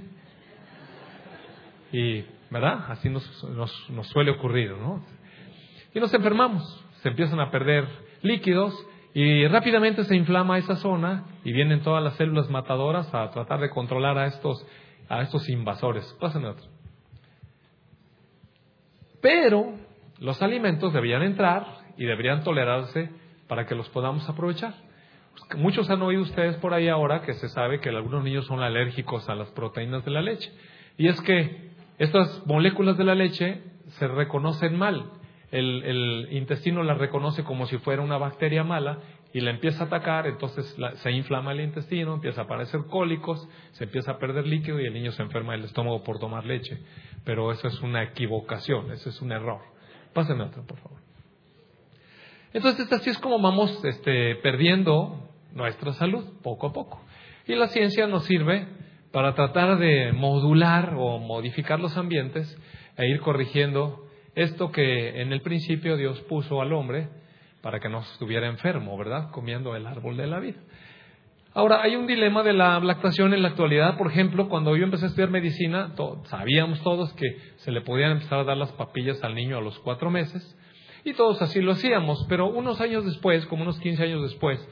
Y, 1.92 2.26
¿verdad? 2.50 2.86
Así 2.90 3.10
nos, 3.10 3.44
nos, 3.50 3.72
suele 4.08 4.32
ocurrir, 4.32 4.72
¿no? 4.72 5.04
Y 5.94 6.00
nos 6.00 6.14
enfermamos, 6.14 6.86
se 7.02 7.10
empiezan 7.10 7.40
a 7.40 7.52
perder 7.52 7.88
líquidos 8.22 8.74
y 9.14 9.46
rápidamente 9.48 10.04
se 10.06 10.16
inflama 10.16 10.58
esa 10.58 10.76
zona 10.78 11.26
y 11.44 11.52
vienen 11.52 11.82
todas 11.82 12.04
las 12.04 12.16
células 12.16 12.50
matadoras 12.50 13.14
a 13.14 13.30
tratar 13.32 13.60
de 13.60 13.70
controlar 13.70 14.18
a 14.18 14.28
estos, 14.28 14.66
a 15.10 15.22
estos 15.22 15.48
invasores. 15.50 16.06
Pásenme 16.20 16.48
otro. 16.48 16.66
Pero 19.22 19.74
los 20.20 20.42
alimentos 20.42 20.94
deberían 20.94 21.24
entrar 21.24 21.66
y 21.98 22.06
deberían 22.06 22.44
tolerarse 22.44 23.10
para 23.52 23.66
que 23.66 23.76
los 23.76 23.90
podamos 23.90 24.30
aprovechar. 24.30 24.74
Muchos 25.58 25.90
han 25.90 26.02
oído 26.02 26.22
ustedes 26.22 26.56
por 26.56 26.74
ahí 26.74 26.88
ahora 26.88 27.22
que 27.24 27.34
se 27.34 27.50
sabe 27.50 27.82
que 27.82 27.90
algunos 27.90 28.24
niños 28.24 28.46
son 28.46 28.62
alérgicos 28.62 29.28
a 29.28 29.36
las 29.36 29.50
proteínas 29.50 30.06
de 30.06 30.12
la 30.12 30.22
leche. 30.22 30.50
Y 30.98 31.10
es 31.10 31.20
que 31.20 31.72
estas 31.98 32.48
moléculas 32.48 32.98
de 32.98 33.04
la 33.04 33.14
leche 33.14 33.62
se 34.00 34.08
reconocen 34.08 34.78
mal 34.78 35.12
el, 35.52 36.30
intestino 36.32 36.82
la 36.82 36.94
reconoce 36.94 37.44
como 37.44 37.66
si 37.66 37.78
fuera 37.80 38.02
una 38.02 38.18
bacteria 38.18 38.64
mala 38.64 39.00
y 39.34 39.42
la 39.42 39.52
empieza 39.52 39.84
a 39.84 39.88
atacar, 39.88 40.26
entonces 40.26 40.78
se 40.96 41.12
inflama 41.12 41.52
el 41.52 41.60
intestino, 41.60 42.14
empieza 42.14 42.40
a 42.40 42.44
aparecer 42.46 42.82
cólicos, 42.90 43.48
se 43.72 43.84
empieza 43.84 44.12
a 44.12 44.18
perder 44.18 44.48
líquido 44.48 44.80
y 44.80 44.86
el 44.86 44.94
niño 44.94 45.12
se 45.12 45.24
enferma 45.24 45.52
del 45.52 45.66
estómago 45.66 46.04
por 46.04 46.20
tomar 46.20 46.46
leche. 46.46 46.80
Pero 47.26 47.52
eso 47.52 47.68
es 47.68 47.82
una 47.82 48.02
equivocación, 48.02 48.92
eso 48.92 49.10
es 49.10 49.22
un 49.22 49.34
error. 49.34 49.60
Pásenme 50.14 50.44
otro, 50.44 50.66
por 50.66 50.78
favor. 50.78 51.01
Entonces, 52.54 52.92
así 52.92 53.10
es 53.10 53.18
como 53.20 53.40
vamos 53.40 53.84
este, 53.86 54.36
perdiendo 54.36 55.30
nuestra 55.54 55.94
salud 55.94 56.26
poco 56.42 56.68
a 56.68 56.74
poco. 56.74 57.02
Y 57.48 57.56
la 57.56 57.68
ciencia 57.68 58.08
nos 58.08 58.26
sirve 58.26 58.68
para 59.12 59.36
tratar 59.36 59.78
de 59.78 60.12
modular 60.14 60.94
o 60.98 61.20
modificar 61.20 61.80
los 61.80 61.98
ambientes 61.98 62.58
e 62.98 63.08
ir 63.08 63.20
corrigiendo 63.22 64.06
esto 64.36 64.72
que 64.72 65.22
en 65.22 65.34
el 65.34 65.42
principio 65.42 65.98
Dios 65.98 66.22
puso 66.22 66.62
al 66.62 66.72
hombre 66.74 67.10
para 67.62 67.80
que 67.80 67.90
no 67.90 68.00
estuviera 68.00 68.48
enfermo, 68.48 68.98
¿verdad? 68.98 69.32
Comiendo 69.32 69.76
el 69.76 69.86
árbol 69.86 70.18
de 70.18 70.28
la 70.28 70.40
vida. 70.40 70.60
Ahora, 71.54 71.82
hay 71.82 71.98
un 71.98 72.08
dilema 72.08 72.44
de 72.44 72.54
la 72.54 72.80
lactación 72.80 73.34
en 73.34 73.42
la 73.42 73.50
actualidad. 73.50 73.98
Por 73.98 74.10
ejemplo, 74.10 74.48
cuando 74.48 74.76
yo 74.78 74.86
empecé 74.86 75.06
a 75.06 75.08
estudiar 75.10 75.32
medicina, 75.32 75.94
sabíamos 76.26 76.82
todos 76.82 77.12
que 77.14 77.26
se 77.58 77.72
le 77.72 77.82
podían 77.82 78.12
empezar 78.12 78.40
a 78.40 78.44
dar 78.46 78.56
las 78.56 78.72
papillas 78.72 79.22
al 79.22 79.36
niño 79.36 79.58
a 79.58 79.62
los 79.62 79.78
cuatro 79.80 80.10
meses, 80.10 80.58
y 81.04 81.14
todos 81.14 81.42
así 81.42 81.62
lo 81.62 81.74
hacíamos. 81.74 82.26
Pero 82.30 82.48
unos 82.48 82.82
años 82.82 83.06
después, 83.06 83.46
como 83.46 83.64
unos 83.64 83.80
15 83.80 84.04
años 84.04 84.22
después, 84.24 84.68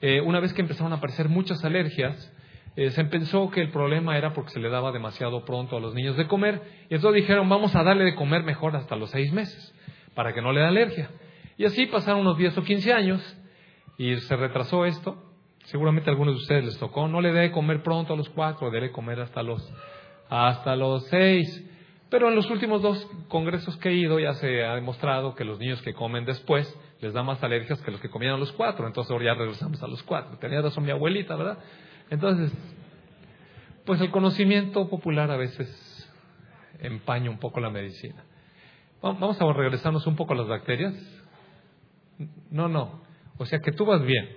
eh, 0.00 0.20
una 0.20 0.40
vez 0.40 0.52
que 0.52 0.62
empezaron 0.62 0.92
a 0.92 0.96
aparecer 0.96 1.28
muchas 1.28 1.64
alergias, 1.64 2.32
eh, 2.74 2.90
se 2.90 3.04
pensó 3.04 3.50
que 3.50 3.60
el 3.60 3.70
problema 3.70 4.16
era 4.16 4.32
porque 4.32 4.50
se 4.50 4.60
le 4.60 4.70
daba 4.70 4.92
demasiado 4.92 5.44
pronto 5.44 5.76
a 5.76 5.80
los 5.80 5.94
niños 5.94 6.16
de 6.16 6.26
comer, 6.26 6.62
y 6.88 6.94
entonces 6.94 7.22
dijeron, 7.22 7.48
vamos 7.48 7.74
a 7.74 7.82
darle 7.82 8.04
de 8.04 8.14
comer 8.14 8.44
mejor 8.44 8.74
hasta 8.76 8.96
los 8.96 9.10
seis 9.10 9.32
meses, 9.32 9.74
para 10.14 10.32
que 10.32 10.40
no 10.40 10.52
le 10.52 10.60
dé 10.60 10.66
alergia. 10.66 11.10
Y 11.58 11.66
así 11.66 11.86
pasaron 11.86 12.22
unos 12.22 12.38
10 12.38 12.56
o 12.58 12.64
15 12.64 12.92
años, 12.92 13.38
y 13.98 14.16
se 14.16 14.36
retrasó 14.36 14.86
esto. 14.86 15.22
Seguramente 15.64 16.10
a 16.10 16.12
algunos 16.12 16.34
de 16.34 16.40
ustedes 16.40 16.64
les 16.64 16.78
tocó, 16.78 17.06
no 17.06 17.20
le 17.20 17.32
dé 17.32 17.40
de 17.40 17.52
comer 17.52 17.82
pronto 17.82 18.14
a 18.14 18.16
los 18.16 18.28
cuatro, 18.30 18.70
debe 18.70 18.90
comer 18.90 19.20
hasta 19.20 19.42
los, 19.42 19.72
hasta 20.28 20.74
los 20.74 21.06
seis. 21.06 21.68
Pero 22.12 22.28
en 22.28 22.34
los 22.34 22.50
últimos 22.50 22.82
dos 22.82 23.08
congresos 23.28 23.74
que 23.78 23.88
he 23.88 23.94
ido 23.94 24.20
ya 24.20 24.34
se 24.34 24.66
ha 24.66 24.74
demostrado 24.74 25.34
que 25.34 25.44
los 25.44 25.58
niños 25.58 25.80
que 25.80 25.94
comen 25.94 26.26
después 26.26 26.70
les 27.00 27.14
da 27.14 27.22
más 27.22 27.42
alergias 27.42 27.80
que 27.80 27.90
los 27.90 28.02
que 28.02 28.10
comían 28.10 28.34
a 28.34 28.36
los 28.36 28.52
cuatro. 28.52 28.86
Entonces 28.86 29.10
ahora 29.10 29.24
ya 29.24 29.34
regresamos 29.34 29.82
a 29.82 29.86
los 29.86 30.02
cuatro. 30.02 30.36
Tenía 30.36 30.60
razón 30.60 30.84
mi 30.84 30.90
abuelita, 30.90 31.34
¿verdad? 31.36 31.56
Entonces, 32.10 32.52
pues 33.86 33.98
el 34.02 34.10
conocimiento 34.10 34.90
popular 34.90 35.30
a 35.30 35.38
veces 35.38 36.12
empaña 36.80 37.30
un 37.30 37.38
poco 37.38 37.60
la 37.60 37.70
medicina. 37.70 38.22
Vamos 39.00 39.40
a 39.40 39.50
regresarnos 39.50 40.06
un 40.06 40.14
poco 40.14 40.34
a 40.34 40.36
las 40.36 40.48
bacterias. 40.48 40.92
No, 42.50 42.68
no. 42.68 43.00
O 43.38 43.46
sea 43.46 43.60
que 43.60 43.72
tú 43.72 43.86
vas 43.86 44.02
bien. 44.02 44.28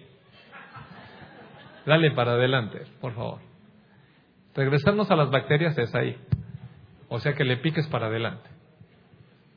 Dale 1.85 2.11
para 2.11 2.35
adelante, 2.35 2.83
por 3.01 3.13
favor. 3.15 3.41
Regresarnos 4.55 5.11
a 5.11 5.17
las 5.17 5.29
bacterias 5.29 5.77
es 5.77 5.93
ahí. 5.93 6.17
O 7.07 7.19
sea 7.19 7.33
que 7.33 7.43
le 7.43 7.57
piques 7.57 7.87
para 7.87 8.07
adelante. 8.07 8.49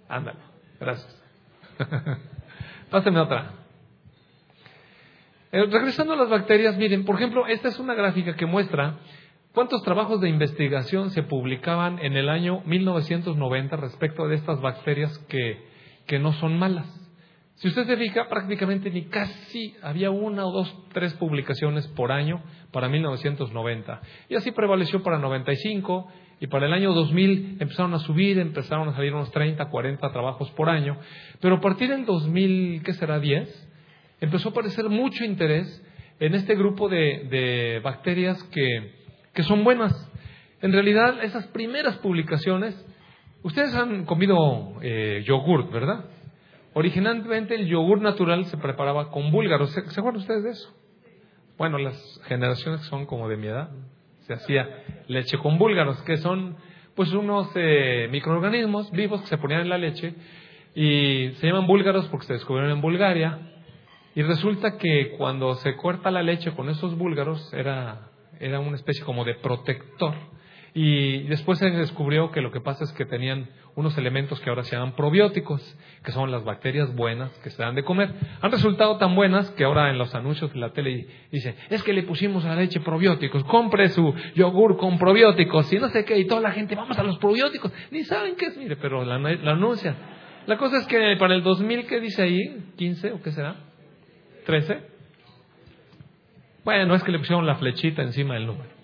Ándale. 0.08 0.38
Gracias. 0.80 1.22
Pásame 2.90 3.20
otra. 3.20 3.52
Eh, 5.50 5.64
regresando 5.70 6.12
a 6.12 6.16
las 6.16 6.28
bacterias, 6.28 6.76
miren, 6.76 7.04
por 7.04 7.16
ejemplo, 7.16 7.46
esta 7.46 7.68
es 7.68 7.78
una 7.78 7.94
gráfica 7.94 8.36
que 8.36 8.46
muestra 8.46 8.98
cuántos 9.52 9.82
trabajos 9.82 10.20
de 10.20 10.28
investigación 10.28 11.10
se 11.10 11.22
publicaban 11.22 11.98
en 12.00 12.16
el 12.16 12.28
año 12.28 12.62
1990 12.66 13.76
respecto 13.76 14.28
de 14.28 14.36
estas 14.36 14.60
bacterias 14.60 15.16
que, 15.28 15.64
que 16.06 16.18
no 16.18 16.32
son 16.34 16.58
malas. 16.58 16.86
Si 17.56 17.66
usted 17.66 17.86
se 17.86 17.96
fija, 17.96 18.28
prácticamente 18.28 18.88
ni 18.90 19.06
casi 19.06 19.74
había 19.82 20.10
una 20.10 20.46
o 20.46 20.52
dos, 20.52 20.72
tres 20.92 21.12
publicaciones 21.14 21.88
por 21.88 22.12
año 22.12 22.40
para 22.70 22.88
1990. 22.88 24.00
Y 24.28 24.36
así 24.36 24.52
prevaleció 24.52 25.02
para 25.02 25.18
95 25.18 26.06
y 26.40 26.46
para 26.46 26.66
el 26.66 26.72
año 26.72 26.92
2000 26.92 27.56
empezaron 27.60 27.94
a 27.94 27.98
subir, 27.98 28.38
empezaron 28.38 28.88
a 28.88 28.94
salir 28.94 29.12
unos 29.14 29.30
30, 29.32 29.64
40 29.66 30.12
trabajos 30.12 30.50
por 30.52 30.68
año. 30.68 30.96
Pero 31.40 31.56
a 31.56 31.60
partir 31.60 31.88
del 31.90 32.04
2000, 32.04 32.82
¿qué 32.84 32.92
será? 32.94 33.18
10, 33.18 33.68
empezó 34.20 34.48
a 34.48 34.52
aparecer 34.52 34.88
mucho 34.88 35.24
interés 35.24 35.84
en 36.20 36.34
este 36.34 36.54
grupo 36.54 36.88
de, 36.88 37.80
bacterias 37.82 38.42
que, 38.44 38.92
que 39.34 39.42
son 39.42 39.64
buenas. 39.64 39.92
En 40.60 40.72
realidad, 40.72 41.22
esas 41.22 41.46
primeras 41.48 41.96
publicaciones, 41.98 42.74
ustedes 43.42 43.74
han 43.74 44.04
comido 44.04 44.74
eh, 44.82 45.22
yogurt, 45.26 45.70
¿verdad? 45.72 46.04
Originalmente 46.74 47.54
el 47.54 47.66
yogur 47.66 48.00
natural 48.00 48.44
se 48.46 48.56
preparaba 48.56 49.10
con 49.10 49.30
búlgaros. 49.30 49.70
¿Se, 49.72 49.80
acuerdan 49.80 50.20
ustedes 50.20 50.44
de 50.44 50.50
eso? 50.50 50.72
Bueno, 51.56 51.78
las 51.78 52.20
generaciones 52.26 52.82
que 52.82 52.86
son 52.86 53.06
como 53.06 53.28
de 53.28 53.36
mi 53.36 53.48
edad, 53.48 53.70
se 54.28 54.34
hacía 54.34 54.84
leche 55.08 55.38
con 55.38 55.56
búlgaros, 55.58 56.02
que 56.02 56.18
son 56.18 56.56
pues 56.94 57.12
unos 57.12 57.50
eh, 57.54 58.08
microorganismos 58.10 58.90
vivos 58.90 59.22
que 59.22 59.28
se 59.28 59.38
ponían 59.38 59.62
en 59.62 59.70
la 59.70 59.78
leche 59.78 60.14
y 60.74 61.30
se 61.36 61.46
llaman 61.46 61.66
búlgaros 61.66 62.06
porque 62.08 62.26
se 62.26 62.34
descubrieron 62.34 62.70
en 62.70 62.82
Bulgaria. 62.82 63.38
Y 64.14 64.22
resulta 64.22 64.76
que 64.76 65.14
cuando 65.16 65.54
se 65.54 65.76
corta 65.76 66.10
la 66.10 66.22
leche 66.22 66.52
con 66.52 66.68
esos 66.68 66.96
búlgaros 66.96 67.52
era, 67.54 68.10
era 68.38 68.60
una 68.60 68.76
especie 68.76 69.02
como 69.04 69.24
de 69.24 69.34
protector 69.36 70.14
y 70.74 71.22
después 71.22 71.58
se 71.58 71.70
descubrió 71.70 72.30
que 72.30 72.42
lo 72.42 72.52
que 72.52 72.60
pasa 72.60 72.84
es 72.84 72.92
que 72.92 73.06
tenían 73.06 73.48
unos 73.78 73.96
elementos 73.96 74.40
que 74.40 74.50
ahora 74.50 74.64
se 74.64 74.74
llaman 74.74 74.96
probióticos, 74.96 75.62
que 76.02 76.10
son 76.10 76.32
las 76.32 76.42
bacterias 76.42 76.92
buenas 76.96 77.30
que 77.44 77.50
se 77.50 77.62
dan 77.62 77.76
de 77.76 77.84
comer. 77.84 78.10
Han 78.40 78.50
resultado 78.50 78.96
tan 78.96 79.14
buenas 79.14 79.52
que 79.52 79.62
ahora 79.62 79.88
en 79.90 79.98
los 79.98 80.12
anuncios 80.16 80.52
de 80.52 80.58
la 80.58 80.72
tele 80.72 81.06
dice, 81.30 81.54
es 81.70 81.84
que 81.84 81.92
le 81.92 82.02
pusimos 82.02 82.44
a 82.44 82.48
la 82.48 82.56
leche 82.56 82.80
probióticos, 82.80 83.44
compre 83.44 83.88
su 83.90 84.12
yogur 84.34 84.76
con 84.78 84.98
probióticos 84.98 85.72
y 85.72 85.78
no 85.78 85.90
sé 85.90 86.04
qué, 86.04 86.18
y 86.18 86.26
toda 86.26 86.40
la 86.40 86.50
gente, 86.50 86.74
vamos 86.74 86.98
a 86.98 87.04
los 87.04 87.18
probióticos, 87.18 87.72
ni 87.92 88.02
saben 88.02 88.34
qué 88.34 88.46
es, 88.46 88.56
mire, 88.56 88.74
pero 88.74 89.04
la, 89.04 89.16
la 89.16 89.52
anuncian. 89.52 89.94
La 90.46 90.56
cosa 90.56 90.78
es 90.78 90.86
que 90.88 91.14
para 91.16 91.36
el 91.36 91.44
2000, 91.44 91.86
¿qué 91.86 92.00
dice 92.00 92.22
ahí? 92.22 92.72
¿15 92.76 93.14
o 93.14 93.22
qué 93.22 93.30
será? 93.30 93.54
¿13? 94.44 94.80
Bueno, 96.64 96.96
es 96.96 97.04
que 97.04 97.12
le 97.12 97.20
pusieron 97.20 97.46
la 97.46 97.54
flechita 97.54 98.02
encima 98.02 98.34
del 98.34 98.46
número 98.46 98.78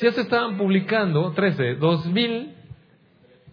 ya 0.00 0.12
se 0.12 0.22
estaban 0.22 0.56
publicando, 0.56 1.32
13, 1.32 1.74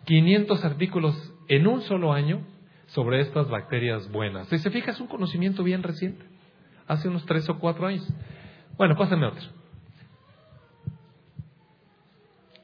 2.500 0.08 0.64
artículos 0.64 1.34
en 1.48 1.68
un 1.68 1.82
solo 1.82 2.14
año 2.14 2.46
sobre 2.88 3.22
estas 3.22 3.50
bacterias 3.50 4.10
buenas. 4.12 4.48
Si 4.48 4.58
se 4.60 4.72
fija, 4.72 4.92
es 4.92 5.00
un 5.00 5.08
conocimiento 5.08 5.64
bien 5.64 5.84
reciente, 5.84 6.26
hace 6.88 7.10
unos 7.10 7.26
tres 7.26 7.48
o 7.50 7.60
cuatro 7.60 7.88
años. 7.88 8.08
Bueno, 8.78 8.96
pásame 8.96 9.28
otro. 9.28 9.44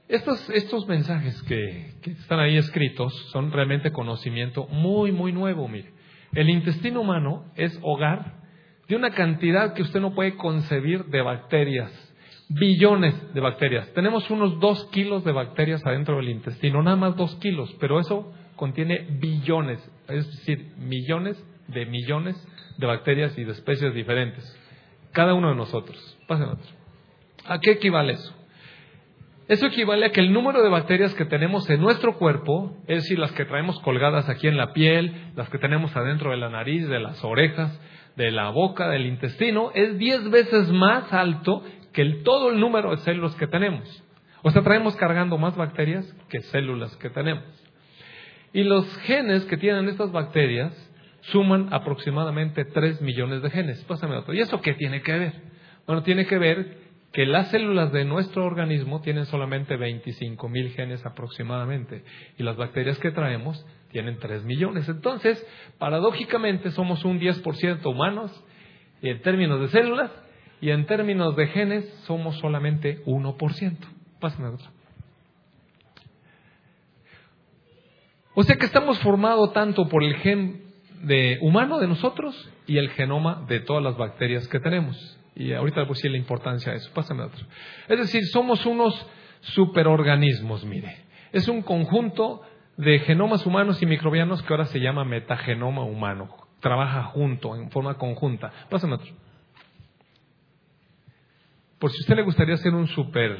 Estos, 0.08 0.50
estos 0.52 0.88
mensajes 0.88 1.42
que, 1.44 1.96
que, 2.02 2.12
están 2.12 2.40
ahí 2.40 2.56
escritos 2.58 3.14
son 3.32 3.52
realmente 3.52 3.92
conocimiento 3.92 4.68
muy, 4.68 5.12
muy 5.12 5.34
nuevo. 5.34 5.68
Mire, 5.68 5.92
el 6.34 6.50
intestino 6.50 7.02
humano 7.02 7.46
es 7.56 7.78
hogar 7.82 8.44
de 8.88 8.96
una 8.96 9.12
cantidad 9.12 9.74
que 9.74 9.82
usted 9.82 10.00
no 10.00 10.14
puede 10.14 10.36
concebir 10.36 11.06
de 11.06 11.22
bacterias 11.22 11.92
billones 12.54 13.34
de 13.34 13.42
bacterias. 13.42 13.92
Tenemos 13.94 14.30
unos 14.30 14.60
dos 14.60 14.86
kilos 14.92 15.24
de 15.24 15.32
bacterias 15.32 15.86
adentro 15.86 16.18
del 16.18 16.30
intestino, 16.30 16.82
nada 16.82 16.98
más 16.98 17.16
dos 17.16 17.36
kilos, 17.36 17.76
pero 17.80 18.00
eso 18.00 18.32
contiene 18.56 19.08
billones, 19.20 19.80
es 20.08 20.28
decir, 20.28 20.74
millones 20.78 21.44
de 21.68 21.86
millones 21.86 22.36
de 22.78 22.86
bacterias 22.86 23.38
y 23.38 23.44
de 23.44 23.52
especies 23.52 23.94
diferentes. 23.94 24.44
Cada 25.12 25.34
uno 25.34 25.50
de 25.50 25.56
nosotros. 25.56 26.18
Pasen 26.28 26.50
otro. 26.50 26.72
¿A 27.46 27.60
qué 27.60 27.72
equivale 27.72 28.14
eso? 28.14 28.36
Eso 29.48 29.66
equivale 29.66 30.06
a 30.06 30.12
que 30.12 30.22
el 30.22 30.32
número 30.32 30.64
de 30.64 30.70
bacterias 30.70 31.14
que 31.16 31.26
tenemos 31.26 31.70
en 31.70 31.82
nuestro 31.82 32.18
cuerpo, 32.18 32.78
es 32.88 33.04
decir, 33.04 33.20
las 33.20 33.34
que 33.34 33.46
traemos 33.46 33.80
colgadas 33.82 34.30
aquí 34.30 34.48
en 34.48 34.58
la 34.58 34.72
piel, 34.74 35.32
las 35.36 35.50
que 35.50 35.58
tenemos 35.58 35.96
adentro 35.96 36.32
de 36.32 36.38
la 36.38 36.50
nariz, 36.50 36.88
de 36.88 37.00
las 37.00 37.24
orejas, 37.24 37.80
de 38.16 38.32
la 38.32 38.52
boca, 38.52 38.90
del 38.90 39.06
intestino, 39.06 39.72
es 39.74 39.98
diez 39.98 40.30
veces 40.30 40.72
más 40.72 41.12
alto 41.12 41.64
que 41.94 42.02
el, 42.02 42.24
todo 42.24 42.52
el 42.52 42.60
número 42.60 42.92
de 42.92 42.98
células 42.98 43.36
que 43.36 43.48
tenemos. 43.48 44.04
O 44.42 44.52
sea, 44.52 44.62
traemos 44.62 44.96
cargando 44.98 45.38
más 45.38 45.56
bacterias 45.56 46.06
que 46.30 46.42
células 46.42 46.96
que 46.98 47.10
tenemos. 47.10 47.46
Y 48.52 48.64
los 48.64 48.86
genes 49.00 49.46
que 49.46 49.58
tienen 49.58 49.88
estas 49.88 50.12
bacterias 50.12 50.74
suman 51.22 51.70
aproximadamente 51.72 52.66
3 52.66 53.02
millones 53.02 53.42
de 53.42 53.50
genes. 53.50 53.84
Pásame 53.86 54.16
otro. 54.16 54.34
¿Y 54.34 54.42
eso 54.42 54.62
qué 54.62 54.74
tiene 54.74 55.02
que 55.02 55.14
ver? 55.14 55.34
Bueno, 55.88 56.04
tiene 56.04 56.26
que 56.26 56.38
ver 56.38 56.84
que 57.14 57.26
las 57.26 57.50
células 57.52 57.92
de 57.94 58.06
nuestro 58.06 58.44
organismo 58.44 59.02
tienen 59.02 59.26
solamente 59.28 59.78
25 59.78 60.50
mil 60.50 60.72
genes 60.72 61.06
aproximadamente 61.06 62.04
y 62.38 62.44
las 62.44 62.58
bacterias 62.58 62.98
que 63.00 63.12
traemos 63.12 63.66
tienen 63.92 64.18
3 64.18 64.44
millones. 64.44 64.90
Entonces, 64.90 65.46
paradójicamente 65.78 66.72
somos 66.72 67.06
un 67.06 67.20
10% 67.20 67.86
humanos 67.86 68.44
en 69.02 69.22
términos 69.22 69.62
de 69.62 69.68
células 69.68 70.12
y 70.64 70.72
en 70.72 70.86
términos 70.86 71.36
de 71.36 71.48
genes 71.48 71.84
somos 72.06 72.38
solamente 72.38 73.04
1%. 73.04 73.78
Pásame 74.22 74.48
otra. 74.48 74.72
O 78.34 78.44
sea 78.44 78.56
que 78.56 78.68
estamos 78.68 78.98
formados 79.00 79.52
tanto 79.52 79.90
por 79.90 80.06
el 80.06 80.16
gen 80.20 80.64
de 81.02 81.38
humano 81.42 81.80
de 81.80 81.90
nosotros 81.90 82.50
y 82.66 82.78
el 82.78 82.92
genoma 82.92 83.44
de 83.50 83.60
todas 83.60 83.84
las 83.84 83.98
bacterias 83.98 84.48
que 84.48 84.62
tenemos. 84.62 84.96
Y 85.36 85.52
ahorita 85.52 85.82
a 85.82 85.86
decir 85.86 86.12
la 86.12 86.18
importancia 86.18 86.72
de 86.72 86.78
eso. 86.78 86.92
Pásame 86.94 87.24
otro. 87.24 87.46
Es 87.90 88.00
decir, 88.00 88.26
somos 88.28 88.66
unos 88.66 89.06
superorganismos, 89.42 90.64
mire. 90.64 90.96
Es 91.34 91.50
un 91.50 91.62
conjunto 91.62 92.42
de 92.78 93.00
genomas 93.00 93.46
humanos 93.46 93.82
y 93.82 93.86
microbianos 93.86 94.42
que 94.42 94.54
ahora 94.54 94.68
se 94.68 94.80
llama 94.80 95.04
metagenoma 95.04 95.84
humano. 95.84 96.30
Trabaja 96.62 97.04
junto, 97.04 97.54
en 97.58 97.70
forma 97.70 97.96
conjunta. 97.96 98.50
Pásame 98.70 98.94
otro. 98.94 99.14
Por 101.84 101.92
si 101.92 102.00
usted 102.00 102.16
le 102.16 102.22
gustaría 102.22 102.56
ser 102.56 102.74
un 102.74 102.88
super, 102.88 103.38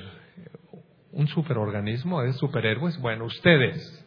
un 1.14 1.28
superorganismo, 1.30 2.24
es 2.24 2.36
superhéroes, 2.36 3.00
bueno, 3.00 3.24
ustedes, 3.24 4.06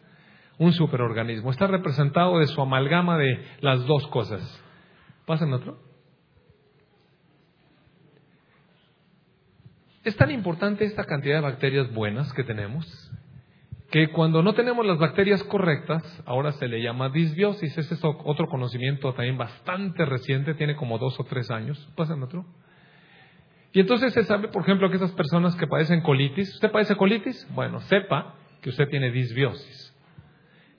un 0.59 0.73
superorganismo, 0.73 1.49
está 1.49 1.65
representado 1.65 2.37
de 2.37 2.45
su 2.45 2.61
amalgama 2.61 3.17
de 3.17 3.43
las 3.61 3.83
dos 3.87 4.05
cosas. 4.09 4.63
Pásenme 5.25 5.55
otro. 5.55 5.79
Es 10.03 10.15
tan 10.15 10.29
importante 10.29 10.85
esta 10.85 11.05
cantidad 11.05 11.37
de 11.37 11.41
bacterias 11.41 11.91
buenas 11.91 12.31
que 12.33 12.43
tenemos 12.43 12.85
que 13.89 14.09
cuando 14.09 14.43
no 14.43 14.53
tenemos 14.53 14.85
las 14.85 14.99
bacterias 14.99 15.43
correctas, 15.45 16.03
ahora 16.27 16.51
se 16.51 16.67
le 16.67 16.83
llama 16.83 17.09
disbiosis. 17.09 17.75
Ese 17.75 17.95
es 17.95 18.01
otro 18.03 18.47
conocimiento 18.49 19.11
también 19.15 19.39
bastante 19.39 20.05
reciente, 20.05 20.53
tiene 20.53 20.75
como 20.75 20.99
dos 20.99 21.19
o 21.19 21.23
tres 21.23 21.49
años. 21.49 21.91
Pásenme 21.95 22.25
otro. 22.25 22.45
Y 23.77 23.81
entonces 23.81 24.11
se 24.11 24.23
sabe, 24.23 24.47
por 24.47 24.63
ejemplo, 24.63 24.89
que 24.89 24.95
esas 24.95 25.11
personas 25.11 25.55
que 25.55 25.67
padecen 25.67 26.01
colitis, 26.01 26.51
¿usted 26.55 26.71
padece 26.71 26.95
colitis? 26.95 27.47
Bueno, 27.53 27.79
sepa 27.81 28.33
que 28.59 28.71
usted 28.71 28.89
tiene 28.89 29.11
disbiosis. 29.11 29.95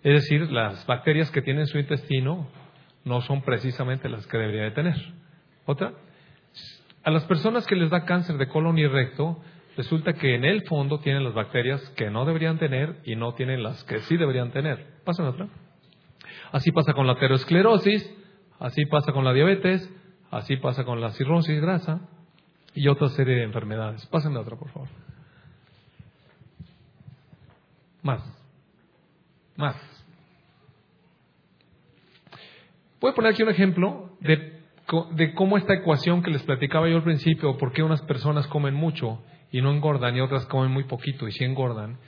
Es 0.02 0.14
decir, 0.14 0.50
las 0.50 0.84
bacterias 0.84 1.30
que 1.30 1.40
tiene 1.40 1.60
en 1.60 1.68
su 1.68 1.78
intestino 1.78 2.48
no 3.04 3.20
son 3.20 3.42
precisamente 3.42 4.08
las 4.08 4.26
que 4.26 4.36
debería 4.36 4.64
de 4.64 4.70
tener. 4.72 4.96
Otra, 5.64 5.92
a 7.04 7.10
las 7.12 7.22
personas 7.26 7.68
que 7.68 7.76
les 7.76 7.88
da 7.88 8.04
cáncer 8.04 8.36
de 8.36 8.48
colon 8.48 8.76
y 8.78 8.86
recto, 8.88 9.40
resulta 9.76 10.14
que 10.14 10.34
en 10.34 10.44
el 10.44 10.64
fondo 10.66 10.98
tienen 10.98 11.22
las 11.22 11.34
bacterias 11.34 11.80
que 11.90 12.10
no 12.10 12.24
deberían 12.24 12.58
tener 12.58 12.96
y 13.04 13.14
no 13.14 13.32
tienen 13.34 13.62
las 13.62 13.84
que 13.84 14.00
sí 14.00 14.16
deberían 14.16 14.50
tener. 14.50 14.84
Pásame 15.04 15.28
otra. 15.28 15.46
Así 16.50 16.72
pasa 16.72 16.94
con 16.94 17.06
la 17.06 17.12
aterosclerosis, 17.12 18.12
así 18.58 18.86
pasa 18.86 19.12
con 19.12 19.24
la 19.24 19.32
diabetes, 19.32 19.88
así 20.32 20.56
pasa 20.56 20.82
con 20.82 21.00
la 21.00 21.12
cirrosis 21.12 21.60
grasa, 21.60 22.00
y 22.74 22.88
otra 22.88 23.08
serie 23.08 23.36
de 23.36 23.42
enfermedades. 23.44 24.06
Pásenme 24.06 24.38
otra, 24.38 24.56
por 24.56 24.70
favor. 24.70 24.88
Más. 28.02 28.22
Más. 29.56 29.76
Voy 33.00 33.10
a 33.10 33.14
poner 33.14 33.32
aquí 33.32 33.42
un 33.42 33.48
ejemplo 33.48 34.16
de, 34.20 34.60
de, 35.12 35.34
cómo 35.34 35.56
esta 35.56 35.74
ecuación 35.74 36.22
que 36.22 36.30
les 36.30 36.42
platicaba 36.42 36.88
yo 36.88 36.96
al 36.96 37.04
principio, 37.04 37.56
por 37.56 37.72
qué 37.72 37.82
unas 37.82 38.02
personas 38.02 38.46
comen 38.48 38.74
mucho 38.74 39.22
y 39.52 39.60
no 39.62 39.72
engordan 39.72 40.16
y 40.16 40.20
otras 40.20 40.46
comen 40.46 40.70
muy 40.70 40.84
poquito 40.84 41.28
y 41.28 41.32
sí 41.32 41.44
engordan, 41.44 41.98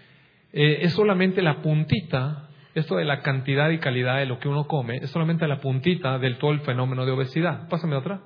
eh, 0.52 0.78
es 0.82 0.92
solamente 0.92 1.42
la 1.42 1.62
puntita, 1.62 2.48
esto 2.74 2.96
de 2.96 3.04
la 3.04 3.20
cantidad 3.22 3.70
y 3.70 3.78
calidad 3.78 4.18
de 4.18 4.26
lo 4.26 4.40
que 4.40 4.48
uno 4.48 4.66
come, 4.66 4.96
es 4.96 5.11
solamente 5.11 5.46
la 5.46 5.61
puntita 5.61 6.18
del 6.18 6.38
todo 6.38 6.50
el 6.50 6.61
fenómeno 6.61 7.06
de 7.06 7.12
obesidad. 7.12 7.68
Pásame 7.68 7.96
otra. 7.96 8.20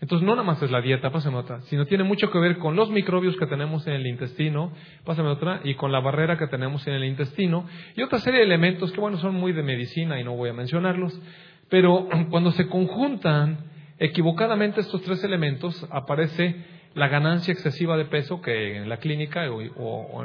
Entonces, 0.00 0.26
no 0.26 0.34
nada 0.34 0.46
más 0.46 0.62
es 0.62 0.70
la 0.70 0.80
dieta, 0.80 1.10
pásame 1.10 1.36
otra, 1.36 1.60
sino 1.62 1.84
tiene 1.86 2.04
mucho 2.04 2.30
que 2.30 2.38
ver 2.38 2.56
con 2.58 2.74
los 2.74 2.90
microbios 2.90 3.36
que 3.36 3.46
tenemos 3.46 3.86
en 3.86 3.94
el 3.94 4.06
intestino, 4.06 4.72
pásame 5.04 5.28
otra, 5.28 5.60
y 5.62 5.74
con 5.74 5.92
la 5.92 6.00
barrera 6.00 6.38
que 6.38 6.46
tenemos 6.46 6.86
en 6.86 6.94
el 6.94 7.04
intestino, 7.04 7.66
y 7.94 8.02
otra 8.02 8.18
serie 8.18 8.40
de 8.40 8.46
elementos 8.46 8.92
que, 8.92 9.00
bueno, 9.00 9.18
son 9.18 9.34
muy 9.34 9.52
de 9.52 9.62
medicina 9.62 10.18
y 10.18 10.24
no 10.24 10.36
voy 10.36 10.50
a 10.50 10.54
mencionarlos, 10.54 11.20
pero 11.68 12.08
cuando 12.30 12.50
se 12.52 12.66
conjuntan 12.66 13.58
equivocadamente 13.98 14.80
estos 14.80 15.02
tres 15.02 15.22
elementos, 15.22 15.86
aparece 15.90 16.56
la 16.94 17.08
ganancia 17.08 17.52
excesiva 17.52 17.96
de 17.96 18.06
peso 18.06 18.40
que 18.40 18.78
en 18.78 18.88
la 18.88 18.96
clínica 18.96 19.42
o, 19.50 20.24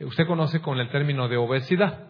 usted 0.00 0.26
conoce 0.26 0.60
con 0.60 0.78
el 0.78 0.88
término 0.90 1.28
de 1.28 1.36
obesidad. 1.36 2.06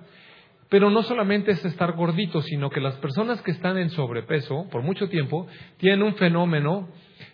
Pero 0.69 0.91
no 0.91 1.03
solamente 1.03 1.53
es 1.53 1.65
estar 1.65 1.93
gordito, 1.93 2.43
sino 2.43 2.71
que 2.71 2.81
las 2.81 2.97
personas 2.97 3.41
que 3.43 3.53
están 3.53 3.79
en 3.79 3.91
sobrepeso 3.91 4.69
por 4.71 4.83
mucho 4.83 5.09
tiempo 5.09 5.47
tienen 5.77 6.03
un 6.03 6.15
fenómeno 6.17 6.89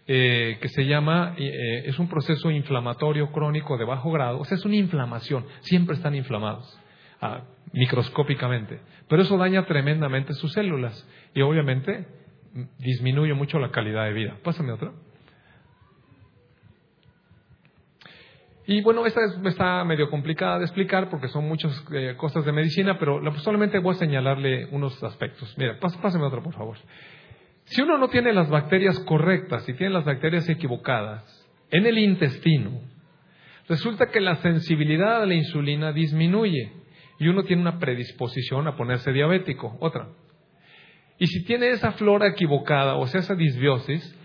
eh, 0.07 0.59
que 0.61 0.68
se 0.68 0.85
llama, 0.85 1.35
eh, 1.39 1.85
es 1.87 1.99
un 1.99 2.09
proceso 2.09 2.51
inflamatorio 2.51 3.30
crónico 3.33 3.78
de 3.78 3.85
bajo 3.85 4.11
grado, 4.11 4.41
o 4.41 4.45
sea, 4.45 4.57
es 4.57 4.64
una 4.64 4.76
inflamación, 4.76 5.47
siempre 5.61 5.97
están 5.97 6.14
inflamados, 6.14 6.78
ah, 7.20 7.45
microscópicamente, 7.72 8.80
pero 9.09 9.22
eso 9.22 9.37
daña 9.39 9.64
tremendamente 9.64 10.35
sus 10.35 10.53
células 10.53 11.09
y 11.35 11.41
obviamente 11.41 12.07
disminuye 12.78 13.33
mucho 13.35 13.59
la 13.59 13.70
calidad 13.70 14.05
de 14.05 14.12
vida. 14.12 14.37
Pásame 14.43 14.72
otra. 14.72 14.93
Y 18.72 18.80
bueno, 18.80 19.04
esta 19.04 19.20
está 19.44 19.84
medio 19.84 20.08
complicada 20.08 20.58
de 20.58 20.64
explicar 20.64 21.10
porque 21.10 21.28
son 21.28 21.46
muchas 21.46 21.84
eh, 21.92 22.14
cosas 22.16 22.42
de 22.46 22.52
medicina, 22.52 22.98
pero 22.98 23.20
solamente 23.40 23.78
voy 23.78 23.94
a 23.94 23.98
señalarle 23.98 24.64
unos 24.70 25.02
aspectos. 25.04 25.54
Mira, 25.58 25.78
pásame 25.78 26.24
otra, 26.24 26.40
por 26.40 26.54
favor. 26.54 26.78
Si 27.64 27.82
uno 27.82 27.98
no 27.98 28.08
tiene 28.08 28.32
las 28.32 28.48
bacterias 28.48 28.98
correctas, 29.00 29.64
si 29.66 29.74
tiene 29.74 29.92
las 29.92 30.06
bacterias 30.06 30.48
equivocadas 30.48 31.22
en 31.70 31.84
el 31.84 31.98
intestino, 31.98 32.80
resulta 33.68 34.06
que 34.06 34.22
la 34.22 34.36
sensibilidad 34.36 35.20
a 35.20 35.26
la 35.26 35.34
insulina 35.34 35.92
disminuye 35.92 36.72
y 37.18 37.28
uno 37.28 37.44
tiene 37.44 37.60
una 37.60 37.78
predisposición 37.78 38.68
a 38.68 38.74
ponerse 38.74 39.12
diabético. 39.12 39.76
Otra. 39.80 40.08
Y 41.18 41.26
si 41.26 41.44
tiene 41.44 41.68
esa 41.68 41.92
flora 41.92 42.28
equivocada, 42.28 42.94
o 42.94 43.06
sea, 43.06 43.20
esa 43.20 43.34
disbiosis, 43.34 44.18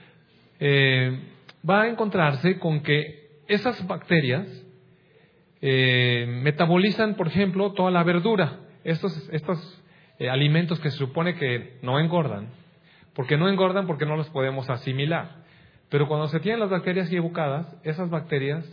eh, 0.61 1.19
va 1.69 1.81
a 1.81 1.89
encontrarse 1.89 2.57
con 2.59 2.79
que 2.79 3.16
esas 3.47 3.85
bacterias 3.87 4.47
eh, 5.61 6.25
metabolizan, 6.43 7.15
por 7.15 7.27
ejemplo, 7.27 7.73
toda 7.73 7.91
la 7.91 8.03
verdura, 8.03 8.59
estos, 8.83 9.29
estos 9.31 9.83
eh, 10.19 10.29
alimentos 10.29 10.79
que 10.79 10.91
se 10.91 10.97
supone 10.97 11.35
que 11.35 11.79
no 11.81 11.99
engordan, 11.99 12.49
porque 13.13 13.37
no 13.37 13.49
engordan 13.49 13.87
porque 13.87 14.05
no 14.05 14.15
los 14.15 14.29
podemos 14.29 14.69
asimilar. 14.69 15.43
Pero 15.89 16.07
cuando 16.07 16.27
se 16.27 16.39
tienen 16.39 16.59
las 16.59 16.69
bacterias 16.69 17.07
equivocadas, 17.07 17.75
esas 17.83 18.09
bacterias 18.09 18.65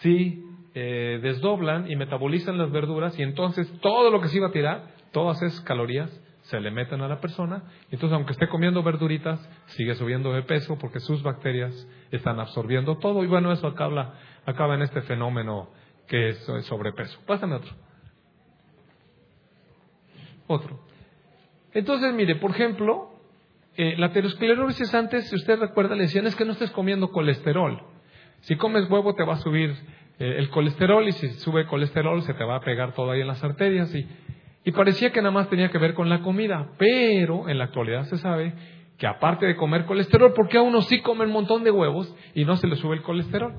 sí 0.00 0.44
eh, 0.74 1.20
desdoblan 1.22 1.90
y 1.90 1.96
metabolizan 1.96 2.58
las 2.58 2.70
verduras 2.70 3.18
y 3.18 3.22
entonces 3.22 3.70
todo 3.80 4.10
lo 4.10 4.20
que 4.20 4.28
se 4.28 4.38
iba 4.38 4.48
a 4.48 4.52
tirar, 4.52 4.94
todas 5.12 5.42
esas 5.42 5.60
calorías, 5.60 6.10
se 6.48 6.60
le 6.60 6.70
meten 6.70 7.02
a 7.02 7.08
la 7.08 7.20
persona. 7.20 7.62
Entonces, 7.90 8.14
aunque 8.14 8.32
esté 8.32 8.48
comiendo 8.48 8.82
verduritas, 8.82 9.38
sigue 9.66 9.94
subiendo 9.94 10.32
de 10.32 10.42
peso 10.42 10.78
porque 10.78 10.98
sus 11.00 11.22
bacterias 11.22 11.86
están 12.10 12.40
absorbiendo 12.40 12.96
todo. 12.96 13.22
Y 13.22 13.26
bueno, 13.26 13.52
eso 13.52 13.66
acaba, 13.66 14.14
acaba 14.46 14.74
en 14.74 14.82
este 14.82 15.02
fenómeno 15.02 15.68
que 16.06 16.30
es 16.30 16.38
sobrepeso. 16.62 17.20
Pásame 17.26 17.56
otro. 17.56 17.72
Otro. 20.46 20.80
Entonces, 21.74 22.14
mire, 22.14 22.36
por 22.36 22.52
ejemplo, 22.52 23.10
eh, 23.76 23.96
la 23.98 24.06
aterosclerosis 24.06 24.94
antes, 24.94 25.28
si 25.28 25.36
usted 25.36 25.58
recuerda, 25.58 25.94
le 25.94 26.04
decían 26.04 26.26
es 26.26 26.34
que 26.34 26.46
no 26.46 26.52
estés 26.52 26.70
comiendo 26.70 27.10
colesterol. 27.10 27.82
Si 28.40 28.56
comes 28.56 28.88
huevo 28.88 29.14
te 29.14 29.24
va 29.24 29.34
a 29.34 29.40
subir 29.40 29.70
eh, 30.18 30.36
el 30.38 30.48
colesterol 30.48 31.06
y 31.06 31.12
si 31.12 31.28
sube 31.40 31.66
colesterol 31.66 32.22
se 32.22 32.32
te 32.32 32.44
va 32.44 32.56
a 32.56 32.60
pegar 32.60 32.94
todo 32.94 33.10
ahí 33.10 33.20
en 33.20 33.26
las 33.26 33.44
arterias 33.44 33.94
y 33.94 34.08
y 34.68 34.72
parecía 34.72 35.12
que 35.12 35.22
nada 35.22 35.30
más 35.30 35.48
tenía 35.48 35.70
que 35.70 35.78
ver 35.78 35.94
con 35.94 36.10
la 36.10 36.20
comida, 36.20 36.72
pero 36.76 37.48
en 37.48 37.56
la 37.56 37.64
actualidad 37.64 38.04
se 38.04 38.18
sabe 38.18 38.52
que 38.98 39.06
aparte 39.06 39.46
de 39.46 39.56
comer 39.56 39.86
colesterol, 39.86 40.34
porque 40.34 40.58
a 40.58 40.60
unos 40.62 40.86
sí 40.88 41.00
comen 41.00 41.28
un 41.28 41.32
montón 41.32 41.64
de 41.64 41.70
huevos 41.70 42.14
y 42.34 42.44
no 42.44 42.54
se 42.58 42.66
les 42.66 42.78
sube 42.78 42.94
el 42.94 43.00
colesterol, 43.00 43.54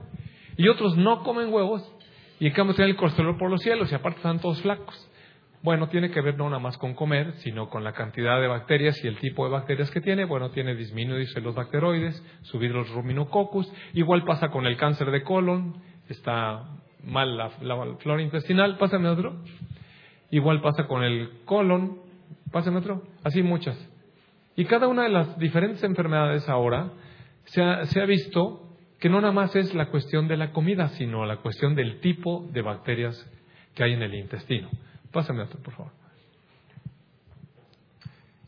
y 0.56 0.68
otros 0.68 0.96
no 0.98 1.24
comen 1.24 1.52
huevos 1.52 1.82
y 2.40 2.46
en 2.46 2.54
cambio 2.54 2.76
tienen 2.76 2.92
el 2.92 2.96
colesterol 2.96 3.40
por 3.40 3.50
los 3.50 3.60
cielos 3.60 3.92
y 3.92 3.96
aparte 3.96 4.18
están 4.18 4.40
todos 4.40 4.62
flacos. 4.62 5.10
Bueno, 5.64 5.90
tiene 5.90 6.12
que 6.12 6.22
ver 6.22 6.38
no 6.38 6.48
nada 6.48 6.60
más 6.60 6.78
con 6.78 6.94
comer, 6.94 7.34
sino 7.38 7.72
con 7.72 7.84
la 7.84 7.94
cantidad 7.94 8.40
de 8.40 8.46
bacterias 8.46 9.04
y 9.04 9.08
el 9.08 9.18
tipo 9.18 9.46
de 9.46 9.52
bacterias 9.52 9.90
que 9.90 10.02
tiene. 10.02 10.26
Bueno, 10.26 10.52
tiene 10.52 10.76
disminuirse 10.76 11.42
los 11.42 11.56
bacteroides, 11.56 12.24
subir 12.44 12.70
los 12.70 12.88
ruminococcus. 12.92 13.74
Igual 13.94 14.26
pasa 14.26 14.50
con 14.50 14.68
el 14.68 14.78
cáncer 14.78 15.10
de 15.10 15.24
colon, 15.24 15.82
está 16.08 16.66
mal 17.04 17.36
la, 17.36 17.50
la 17.62 17.96
flora 17.98 18.22
intestinal. 18.22 18.78
Pásame 18.78 19.10
otro. 19.10 19.42
Igual 20.32 20.62
pasa 20.62 20.88
con 20.88 21.04
el 21.04 21.42
colon, 21.46 22.00
pasa 22.52 22.70
en 22.70 22.78
otro, 22.78 23.04
así 23.24 23.42
muchas. 23.42 23.78
Y 24.56 24.66
cada 24.66 24.88
una 24.88 25.04
de 25.04 25.10
las 25.10 25.38
diferentes 25.40 25.84
enfermedades 25.84 26.48
ahora 26.50 26.92
se 27.46 27.62
ha, 27.62 28.06
visto 28.06 28.78
que 29.00 29.10
no 29.10 29.22
nada 29.22 29.34
más 29.34 29.56
es 29.56 29.74
la 29.74 29.88
cuestión 29.88 30.28
de 30.28 30.38
la 30.38 30.52
comida, 30.52 30.90
sino 30.90 31.26
la 31.26 31.38
cuestión 31.38 31.76
del 31.76 32.00
tipo 32.00 32.48
de 32.52 32.62
bacterias 32.62 33.30
que 33.74 33.84
hay 33.84 33.94
en 33.94 34.04
el 34.04 34.14
intestino. 34.14 34.70
Pásame 35.12 35.44
otro, 35.44 35.60
por 35.62 35.74
favor. 35.74 35.92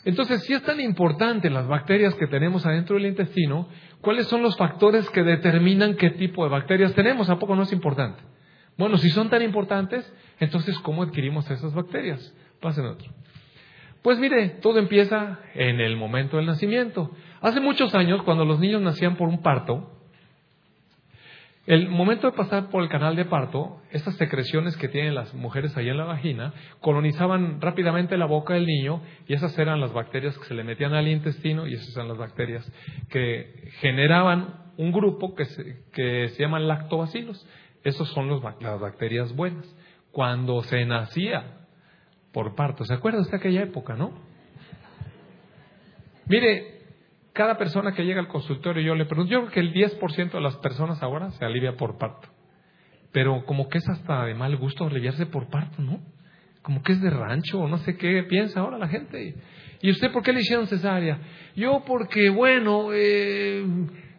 Entonces, 0.04 0.44
si 0.44 0.54
es 0.54 0.64
tan 0.64 0.80
importante 0.80 1.50
las 1.50 1.68
bacterias 1.68 2.16
que 2.16 2.28
tenemos 2.28 2.66
adentro 2.66 2.96
del 2.96 3.06
intestino, 3.06 3.68
¿cuáles 4.02 4.28
son 4.28 4.42
los 4.42 4.58
factores 4.58 5.10
que 5.12 5.24
determinan 5.24 5.96
qué 5.96 6.10
tipo 6.12 6.44
de 6.44 6.50
bacterias 6.50 6.94
tenemos? 6.94 7.30
¿A 7.30 7.40
poco 7.40 7.56
no 7.56 7.64
es 7.64 7.72
importante? 7.72 8.22
Bueno, 8.82 8.98
si 8.98 9.12
son 9.12 9.30
tan 9.30 9.44
importantes, 9.44 10.12
entonces, 10.40 10.76
¿cómo 10.80 11.04
adquirimos 11.04 11.48
esas 11.52 11.72
bacterias? 11.72 12.36
Pasen 12.60 12.88
otro. 12.88 13.12
Pues 14.02 14.18
mire, 14.18 14.50
todo 14.60 14.80
empieza 14.80 15.38
en 15.54 15.80
el 15.80 15.98
momento 15.98 16.38
del 16.38 16.48
nacimiento. 16.48 17.12
Hace 17.42 17.60
muchos 17.60 17.94
años, 17.94 18.24
cuando 18.24 18.44
los 18.44 18.60
niños 18.60 18.82
nacían 18.82 19.18
por 19.18 19.30
un 19.30 19.44
parto, 19.44 19.88
el 21.68 21.90
momento 21.90 22.26
de 22.26 22.36
pasar 22.36 22.72
por 22.72 22.82
el 22.82 22.90
canal 22.90 23.16
de 23.16 23.26
parto, 23.26 23.84
estas 23.92 24.16
secreciones 24.16 24.76
que 24.78 24.88
tienen 24.88 25.14
las 25.14 25.32
mujeres 25.36 25.78
ahí 25.78 25.88
en 25.88 25.98
la 25.98 26.06
vagina 26.06 26.52
colonizaban 26.80 27.62
rápidamente 27.62 28.18
la 28.18 28.26
boca 28.26 28.56
del 28.56 28.66
niño 28.66 29.04
y 29.28 29.36
esas 29.36 29.56
eran 29.60 29.80
las 29.80 29.94
bacterias 29.94 30.36
que 30.40 30.46
se 30.46 30.56
le 30.56 30.64
metían 30.64 30.96
al 30.96 31.08
intestino 31.08 31.68
y 31.68 31.76
esas 31.76 31.96
eran 31.96 32.08
las 32.08 32.18
bacterias 32.18 32.68
que 33.10 33.70
generaban 33.80 34.72
un 34.78 34.92
grupo 34.92 35.36
que 35.36 35.46
se, 35.46 35.84
que 35.94 36.30
se 36.30 36.42
llaman 36.42 36.68
lactobacilos. 36.68 37.46
Esas 37.84 38.08
son 38.10 38.30
las 38.30 38.80
bacterias 38.80 39.36
buenas. 39.36 39.66
Cuando 40.12 40.62
se 40.64 40.86
nacía 40.86 41.66
por 42.32 42.56
parto, 42.56 42.86
¿se 42.86 42.94
acuerda 42.94 43.22
usted 43.22 43.34
de 43.34 43.38
aquella 43.38 43.64
época, 43.64 43.96
no? 43.96 44.14
Mire, 46.28 46.82
cada 47.34 47.58
persona 47.58 47.94
que 47.94 48.06
llega 48.06 48.20
al 48.20 48.28
consultorio, 48.28 48.84
yo 48.84 48.96
le 48.96 49.06
pregunto, 49.06 49.32
yo 49.32 49.40
creo 49.40 49.52
que 49.52 49.60
el 49.60 49.74
10% 49.74 50.32
de 50.32 50.42
las 50.42 50.58
personas 50.58 51.02
ahora 51.02 51.32
se 51.32 51.46
alivia 51.46 51.76
por 51.76 51.98
parto. 51.98 52.30
Pero 53.12 53.46
como 53.46 53.68
que 53.68 53.80
es 53.80 53.90
hasta 53.90 54.26
de 54.26 54.34
mal 54.34 54.56
gusto 54.58 54.86
aliviarse 54.86 55.26
por 55.26 55.50
parto, 55.50 55.82
¿no? 55.82 56.00
Como 56.62 56.84
que 56.84 56.94
es 56.94 57.02
de 57.02 57.10
rancho 57.10 57.60
o 57.60 57.68
no 57.68 57.78
sé 57.80 57.98
qué 57.98 58.24
piensa 58.24 58.60
ahora 58.60 58.78
la 58.78 58.88
gente. 58.88 59.36
¿Y 59.82 59.90
usted 59.90 60.12
por 60.12 60.24
qué 60.24 60.32
le 60.32 60.42
hicieron 60.42 60.68
cesárea? 60.68 61.20
Yo 61.56 61.84
porque, 61.86 62.30
bueno, 62.30 62.90
eh, 62.94 63.66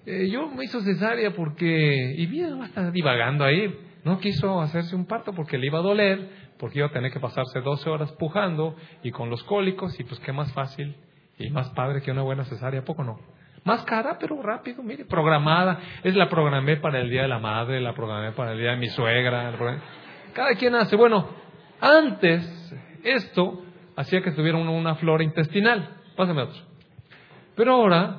eh, 0.06 0.28
yo 0.30 0.48
me 0.48 0.64
hizo 0.64 0.80
cesárea 0.80 1.32
porque, 1.32 2.14
y 2.16 2.26
bien, 2.26 2.58
va 2.58 2.64
a 2.64 2.68
estar 2.68 2.90
divagando 2.92 3.44
ahí, 3.44 3.74
no 4.04 4.18
quiso 4.18 4.60
hacerse 4.60 4.96
un 4.96 5.06
parto 5.06 5.32
porque 5.32 5.58
le 5.58 5.66
iba 5.66 5.78
a 5.78 5.82
doler, 5.82 6.28
porque 6.58 6.78
iba 6.78 6.88
a 6.88 6.92
tener 6.92 7.12
que 7.12 7.20
pasarse 7.20 7.60
12 7.60 7.88
horas 7.88 8.12
pujando 8.12 8.76
y 9.02 9.10
con 9.10 9.30
los 9.30 9.42
cólicos, 9.44 9.98
y 10.00 10.04
pues 10.04 10.18
qué 10.20 10.32
más 10.32 10.52
fácil 10.52 10.96
y 11.38 11.50
más 11.50 11.70
padre 11.70 12.02
que 12.02 12.10
una 12.10 12.22
buena 12.22 12.44
cesárea, 12.44 12.84
poco 12.84 13.04
no? 13.04 13.18
Más 13.64 13.84
cara, 13.84 14.16
pero 14.18 14.42
rápido, 14.42 14.82
mire, 14.82 15.04
programada. 15.04 15.78
Es 16.02 16.16
la 16.16 16.28
programé 16.28 16.78
para 16.78 17.00
el 17.00 17.08
Día 17.08 17.22
de 17.22 17.28
la 17.28 17.38
Madre, 17.38 17.80
la 17.80 17.94
programé 17.94 18.32
para 18.32 18.52
el 18.52 18.58
Día 18.58 18.72
de 18.72 18.76
mi 18.76 18.88
suegra. 18.88 19.52
Cada 20.32 20.54
quien 20.56 20.74
hace. 20.74 20.96
Bueno, 20.96 21.28
antes 21.80 22.74
esto 23.04 23.64
hacía 23.94 24.20
que 24.20 24.32
tuviera 24.32 24.58
una 24.58 24.96
flora 24.96 25.22
intestinal. 25.22 25.96
Pásame 26.16 26.42
otro. 26.42 26.60
Pero 27.54 27.74
ahora, 27.74 28.16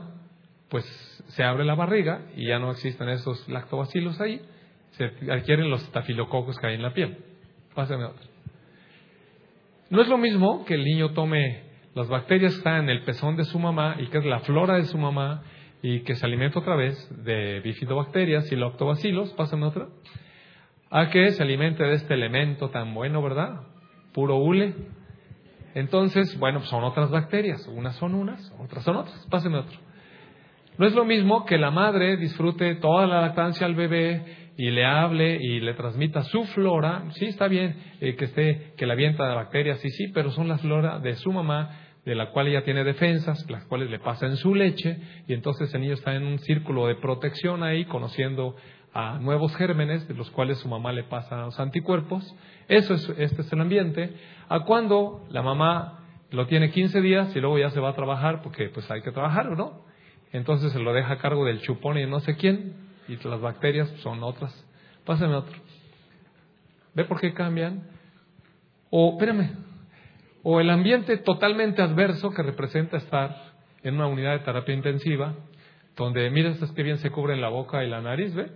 pues 0.70 0.86
se 1.34 1.44
abre 1.44 1.66
la 1.66 1.76
barriga 1.76 2.22
y 2.36 2.48
ya 2.48 2.60
no 2.60 2.72
existen 2.72 3.10
esos 3.10 3.48
lactobacilos 3.50 4.22
ahí, 4.22 4.40
se 4.92 5.06
adquieren 5.32 5.70
los 5.70 5.84
estafilococos 5.84 6.60
que 6.60 6.68
hay 6.68 6.76
en 6.76 6.84
la 6.84 6.94
piel. 6.94 7.18
Pásame 7.74 8.06
otro. 8.06 8.28
No 9.90 10.02
es 10.02 10.08
lo 10.08 10.18
mismo 10.18 10.64
que 10.66 10.76
el 10.76 10.84
niño 10.84 11.12
tome 11.14 11.64
las 11.96 12.08
bacterias 12.08 12.54
que 12.54 12.58
están 12.60 12.84
en 12.84 12.90
el 12.90 13.04
pezón 13.04 13.36
de 13.36 13.46
su 13.46 13.58
mamá 13.58 13.96
y 14.00 14.08
que 14.08 14.20
es 14.20 14.26
la 14.26 14.40
flora 14.40 14.76
de 14.76 14.86
su 14.86 14.98
mamá 14.98 15.44
y 15.82 16.02
que 16.02 16.16
se 16.16 16.26
alimenta 16.26 16.60
otra 16.60 16.76
vez 16.76 16.96
de 17.24 17.60
bifidobacterias 17.62 18.52
y 18.52 18.56
lactobacilos, 18.56 19.34
pásame 19.34 19.66
otra, 19.66 19.88
a 20.92 21.10
que 21.10 21.32
se 21.32 21.42
alimente 21.42 21.84
de 21.84 21.96
este 21.96 22.14
elemento 22.14 22.70
tan 22.70 22.94
bueno, 22.94 23.22
¿verdad? 23.22 23.62
Puro 24.14 24.38
hule. 24.38 24.76
Entonces, 25.74 26.38
bueno, 26.38 26.62
son 26.62 26.84
otras 26.84 27.10
bacterias, 27.10 27.68
unas 27.68 27.96
son 27.96 28.14
unas, 28.14 28.54
otras 28.60 28.84
son 28.84 28.98
otras, 28.98 29.28
pásame 29.30 29.58
otro. 29.58 29.83
No 30.78 30.88
es 30.88 30.94
lo 30.94 31.06
mismo 31.06 31.46
que 31.46 31.58
la 31.58 31.72
madre 31.72 32.18
disfrute 32.18 32.76
toda 32.76 33.06
la 33.06 33.22
lactancia 33.22 33.66
al 33.66 33.76
bebé 33.76 34.44
y 34.58 34.72
le 34.72 34.86
hable 34.86 35.38
y 35.42 35.60
le 35.60 35.74
transmita 35.74 36.24
su 36.24 36.44
flora. 36.46 37.04
Sí, 37.12 37.26
está 37.26 37.48
bien 37.48 37.76
eh, 38.02 38.16
que 38.16 38.26
esté, 38.26 38.74
que 38.78 38.86
la 38.86 38.94
avienta 38.94 39.28
de 39.28 39.36
bacterias, 39.36 39.80
sí, 39.80 39.90
sí, 39.90 40.08
pero 40.14 40.32
son 40.32 40.48
las 40.48 40.62
flora 40.62 41.00
de 41.00 41.16
su 41.16 41.32
mamá, 41.32 41.80
de 42.06 42.16
la 42.16 42.32
cual 42.32 42.48
ella 42.48 42.64
tiene 42.64 42.84
defensas, 42.84 43.50
las 43.50 43.66
cuales 43.66 43.90
le 43.90 44.00
pasa 44.00 44.26
en 44.26 44.36
su 44.36 44.54
leche, 44.54 44.98
y 45.28 45.34
entonces 45.34 45.74
el 45.74 45.82
niño 45.82 45.94
está 45.94 46.16
en 46.16 46.24
un 46.24 46.40
círculo 46.40 46.88
de 46.88 46.96
protección 46.96 47.64
ahí, 47.64 47.86
conociendo 47.86 48.56
a 48.94 49.18
nuevos 49.20 49.56
gérmenes, 49.56 50.08
de 50.08 50.14
los 50.14 50.30
cuales 50.32 50.60
su 50.60 50.68
mamá 50.68 50.92
le 50.92 51.04
pasa 51.04 51.38
los 51.38 51.60
anticuerpos. 51.60 52.24
Eso 52.68 52.94
es, 52.94 53.10
este 53.18 53.42
es 53.42 53.54
el 53.54 53.62
ambiente. 53.62 54.14
A 54.50 54.62
cuando 54.62 55.26
la 55.30 55.42
mamá 55.42 56.00
lo 56.30 56.46
tiene 56.46 56.70
15 56.72 57.02
días 57.02 57.36
y 57.36 57.40
luego 57.40 57.58
ya 57.58 57.70
se 57.72 57.80
va 57.80 57.90
a 57.90 57.96
trabajar, 57.96 58.42
porque 58.44 58.70
pues 58.70 58.90
hay 58.92 59.02
que 59.02 59.12
trabajar, 59.12 59.58
¿no? 59.58 59.93
Entonces 60.34 60.74
se 60.74 60.80
lo 60.80 60.94
deja 60.94 61.14
a 61.14 61.18
cargo 61.20 61.46
del 61.46 61.62
chupón 61.62 61.98
y 61.98 62.06
no 62.06 62.20
sé 62.20 62.36
quién, 62.36 62.74
y 63.08 63.16
las 63.28 63.40
bacterias 63.40 63.90
son 64.02 64.24
otras. 64.24 64.52
Pásame 65.06 65.36
otro. 65.36 65.56
¿Ve 66.96 67.06
por 67.06 67.22
qué 67.22 67.34
cambian? 67.34 67.88
O, 68.90 69.12
espérame, 69.12 69.52
o 70.44 70.60
el 70.60 70.70
ambiente 70.70 71.18
totalmente 71.18 71.82
adverso 71.82 72.32
que 72.32 72.44
representa 72.44 72.98
estar 72.98 73.54
en 73.84 73.96
una 73.96 74.08
unidad 74.08 74.34
de 74.34 74.40
terapia 74.40 74.74
intensiva, 74.74 75.36
donde, 75.96 76.30
mira, 76.32 76.50
es 76.50 76.72
que 76.72 76.84
bien 76.84 76.98
se 76.98 77.12
cubren 77.12 77.40
la 77.40 77.50
boca 77.50 77.84
y 77.84 77.90
la 77.90 78.02
nariz, 78.02 78.34
¿ve? 78.34 78.52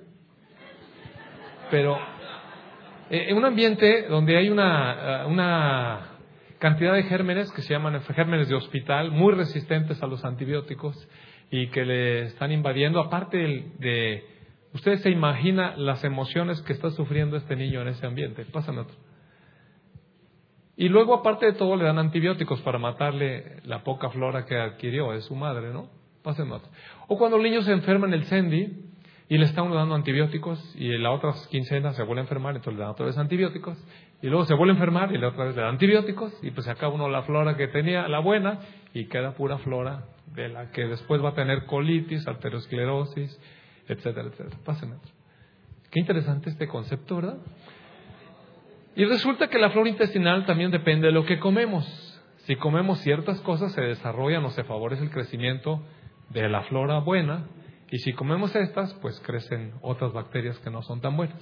Pero 1.69 1.97
eh, 3.09 3.27
en 3.29 3.37
un 3.37 3.45
ambiente 3.45 4.07
donde 4.07 4.35
hay 4.35 4.49
una, 4.49 5.25
uh, 5.25 5.29
una 5.29 6.17
cantidad 6.59 6.93
de 6.93 7.03
gérmenes 7.03 7.51
que 7.51 7.61
se 7.61 7.73
llaman 7.73 8.01
gérmenes 8.01 8.47
de 8.49 8.55
hospital, 8.55 9.11
muy 9.11 9.33
resistentes 9.33 10.01
a 10.01 10.07
los 10.07 10.25
antibióticos 10.25 11.07
y 11.49 11.67
que 11.67 11.85
le 11.85 12.23
están 12.23 12.51
invadiendo, 12.51 12.99
aparte 12.99 13.37
de, 13.79 14.25
ustedes 14.73 15.01
se 15.01 15.09
imagina 15.09 15.75
las 15.77 16.03
emociones 16.03 16.61
que 16.61 16.73
está 16.73 16.91
sufriendo 16.91 17.37
este 17.37 17.55
niño 17.55 17.81
en 17.81 17.89
ese 17.89 18.05
ambiente. 18.05 18.45
Pasan 18.45 18.77
otro. 18.77 18.95
Y 20.75 20.89
luego, 20.89 21.15
aparte 21.15 21.47
de 21.47 21.53
todo, 21.53 21.75
le 21.75 21.85
dan 21.85 21.97
antibióticos 21.97 22.61
para 22.61 22.77
matarle 22.77 23.61
la 23.63 23.83
poca 23.83 24.09
flora 24.09 24.45
que 24.45 24.57
adquirió 24.57 25.11
de 25.11 25.21
su 25.21 25.35
madre, 25.35 25.73
¿no? 25.73 25.89
Pasen 26.21 26.51
otro. 26.51 26.69
O 27.07 27.17
cuando 27.17 27.37
el 27.37 27.43
niño 27.43 27.61
se 27.61 27.71
enferma 27.71 28.05
en 28.07 28.13
el 28.13 28.25
CENDI, 28.25 28.87
y 29.29 29.37
le 29.37 29.45
están 29.45 29.69
dando 29.71 29.93
antibióticos 29.93 30.73
y 30.77 30.97
la 30.97 31.11
otra 31.11 31.33
quincena 31.49 31.91
se 31.93 32.03
vuelve 32.03 32.21
a 32.21 32.23
enfermar, 32.23 32.55
entonces 32.55 32.77
le 32.77 32.81
dan 32.81 32.91
otra 32.91 33.07
vez 33.07 33.17
antibióticos 33.17 33.77
y 34.21 34.27
luego 34.27 34.45
se 34.45 34.53
vuelve 34.53 34.71
a 34.71 34.75
enfermar 34.75 35.13
y 35.13 35.17
le 35.17 35.25
otra 35.25 35.45
vez 35.45 35.55
le 35.55 35.61
dan 35.61 35.71
antibióticos 35.71 36.33
y 36.41 36.51
pues 36.51 36.65
se 36.65 36.71
acaba 36.71 36.93
uno 36.93 37.09
la 37.09 37.23
flora 37.23 37.57
que 37.57 37.67
tenía, 37.67 38.07
la 38.07 38.19
buena, 38.19 38.59
y 38.93 39.07
queda 39.07 39.33
pura 39.33 39.57
flora 39.57 40.05
de 40.33 40.49
la 40.49 40.71
que 40.71 40.85
después 40.85 41.23
va 41.23 41.29
a 41.29 41.35
tener 41.35 41.65
colitis, 41.65 42.27
arteriosclerosis, 42.27 43.39
etcétera, 43.87 44.27
etcétera. 44.27 44.57
Pásenme. 44.63 44.95
Qué 45.91 45.99
interesante 45.99 46.49
este 46.49 46.67
concepto, 46.67 47.15
¿verdad? 47.17 47.37
Y 48.95 49.05
resulta 49.05 49.47
que 49.47 49.59
la 49.59 49.69
flora 49.69 49.89
intestinal 49.89 50.45
también 50.45 50.71
depende 50.71 51.07
de 51.07 51.13
lo 51.13 51.25
que 51.25 51.39
comemos. 51.39 51.85
Si 52.39 52.55
comemos 52.55 52.99
ciertas 52.99 53.39
cosas 53.41 53.71
se 53.73 53.81
desarrollan 53.81 54.43
o 54.45 54.49
se 54.51 54.63
favorece 54.63 55.03
el 55.03 55.11
crecimiento 55.11 55.83
de 56.29 56.49
la 56.49 56.63
flora 56.63 56.99
buena 56.99 57.45
y 57.89 57.99
si 57.99 58.13
comemos 58.13 58.55
estas, 58.55 58.93
pues 58.95 59.19
crecen 59.21 59.73
otras 59.81 60.13
bacterias 60.13 60.57
que 60.59 60.69
no 60.69 60.81
son 60.81 60.99
tan 60.99 61.15
buenas. 61.15 61.39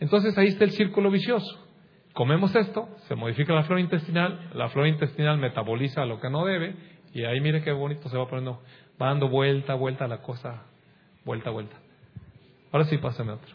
Entonces 0.00 0.36
ahí 0.36 0.48
está 0.48 0.64
el 0.64 0.72
círculo 0.72 1.10
vicioso. 1.10 1.64
Comemos 2.12 2.54
esto, 2.54 2.88
se 3.08 3.14
modifica 3.14 3.54
la 3.54 3.64
flora 3.64 3.80
intestinal, 3.80 4.50
la 4.54 4.68
flora 4.68 4.88
intestinal 4.88 5.38
metaboliza 5.38 6.04
lo 6.04 6.20
que 6.20 6.30
no 6.30 6.44
debe, 6.44 6.76
y 7.14 7.24
ahí 7.24 7.40
mire 7.40 7.62
qué 7.62 7.72
bonito 7.72 8.08
se 8.08 8.18
va 8.18 8.28
poniendo, 8.28 8.60
va 9.00 9.06
dando 9.06 9.28
vuelta, 9.28 9.74
vuelta 9.74 10.08
la 10.08 10.20
cosa, 10.20 10.64
vuelta, 11.24 11.50
vuelta. 11.50 11.76
Ahora 12.72 12.86
sí, 12.86 12.98
pásame 12.98 13.32
otro. 13.32 13.54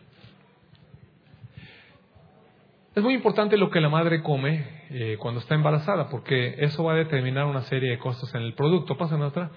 Es 2.95 3.03
muy 3.03 3.13
importante 3.13 3.57
lo 3.57 3.69
que 3.69 3.81
la 3.81 3.89
madre 3.89 4.23
come 4.23 4.65
eh, 4.89 5.17
cuando 5.19 5.41
está 5.41 5.55
embarazada, 5.55 6.09
porque 6.09 6.55
eso 6.59 6.85
va 6.85 6.93
a 6.93 6.95
determinar 6.95 7.45
una 7.45 7.61
serie 7.63 7.91
de 7.91 7.99
costos 7.99 8.33
en 8.33 8.41
el 8.41 8.53
producto. 8.53 8.97
Pásame 8.97 9.25
otra. 9.25 9.51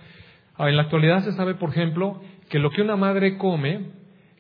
Ah, 0.57 0.69
en 0.69 0.77
la 0.77 0.83
actualidad 0.83 1.23
se 1.25 1.33
sabe, 1.33 1.55
por 1.55 1.71
ejemplo, 1.71 2.21
que 2.51 2.59
lo 2.59 2.71
que 2.71 2.83
una 2.83 2.97
madre 2.97 3.39
come 3.39 3.87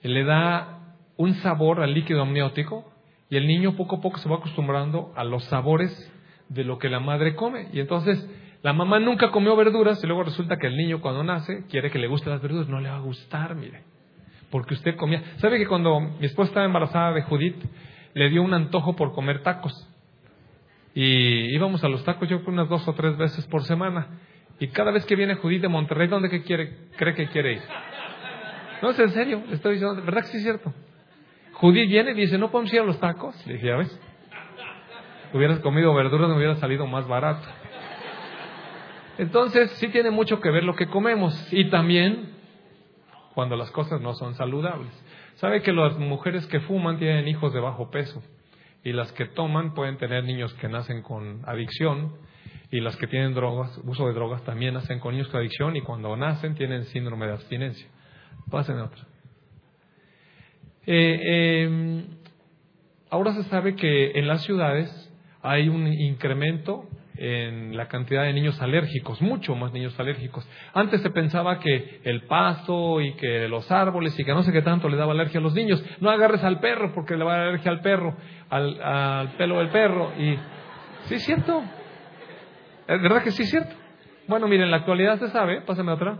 le 0.02 0.24
da 0.24 0.96
un 1.16 1.34
sabor 1.34 1.80
al 1.80 1.94
líquido 1.94 2.22
amniótico 2.22 2.92
y 3.30 3.36
el 3.36 3.46
niño 3.46 3.76
poco 3.76 3.96
a 3.96 4.00
poco 4.00 4.18
se 4.18 4.28
va 4.28 4.36
acostumbrando 4.36 5.12
a 5.16 5.24
los 5.24 5.44
sabores 5.44 6.12
de 6.48 6.64
lo 6.64 6.78
que 6.78 6.90
la 6.90 7.00
madre 7.00 7.34
come. 7.34 7.68
Y 7.72 7.80
entonces 7.80 8.28
la 8.62 8.72
mamá 8.72 9.00
nunca 9.00 9.30
comió 9.30 9.56
verduras 9.56 10.02
y 10.02 10.06
luego 10.06 10.22
resulta 10.22 10.56
que 10.56 10.68
el 10.68 10.76
niño 10.76 11.00
cuando 11.00 11.24
nace 11.24 11.64
quiere 11.68 11.90
que 11.90 11.98
le 11.98 12.06
gusten 12.06 12.32
las 12.32 12.40
verduras. 12.40 12.68
No 12.68 12.80
le 12.80 12.88
va 12.88 12.96
a 12.96 13.00
gustar, 13.00 13.56
mire. 13.56 13.82
Porque 14.50 14.74
usted 14.74 14.96
comía. 14.96 15.22
¿Sabe 15.38 15.58
que 15.58 15.66
cuando 15.66 15.98
mi 15.98 16.26
esposa 16.26 16.48
estaba 16.48 16.66
embarazada 16.66 17.12
de 17.12 17.22
Judith, 17.22 17.56
le 18.14 18.30
dio 18.30 18.42
un 18.42 18.54
antojo 18.54 18.94
por 18.94 19.14
comer 19.14 19.42
tacos? 19.42 19.72
Y 20.94 21.54
íbamos 21.54 21.82
a 21.82 21.88
los 21.88 22.04
tacos 22.04 22.28
yo 22.28 22.40
unas 22.46 22.68
dos 22.68 22.86
o 22.86 22.92
tres 22.94 23.16
veces 23.16 23.46
por 23.46 23.64
semana. 23.64 24.20
Y 24.60 24.68
cada 24.68 24.92
vez 24.92 25.04
que 25.06 25.16
viene 25.16 25.34
Judith 25.34 25.62
de 25.62 25.68
Monterrey, 25.68 26.06
¿dónde 26.06 26.42
quiere, 26.42 26.88
cree 26.96 27.14
que 27.14 27.26
quiere 27.28 27.54
ir? 27.54 27.62
No, 28.80 28.90
es 28.90 28.98
en 28.98 29.10
serio, 29.10 29.42
le 29.48 29.54
estoy 29.54 29.74
diciendo, 29.74 30.00
¿verdad 30.04 30.20
que 30.22 30.28
sí 30.28 30.36
es 30.36 30.42
cierto? 30.42 30.72
Judith 31.54 31.88
viene 31.88 32.12
y 32.12 32.14
dice, 32.14 32.38
¿no 32.38 32.50
podemos 32.50 32.72
ir 32.72 32.80
a 32.80 32.84
los 32.84 33.00
tacos? 33.00 33.44
Le 33.46 33.54
dije, 33.54 33.66
ya 33.66 33.76
ves, 33.76 34.00
hubieras 35.32 35.58
comido 35.60 35.92
verduras, 35.94 36.28
me 36.28 36.36
hubiera 36.36 36.56
salido 36.56 36.86
más 36.86 37.08
barato. 37.08 37.48
Entonces, 39.18 39.70
sí 39.72 39.88
tiene 39.88 40.10
mucho 40.10 40.40
que 40.40 40.50
ver 40.50 40.64
lo 40.64 40.74
que 40.74 40.86
comemos 40.86 41.34
y 41.52 41.68
también 41.70 42.30
cuando 43.34 43.56
las 43.56 43.70
cosas 43.70 44.00
no 44.00 44.14
son 44.14 44.34
saludables. 44.34 44.92
Sabe 45.34 45.62
que 45.62 45.72
las 45.72 45.98
mujeres 45.98 46.46
que 46.46 46.60
fuman 46.60 46.98
tienen 46.98 47.28
hijos 47.28 47.52
de 47.52 47.60
bajo 47.60 47.90
peso 47.90 48.22
y 48.84 48.92
las 48.92 49.12
que 49.12 49.26
toman 49.26 49.74
pueden 49.74 49.96
tener 49.96 50.24
niños 50.24 50.52
que 50.54 50.68
nacen 50.68 51.02
con 51.02 51.42
adicción 51.46 52.14
y 52.70 52.80
las 52.80 52.96
que 52.96 53.06
tienen 53.06 53.34
drogas, 53.34 53.78
uso 53.84 54.06
de 54.06 54.14
drogas 54.14 54.42
también 54.44 54.74
nacen 54.74 54.98
con 54.98 55.12
niños 55.12 55.28
con 55.28 55.40
adicción 55.40 55.76
y 55.76 55.82
cuando 55.82 56.16
nacen 56.16 56.54
tienen 56.54 56.84
síndrome 56.84 57.26
de 57.26 57.32
abstinencia. 57.32 57.86
Pasen 58.50 58.78
otra. 58.78 59.06
Eh, 60.86 61.64
em, 61.64 62.04
ahora 63.10 63.34
se 63.34 63.44
sabe 63.44 63.76
que 63.76 64.12
en 64.12 64.26
las 64.26 64.42
ciudades 64.42 64.90
hay 65.42 65.68
un 65.68 65.86
incremento 65.86 66.88
en 67.24 67.76
la 67.76 67.86
cantidad 67.86 68.24
de 68.24 68.32
niños 68.32 68.60
alérgicos, 68.60 69.22
mucho 69.22 69.54
más 69.54 69.72
niños 69.72 69.98
alérgicos. 70.00 70.44
Antes 70.74 71.02
se 71.02 71.10
pensaba 71.10 71.60
que 71.60 72.00
el 72.02 72.22
pasto 72.22 73.00
y 73.00 73.14
que 73.14 73.46
los 73.46 73.70
árboles 73.70 74.18
y 74.18 74.24
que 74.24 74.32
no 74.32 74.42
sé 74.42 74.50
qué 74.50 74.60
tanto 74.60 74.88
le 74.88 74.96
daba 74.96 75.12
alergia 75.12 75.38
a 75.38 75.42
los 75.42 75.54
niños. 75.54 75.84
No 76.00 76.10
agarres 76.10 76.42
al 76.42 76.58
perro 76.58 76.92
porque 76.92 77.16
le 77.16 77.22
va 77.22 77.34
a 77.34 77.38
dar 77.38 77.46
alergia 77.50 77.70
al 77.70 77.80
perro, 77.80 78.16
al, 78.50 78.82
al 78.82 79.28
pelo 79.36 79.58
del 79.58 79.68
perro. 79.68 80.10
Y 80.18 80.36
sí 81.04 81.14
es 81.14 81.22
cierto. 81.22 81.62
¿Es 82.88 83.00
verdad 83.00 83.22
que 83.22 83.30
sí 83.30 83.44
es 83.44 83.50
cierto? 83.50 83.72
Bueno, 84.26 84.48
miren, 84.48 84.64
en 84.64 84.70
la 84.72 84.78
actualidad 84.78 85.20
se 85.20 85.28
sabe, 85.28 85.60
pásenme 85.60 85.92
otra, 85.92 86.18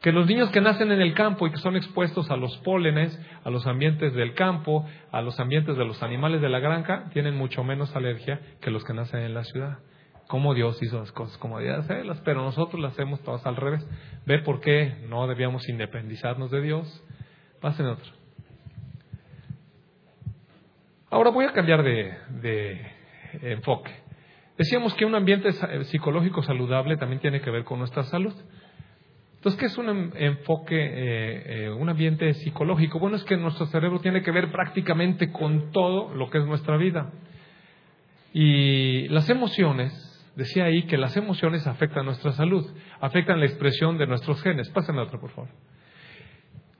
que 0.00 0.10
los 0.10 0.26
niños 0.26 0.50
que 0.50 0.60
nacen 0.60 0.90
en 0.90 1.00
el 1.00 1.14
campo 1.14 1.46
y 1.46 1.52
que 1.52 1.58
son 1.58 1.76
expuestos 1.76 2.32
a 2.32 2.36
los 2.36 2.58
pólenes, 2.58 3.16
a 3.44 3.50
los 3.50 3.64
ambientes 3.68 4.12
del 4.12 4.34
campo, 4.34 4.84
a 5.12 5.22
los 5.22 5.38
ambientes 5.38 5.76
de 5.76 5.84
los 5.84 6.02
animales 6.02 6.40
de 6.40 6.48
la 6.48 6.58
granja, 6.58 7.10
tienen 7.12 7.36
mucho 7.36 7.62
menos 7.62 7.94
alergia 7.94 8.40
que 8.60 8.72
los 8.72 8.82
que 8.82 8.92
nacen 8.92 9.20
en 9.20 9.34
la 9.34 9.44
ciudad. 9.44 9.78
Cómo 10.28 10.54
Dios 10.54 10.82
hizo 10.82 10.98
las 10.98 11.12
cosas 11.12 11.36
como 11.38 11.58
debía 11.58 11.76
hacerlas, 11.76 12.20
pero 12.24 12.42
nosotros 12.42 12.80
las 12.80 12.92
hacemos 12.92 13.20
todas 13.22 13.44
al 13.46 13.56
revés. 13.56 13.86
¿Ve 14.24 14.38
por 14.38 14.60
qué 14.60 15.04
no 15.08 15.26
debíamos 15.26 15.68
independizarnos 15.68 16.50
de 16.50 16.62
Dios? 16.62 17.04
Pasen 17.60 17.86
otro. 17.86 18.10
Ahora 21.12 21.28
voy 21.28 21.44
a 21.44 21.52
cambiar 21.52 21.82
de, 21.82 22.80
enfoque. 23.42 23.90
Decíamos 24.56 24.94
que 24.94 25.04
un 25.04 25.14
ambiente 25.14 25.52
psicológico 25.84 26.42
saludable 26.42 26.96
también 26.96 27.20
tiene 27.20 27.42
que 27.42 27.50
ver 27.50 27.64
con 27.64 27.78
nuestra 27.78 28.02
salud. 28.04 28.32
Entonces, 29.34 29.60
¿qué 29.60 29.66
es 29.66 29.76
un 29.76 30.12
enfoque, 30.16 30.76
eh, 30.76 31.64
eh, 31.66 31.70
un 31.70 31.90
ambiente 31.90 32.32
psicológico? 32.32 32.98
Bueno, 32.98 33.16
es 33.16 33.24
que 33.24 33.36
nuestro 33.36 33.66
cerebro 33.66 34.00
tiene 34.00 34.22
que 34.22 34.30
ver 34.30 34.50
prácticamente 34.50 35.30
con 35.30 35.70
todo 35.70 36.14
lo 36.14 36.30
que 36.30 36.38
es 36.38 36.46
nuestra 36.46 36.78
vida. 36.78 37.10
Y 38.32 39.08
las 39.08 39.28
emociones, 39.28 39.92
decía 40.36 40.64
ahí 40.64 40.84
que 40.84 40.96
las 40.96 41.16
emociones 41.16 41.66
afectan 41.66 42.06
nuestra 42.06 42.32
salud, 42.32 42.66
afectan 43.00 43.40
la 43.40 43.46
expresión 43.46 43.98
de 43.98 44.06
nuestros 44.06 44.42
genes. 44.42 44.68
Pásenme 44.70 45.00
otra, 45.00 45.18
por 45.18 45.30
favor. 45.30 45.50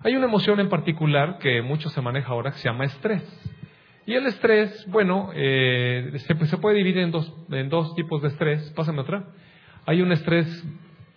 Hay 0.01 0.17
una 0.17 0.27
emoción 0.27 0.59
en 0.59 0.69
particular 0.69 1.39
que 1.39 1.63
mucho 1.63 1.89
se 1.89 2.01
maneja 2.01 2.29
ahora 2.29 2.51
que 2.51 2.59
se 2.59 2.69
llama 2.69 2.85
estrés. 2.85 3.23
Y 4.05 4.15
el 4.15 4.27
estrés, 4.27 4.85
bueno, 4.89 5.31
eh, 5.35 6.11
se, 6.17 6.47
se, 6.47 6.59
puede 6.59 6.79
dividir 6.79 7.03
en 7.03 7.13
dos, 7.13 7.33
en 7.51 7.69
dos 7.69 7.95
tipos 7.95 8.21
de 8.21 8.29
estrés. 8.29 8.71
Pásenme 8.73 9.01
otra. 9.01 9.27
Hay 9.87 10.03
un 10.03 10.11
estrés 10.11 10.65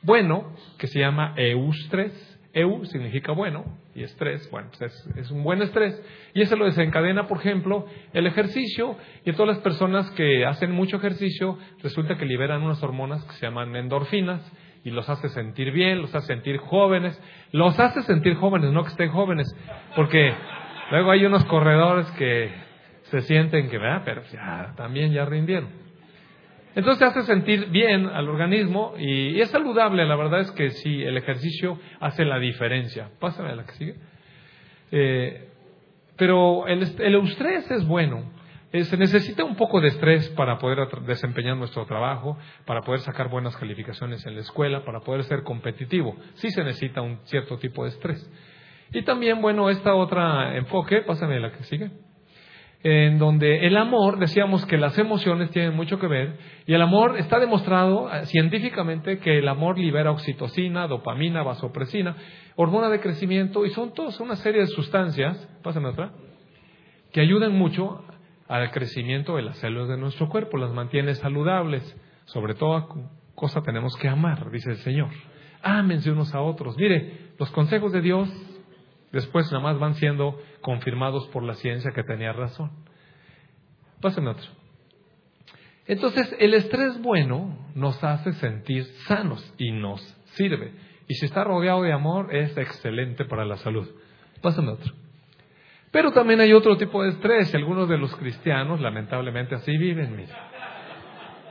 bueno, 0.04 0.54
que 0.78 0.86
se 0.86 1.00
llama 1.00 1.34
eustrés. 1.36 2.35
Eu 2.56 2.86
significa 2.86 3.34
bueno 3.34 3.66
y 3.94 4.04
estrés, 4.04 4.50
bueno, 4.50 4.70
pues 4.70 5.06
es, 5.18 5.30
un 5.30 5.44
buen 5.44 5.62
estrés. 5.62 6.02
Y 6.34 6.42
eso 6.42 6.56
lo 6.56 6.64
desencadena, 6.64 7.28
por 7.28 7.40
ejemplo, 7.40 7.86
el 8.14 8.28
ejercicio. 8.28 8.96
Y 9.26 9.34
todas 9.34 9.58
las 9.58 9.60
personas 9.60 10.10
que 10.12 10.46
hacen 10.46 10.72
mucho 10.72 10.96
ejercicio 10.96 11.58
resulta 11.84 12.16
que 12.16 12.26
liberan 12.26 12.64
unas 12.64 12.82
hormonas 12.82 13.26
que 13.26 13.34
se 13.34 13.46
llaman 13.46 13.76
endorfinas, 13.76 14.42
y 14.86 14.92
los 14.92 15.10
hace 15.10 15.28
sentir 15.30 15.72
bien, 15.72 16.02
los 16.02 16.16
hace 16.16 16.28
sentir 16.28 16.58
jóvenes, 16.58 17.22
los 17.52 17.78
hace 17.78 18.04
sentir 18.04 18.36
jóvenes, 18.36 18.72
no 18.72 18.84
que 18.84 18.90
estén 18.90 19.10
jóvenes, 19.10 19.54
porque 19.96 20.32
luego 20.92 21.12
hay 21.12 21.26
unos 21.26 21.44
corredores 21.46 22.10
que 22.12 22.52
se 23.04 23.22
sienten 23.22 23.70
que, 23.70 23.80
¿verdad? 23.80 24.04
Pero 24.06 24.22
ya, 24.32 24.74
también 24.78 25.12
ya 25.12 25.26
rindieron. 25.26 25.85
Entonces 26.76 27.08
hace 27.08 27.24
sentir 27.24 27.68
bien 27.70 28.06
al 28.08 28.28
organismo 28.28 28.96
y, 28.98 29.40
es 29.40 29.50
saludable, 29.50 30.06
la 30.06 30.18
verdad 30.18 30.42
es 30.42 30.52
que 30.52 30.72
sí, 30.72 31.02
el 31.02 31.18
ejercicio 31.18 31.80
hace 32.02 32.26
la 32.26 32.38
diferencia. 32.38 33.10
Pásame 33.20 33.50
a 33.52 33.56
la 33.56 33.66
que 33.66 33.72
sigue. 33.74 33.96
Eh, 34.92 35.50
pero 36.18 36.68
el, 36.68 36.84
estrés 36.84 37.72
es 37.72 37.88
bueno, 37.88 38.32
eh, 38.74 38.84
se 38.84 38.98
necesita 38.98 39.46
un 39.46 39.56
poco 39.56 39.80
de 39.80 39.88
estrés 39.88 40.30
para 40.30 40.58
poder 40.58 40.88
desempeñar 41.06 41.56
nuestro 41.56 41.86
trabajo, 41.86 42.38
para 42.66 42.82
poder 42.82 43.00
sacar 43.02 43.30
buenas 43.30 43.56
calificaciones 43.56 44.26
en 44.26 44.36
la 44.36 44.42
escuela, 44.42 44.84
para 44.84 45.00
poder 45.00 45.24
ser 45.24 45.44
competitivo. 45.44 46.18
Sí 46.36 46.52
se 46.52 46.64
necesita 46.64 47.02
un 47.02 47.20
cierto 47.24 47.58
tipo 47.58 47.84
de 47.84 47.90
estrés. 47.90 48.30
Y 48.92 49.04
también, 49.04 49.42
bueno, 49.42 49.70
esta 49.70 49.96
otra 49.96 50.58
enfoque, 50.58 51.02
pásame 51.02 51.40
la 51.40 51.52
que 51.52 51.64
sigue, 51.64 51.90
en 52.88 53.18
donde 53.18 53.66
el 53.66 53.78
amor, 53.78 54.20
decíamos 54.20 54.64
que 54.68 54.78
las 54.78 54.96
emociones 55.00 55.50
tienen 55.50 55.76
mucho 55.76 55.98
que 55.98 56.06
ver, 56.06 56.38
y 56.68 56.74
el 56.76 56.82
amor 56.84 57.18
está 57.18 57.40
demostrado 57.40 58.14
eh, 58.14 58.28
científicamente 58.28 59.18
que 59.18 59.40
el 59.40 59.48
amor 59.48 59.80
libera 59.80 60.12
oxitocina, 60.12 60.86
dopamina, 60.86 61.42
vasopresina, 61.42 62.16
hormona 62.56 62.90
de 62.90 63.00
crecimiento, 63.00 63.66
y 63.66 63.72
son 63.72 63.92
todas 63.96 64.20
una 64.20 64.36
serie 64.36 64.62
de 64.62 64.68
sustancias, 64.68 65.50
pásame 65.64 65.88
otra, 65.88 66.12
que 67.12 67.22
ayudan 67.22 67.54
mucho 67.54 68.06
al 68.48 68.70
crecimiento 68.70 69.38
de 69.38 69.42
las 69.42 69.58
células 69.58 69.90
de 69.90 69.98
nuestro 69.98 70.30
cuerpo, 70.30 70.60
las 70.60 70.72
mantiene 70.72 71.16
saludables. 71.16 71.82
Sobre 72.26 72.54
toda 72.54 72.86
cosa 73.34 73.64
tenemos 73.64 73.96
que 73.98 74.10
amar, 74.10 74.52
dice 74.52 74.70
el 74.70 74.78
Señor. 74.78 75.10
Ámense 75.64 76.12
unos 76.12 76.36
a 76.36 76.42
otros. 76.42 76.78
Mire, 76.78 77.32
los 77.40 77.50
consejos 77.50 77.92
de 77.92 78.02
Dios 78.02 78.30
después 79.16 79.50
nada 79.52 79.64
más 79.64 79.80
van 79.80 79.96
siendo 79.96 80.38
confirmados 80.62 81.26
por 81.30 81.42
la 81.42 81.56
ciencia 81.56 81.92
que 81.92 82.04
tenía 82.04 82.34
razón. 82.34 82.70
Pásenme 84.02 84.32
otro. 84.32 84.48
Entonces, 85.88 86.36
el 86.40 86.54
estrés 86.54 87.02
bueno 87.02 87.58
nos 87.76 88.04
hace 88.04 88.34
sentir 88.34 88.84
sanos 89.08 89.54
y 89.58 89.72
nos 89.72 90.02
sirve. 90.34 90.74
Y 91.08 91.14
si 91.14 91.26
está 91.26 91.46
rodeado 91.46 91.84
de 91.84 91.94
amor, 91.94 92.36
es 92.36 92.58
excelente 92.58 93.24
para 93.24 93.46
la 93.46 93.56
salud. 93.58 93.88
Pásenme 94.42 94.72
otro. 94.72 94.94
Pero 95.92 96.12
también 96.12 96.42
hay 96.42 96.52
otro 96.52 96.76
tipo 96.76 97.02
de 97.04 97.12
estrés 97.12 97.56
algunos 97.56 97.88
de 97.88 97.98
los 97.98 98.14
cristianos 98.18 98.82
lamentablemente 98.82 99.56
así 99.56 99.78
viven. 99.78 100.26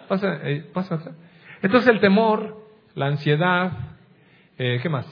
Pasa, 0.07 0.39
eh, 0.43 0.69
pasa. 0.75 0.99
Entonces 1.63 1.89
el 1.89 2.01
temor, 2.01 2.63
la 2.95 3.07
ansiedad, 3.07 3.73
eh, 4.59 4.81
¿qué 4.83 4.89
más? 4.91 5.07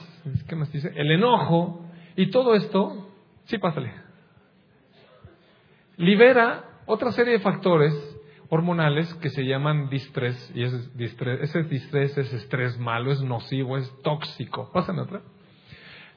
¿Qué 0.47 0.55
más 0.55 0.71
dice? 0.71 0.91
El 0.95 1.09
enojo 1.11 1.82
y 2.15 2.29
todo 2.31 2.55
esto, 2.55 3.09
sí, 3.45 3.57
pásale. 3.57 3.93
Libera 5.97 6.63
otra 6.85 7.11
serie 7.11 7.33
de 7.33 7.39
factores 7.39 7.93
hormonales 8.49 9.13
que 9.15 9.29
se 9.29 9.45
llaman 9.45 9.89
distrés 9.89 10.51
y 10.53 10.63
ese 10.63 11.63
distrés, 11.63 12.17
es 12.17 12.33
estrés 12.33 12.77
malo, 12.77 13.11
es 13.11 13.21
nocivo, 13.21 13.77
es 13.77 13.91
tóxico. 14.03 14.69
Pásame 14.71 15.01
otra. 15.01 15.21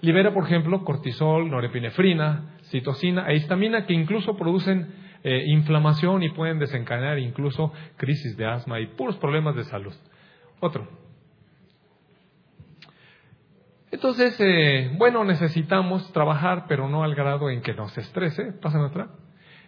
Libera, 0.02 0.34
por 0.34 0.44
ejemplo, 0.44 0.84
cortisol, 0.84 1.50
norepinefrina, 1.50 2.58
citocina 2.64 3.28
e 3.28 3.36
histamina 3.36 3.86
que 3.86 3.94
incluso 3.94 4.36
producen 4.36 4.92
eh, 5.24 5.44
inflamación 5.46 6.22
y 6.22 6.30
pueden 6.30 6.58
desencadenar 6.58 7.18
incluso 7.18 7.72
crisis 7.96 8.36
de 8.36 8.46
asma 8.46 8.80
y 8.80 8.88
puros 8.88 9.16
problemas 9.16 9.56
de 9.56 9.64
salud. 9.64 9.94
Otro. 10.60 11.05
Entonces, 13.90 14.36
eh, 14.40 14.90
bueno, 14.96 15.24
necesitamos 15.24 16.12
trabajar, 16.12 16.64
pero 16.68 16.88
no 16.88 17.04
al 17.04 17.14
grado 17.14 17.50
en 17.50 17.62
que 17.62 17.74
nos 17.74 17.96
estrese. 17.96 18.52
Pasan 18.60 18.82
otra. 18.82 19.08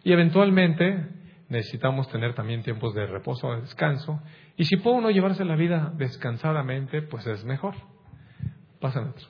Y 0.02 0.12
eventualmente 0.12 1.08
necesitamos 1.48 2.08
tener 2.08 2.34
también 2.34 2.62
tiempos 2.62 2.94
de 2.94 3.06
reposo, 3.06 3.52
de 3.52 3.62
descanso. 3.62 4.20
Y 4.56 4.64
si 4.64 4.76
puede 4.76 4.98
uno 4.98 5.10
llevarse 5.10 5.44
la 5.44 5.56
vida 5.56 5.92
descansadamente, 5.96 7.02
pues 7.02 7.26
es 7.26 7.44
mejor. 7.44 7.74
Pasan 8.80 9.08
otro. 9.08 9.26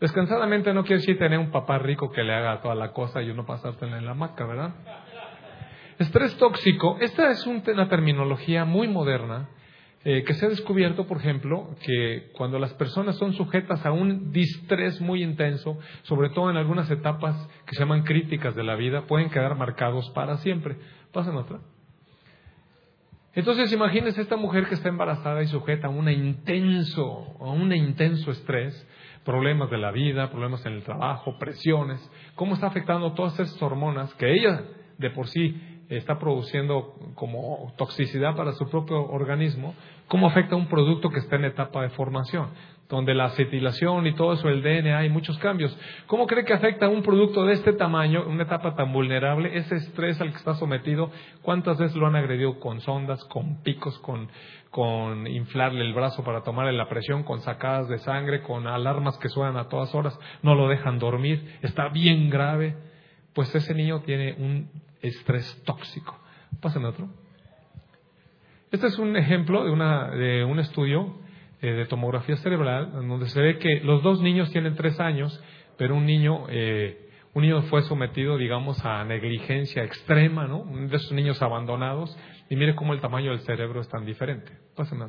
Descansadamente 0.00 0.72
no 0.72 0.84
quiere 0.84 1.00
decir 1.00 1.18
tener 1.18 1.38
un 1.38 1.50
papá 1.50 1.78
rico 1.78 2.10
que 2.12 2.22
le 2.22 2.32
haga 2.32 2.60
toda 2.60 2.74
la 2.74 2.92
cosa 2.92 3.20
y 3.20 3.30
uno 3.30 3.44
pasártela 3.44 3.98
en 3.98 4.04
la 4.04 4.12
hamaca, 4.12 4.46
¿verdad? 4.46 4.74
Estrés 5.98 6.36
tóxico, 6.36 6.96
esta 7.00 7.30
es 7.30 7.44
una 7.46 7.88
terminología 7.88 8.64
muy 8.64 8.86
moderna 8.86 9.48
eh, 10.04 10.22
que 10.24 10.34
se 10.34 10.46
ha 10.46 10.48
descubierto, 10.48 11.06
por 11.06 11.18
ejemplo, 11.18 11.74
que 11.84 12.30
cuando 12.32 12.58
las 12.58 12.72
personas 12.74 13.16
son 13.16 13.32
sujetas 13.32 13.84
a 13.84 13.90
un 13.90 14.32
distrés 14.32 15.00
muy 15.00 15.22
intenso, 15.22 15.78
sobre 16.02 16.30
todo 16.30 16.50
en 16.50 16.56
algunas 16.56 16.90
etapas 16.90 17.36
que 17.66 17.74
se 17.74 17.80
llaman 17.80 18.04
críticas 18.04 18.54
de 18.54 18.62
la 18.62 18.76
vida, 18.76 19.06
pueden 19.06 19.28
quedar 19.28 19.56
marcados 19.56 20.08
para 20.10 20.36
siempre. 20.38 20.76
Pasen 21.12 21.34
otra. 21.34 21.58
Entonces 23.34 23.72
imagínense 23.72 24.20
esta 24.20 24.36
mujer 24.36 24.66
que 24.66 24.74
está 24.74 24.88
embarazada 24.88 25.42
y 25.42 25.46
sujeta 25.48 25.88
a 25.88 25.90
un 25.90 26.08
intenso, 26.08 27.36
a 27.40 27.50
un 27.50 27.72
intenso 27.72 28.30
estrés, 28.30 28.86
problemas 29.24 29.70
de 29.70 29.78
la 29.78 29.90
vida, 29.90 30.30
problemas 30.30 30.64
en 30.64 30.74
el 30.74 30.82
trabajo, 30.84 31.38
presiones, 31.38 32.00
cómo 32.34 32.54
está 32.54 32.68
afectando 32.68 33.12
todas 33.12 33.38
esas 33.38 33.60
hormonas 33.60 34.14
que 34.14 34.32
ella 34.32 34.64
de 34.96 35.10
por 35.10 35.28
sí 35.28 35.77
está 35.88 36.18
produciendo 36.18 36.94
como 37.14 37.72
toxicidad 37.76 38.36
para 38.36 38.52
su 38.52 38.68
propio 38.68 39.00
organismo, 39.10 39.74
cómo 40.06 40.26
afecta 40.26 40.54
a 40.54 40.58
un 40.58 40.68
producto 40.68 41.10
que 41.10 41.20
está 41.20 41.36
en 41.36 41.46
etapa 41.46 41.82
de 41.82 41.90
formación 41.90 42.50
donde 42.88 43.14
la 43.14 43.26
acetilación 43.26 44.06
y 44.06 44.14
todo 44.14 44.32
eso, 44.32 44.48
el 44.48 44.62
DNA, 44.62 44.98
hay 44.98 45.10
muchos 45.10 45.36
cambios. 45.38 45.76
¿Cómo 46.06 46.26
cree 46.26 46.44
que 46.44 46.54
afecta 46.54 46.86
a 46.86 46.88
un 46.88 47.02
producto 47.02 47.44
de 47.44 47.52
este 47.52 47.74
tamaño, 47.74 48.24
una 48.26 48.44
etapa 48.44 48.74
tan 48.74 48.92
vulnerable, 48.92 49.56
ese 49.58 49.76
estrés 49.76 50.20
al 50.20 50.30
que 50.30 50.38
está 50.38 50.54
sometido? 50.54 51.10
¿Cuántas 51.42 51.76
veces 51.78 51.96
lo 51.96 52.06
han 52.06 52.16
agredido 52.16 52.58
con 52.58 52.80
sondas, 52.80 53.22
con 53.26 53.62
picos, 53.62 53.98
con, 53.98 54.28
con 54.70 55.26
inflarle 55.26 55.82
el 55.82 55.92
brazo 55.92 56.24
para 56.24 56.42
tomarle 56.42 56.72
la 56.72 56.88
presión, 56.88 57.24
con 57.24 57.40
sacadas 57.40 57.88
de 57.88 57.98
sangre, 57.98 58.42
con 58.42 58.66
alarmas 58.66 59.18
que 59.18 59.28
suenan 59.28 59.58
a 59.58 59.68
todas 59.68 59.94
horas, 59.94 60.18
no 60.42 60.54
lo 60.54 60.68
dejan 60.68 60.98
dormir, 60.98 61.58
está 61.60 61.88
bien 61.88 62.30
grave? 62.30 62.74
Pues 63.34 63.54
ese 63.54 63.74
niño 63.74 64.00
tiene 64.00 64.34
un 64.38 64.70
estrés 65.02 65.62
tóxico. 65.64 66.18
Pásenme 66.60 66.88
otro. 66.88 67.08
Este 68.70 68.86
es 68.86 68.98
un 68.98 69.16
ejemplo 69.16 69.64
de, 69.64 69.70
una, 69.70 70.10
de 70.10 70.44
un 70.44 70.58
estudio 70.58 71.14
eh, 71.62 71.72
de 71.72 71.86
tomografía 71.86 72.36
cerebral, 72.36 72.92
donde 72.92 73.28
se 73.28 73.40
ve 73.40 73.58
que 73.58 73.80
los 73.80 74.02
dos 74.02 74.20
niños 74.20 74.50
tienen 74.52 74.74
tres 74.74 75.00
años, 75.00 75.42
pero 75.76 75.96
un 75.96 76.04
niño, 76.04 76.46
eh, 76.50 77.08
un 77.34 77.42
niño 77.42 77.62
fue 77.62 77.82
sometido, 77.82 78.36
digamos, 78.36 78.84
a 78.84 79.04
negligencia 79.04 79.84
extrema, 79.84 80.46
¿no? 80.46 80.64
de 80.64 80.96
esos 80.96 81.12
niños 81.12 81.40
abandonados, 81.40 82.16
y 82.50 82.56
mire 82.56 82.74
cómo 82.74 82.92
el 82.92 83.00
tamaño 83.00 83.30
del 83.30 83.40
cerebro 83.40 83.80
es 83.80 83.88
tan 83.88 84.04
diferente. 84.04 84.52
Pasen 84.76 85.00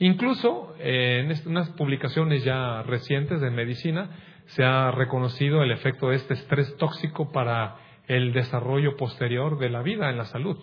Incluso 0.00 0.74
eh, 0.78 1.26
en 1.26 1.50
unas 1.50 1.70
publicaciones 1.70 2.44
ya 2.44 2.82
recientes 2.82 3.40
de 3.40 3.50
medicina 3.50 4.10
se 4.46 4.64
ha 4.64 4.90
reconocido 4.90 5.62
el 5.62 5.72
efecto 5.72 6.10
de 6.10 6.16
este 6.16 6.34
estrés 6.34 6.76
tóxico 6.76 7.32
para 7.32 7.76
el 8.08 8.32
desarrollo 8.32 8.96
posterior 8.96 9.58
de 9.58 9.70
la 9.70 9.82
vida 9.82 10.10
en 10.10 10.16
la 10.16 10.24
salud. 10.24 10.56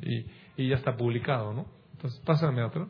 Y, 0.00 0.24
ya 0.56 0.76
está 0.76 0.96
publicado, 0.96 1.52
¿no? 1.52 1.66
Entonces, 1.94 2.20
pásame 2.24 2.62
otro. 2.62 2.88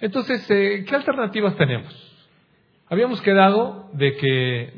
Entonces, 0.00 0.50
eh, 0.50 0.84
¿qué 0.86 0.96
alternativas 0.96 1.56
tenemos? 1.56 1.94
Habíamos 2.88 3.20
quedado 3.22 3.88
de 3.92 4.16
que 4.16 4.72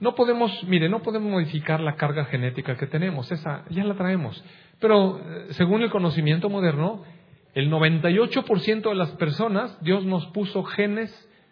no 0.00 0.14
podemos, 0.14 0.64
mire, 0.64 0.88
no 0.88 1.00
podemos 1.00 1.30
modificar 1.30 1.80
la 1.80 1.96
carga 1.96 2.26
genética 2.26 2.76
que 2.76 2.86
tenemos, 2.86 3.32
esa 3.32 3.64
ya 3.70 3.84
la 3.84 3.94
traemos. 3.94 4.44
Pero 4.78 5.18
eh, 5.18 5.46
según 5.50 5.82
el 5.82 5.90
conocimiento 5.90 6.50
moderno, 6.50 7.02
el 7.54 7.70
98% 7.70 8.82
de 8.82 8.94
las 8.94 9.12
personas, 9.12 9.78
Dios 9.82 10.04
nos 10.04 10.26
puso 10.26 10.64
genes 10.64 11.10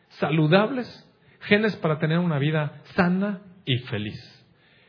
saludables, 0.08 1.08
genes 1.40 1.76
para 1.76 1.98
tener 1.98 2.18
una 2.18 2.38
vida 2.38 2.82
sana 2.96 3.40
y 3.64 3.78
feliz. 3.78 4.18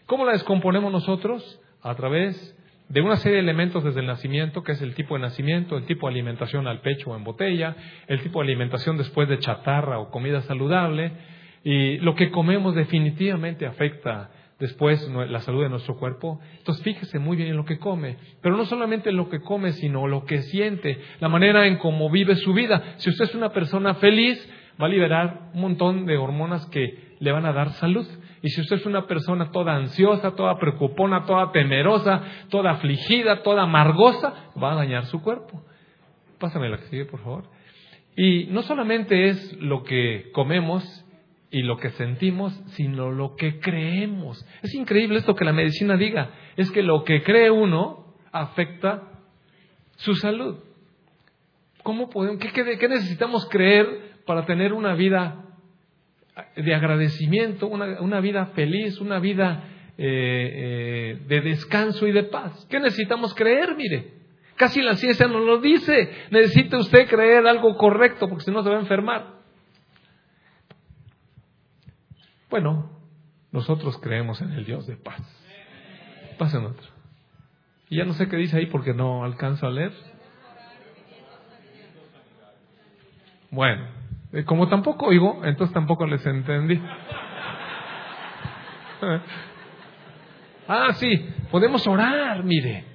¿Cómo 0.05 0.25
la 0.25 0.33
descomponemos 0.33 0.91
nosotros? 0.91 1.61
A 1.81 1.95
través 1.95 2.57
de 2.89 3.01
una 3.01 3.15
serie 3.15 3.37
de 3.37 3.43
elementos 3.43 3.83
desde 3.83 4.01
el 4.01 4.07
nacimiento, 4.07 4.63
que 4.63 4.73
es 4.73 4.81
el 4.81 4.95
tipo 4.95 5.15
de 5.15 5.21
nacimiento, 5.21 5.77
el 5.77 5.85
tipo 5.85 6.07
de 6.07 6.13
alimentación 6.13 6.67
al 6.67 6.81
pecho 6.81 7.11
o 7.11 7.15
en 7.15 7.23
botella, 7.23 7.75
el 8.07 8.21
tipo 8.21 8.39
de 8.39 8.47
alimentación 8.47 8.97
después 8.97 9.29
de 9.29 9.39
chatarra 9.39 9.99
o 9.99 10.09
comida 10.09 10.41
saludable, 10.41 11.13
y 11.63 11.97
lo 11.99 12.15
que 12.15 12.31
comemos 12.31 12.75
definitivamente 12.75 13.65
afecta 13.65 14.31
después 14.59 15.09
la 15.09 15.39
salud 15.39 15.63
de 15.63 15.69
nuestro 15.69 15.97
cuerpo. 15.97 16.39
Entonces 16.57 16.83
fíjese 16.83 17.17
muy 17.17 17.37
bien 17.37 17.49
en 17.49 17.57
lo 17.57 17.65
que 17.65 17.79
come, 17.79 18.17
pero 18.41 18.57
no 18.57 18.65
solamente 18.65 19.09
en 19.09 19.17
lo 19.17 19.29
que 19.29 19.41
come, 19.41 19.71
sino 19.71 20.07
lo 20.07 20.25
que 20.25 20.41
siente, 20.43 20.99
la 21.19 21.29
manera 21.29 21.65
en 21.67 21.77
cómo 21.77 22.09
vive 22.09 22.35
su 22.35 22.53
vida. 22.53 22.95
Si 22.97 23.09
usted 23.09 23.25
es 23.25 23.35
una 23.35 23.53
persona 23.53 23.95
feliz, 23.95 24.37
va 24.79 24.85
a 24.85 24.89
liberar 24.89 25.49
un 25.53 25.61
montón 25.61 26.05
de 26.05 26.17
hormonas 26.17 26.65
que 26.67 27.15
le 27.19 27.31
van 27.31 27.45
a 27.45 27.53
dar 27.53 27.71
salud. 27.73 28.07
Y 28.41 28.49
si 28.49 28.61
usted 28.61 28.77
es 28.77 28.85
una 28.85 29.05
persona 29.05 29.51
toda 29.51 29.75
ansiosa, 29.75 30.35
toda 30.35 30.57
preocupona, 30.57 31.25
toda 31.25 31.51
temerosa, 31.51 32.23
toda 32.49 32.71
afligida, 32.71 33.43
toda 33.43 33.63
amargosa, 33.63 34.51
va 34.61 34.73
a 34.73 34.75
dañar 34.75 35.05
su 35.05 35.21
cuerpo. 35.21 35.63
Pásame 36.39 36.69
la 36.69 36.77
que 36.77 36.87
sigue, 36.87 37.05
por 37.05 37.21
favor. 37.21 37.43
Y 38.15 38.45
no 38.45 38.63
solamente 38.63 39.29
es 39.29 39.53
lo 39.59 39.83
que 39.83 40.31
comemos 40.33 40.83
y 41.51 41.61
lo 41.63 41.77
que 41.77 41.89
sentimos, 41.91 42.53
sino 42.75 43.11
lo 43.11 43.35
que 43.35 43.59
creemos. 43.59 44.43
Es 44.63 44.73
increíble 44.73 45.19
esto 45.19 45.35
que 45.35 45.45
la 45.45 45.53
medicina 45.53 45.97
diga. 45.97 46.31
Es 46.55 46.71
que 46.71 46.81
lo 46.81 47.03
que 47.03 47.21
cree 47.23 47.51
uno 47.51 48.15
afecta 48.31 49.03
su 49.97 50.15
salud. 50.15 50.57
¿Cómo 51.83 52.09
podemos, 52.09 52.39
qué, 52.39 52.87
necesitamos 52.87 53.47
creer 53.49 54.21
para 54.25 54.45
tener 54.45 54.73
una 54.73 54.93
vida 54.93 55.50
de 56.55 56.75
agradecimiento, 56.75 57.67
una, 57.67 58.19
vida 58.19 58.47
feliz, 58.47 58.99
una 58.99 59.19
vida 59.19 59.63
eh, 59.97 60.05
eh, 60.05 61.21
de 61.27 61.41
descanso 61.41 62.07
y 62.07 62.11
de 62.11 62.23
paz? 62.23 62.65
¿Qué 62.69 62.79
necesitamos 62.79 63.33
creer? 63.33 63.75
Mire, 63.75 64.13
casi 64.55 64.81
la 64.81 64.95
ciencia 64.95 65.27
nos 65.27 65.45
lo 65.45 65.59
dice. 65.59 66.11
Necesita 66.29 66.77
usted 66.77 67.07
creer 67.07 67.45
algo 67.47 67.75
correcto 67.77 68.27
porque 68.29 68.45
si 68.45 68.51
no 68.51 68.63
se 68.63 68.69
va 68.69 68.77
a 68.77 68.81
enfermar. 68.81 69.41
Bueno, 72.49 72.89
nosotros 73.51 73.97
creemos 73.97 74.41
en 74.41 74.51
el 74.51 74.65
Dios 74.65 74.87
de 74.87 74.97
paz. 74.97 75.21
Pasen 76.37 76.65
otro. 76.65 76.87
Y 77.89 77.97
ya 77.97 78.05
no 78.05 78.13
sé 78.13 78.27
qué 78.29 78.37
dice 78.37 78.57
ahí 78.57 78.67
porque 78.67 78.93
no 78.93 79.23
alcanzo 79.23 79.67
a 79.67 79.71
leer. 79.71 79.91
Bueno, 83.51 83.85
como 84.45 84.67
tampoco 84.69 85.07
oigo, 85.07 85.41
entonces 85.43 85.73
tampoco 85.73 86.05
les 86.05 86.25
entendí. 86.25 86.81
ah, 90.67 90.93
sí, 90.93 91.29
podemos 91.51 91.85
orar, 91.87 92.43
mire. 92.43 92.85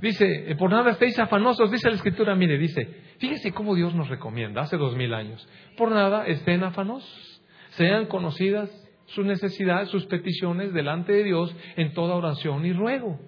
Dice, 0.00 0.50
eh, 0.50 0.56
por 0.56 0.70
nada 0.70 0.90
estéis 0.90 1.18
afanosos, 1.18 1.70
dice 1.70 1.88
la 1.88 1.96
escritura, 1.96 2.34
mire, 2.34 2.58
dice, 2.58 2.86
fíjese 3.18 3.52
cómo 3.52 3.74
Dios 3.74 3.94
nos 3.94 4.08
recomienda 4.08 4.62
hace 4.62 4.76
dos 4.76 4.94
mil 4.96 5.14
años. 5.14 5.48
Por 5.76 5.90
nada 5.90 6.26
estén 6.26 6.62
afanosos, 6.62 7.42
sean 7.70 8.06
conocidas 8.06 8.70
sus 9.06 9.24
necesidades, 9.24 9.88
sus 9.88 10.06
peticiones 10.06 10.72
delante 10.72 11.12
de 11.12 11.24
Dios 11.24 11.54
en 11.76 11.94
toda 11.94 12.14
oración 12.14 12.64
y 12.66 12.72
ruego 12.72 13.18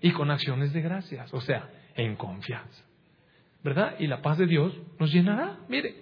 y 0.00 0.12
con 0.12 0.30
acciones 0.30 0.72
de 0.72 0.80
gracias, 0.82 1.32
o 1.34 1.40
sea, 1.40 1.68
en 1.94 2.16
confianza. 2.16 2.84
¿verdad? 3.62 3.96
Y 3.98 4.06
la 4.06 4.22
paz 4.22 4.38
de 4.38 4.46
Dios 4.46 4.74
nos 4.98 5.12
llenará. 5.12 5.58
Mire, 5.68 5.94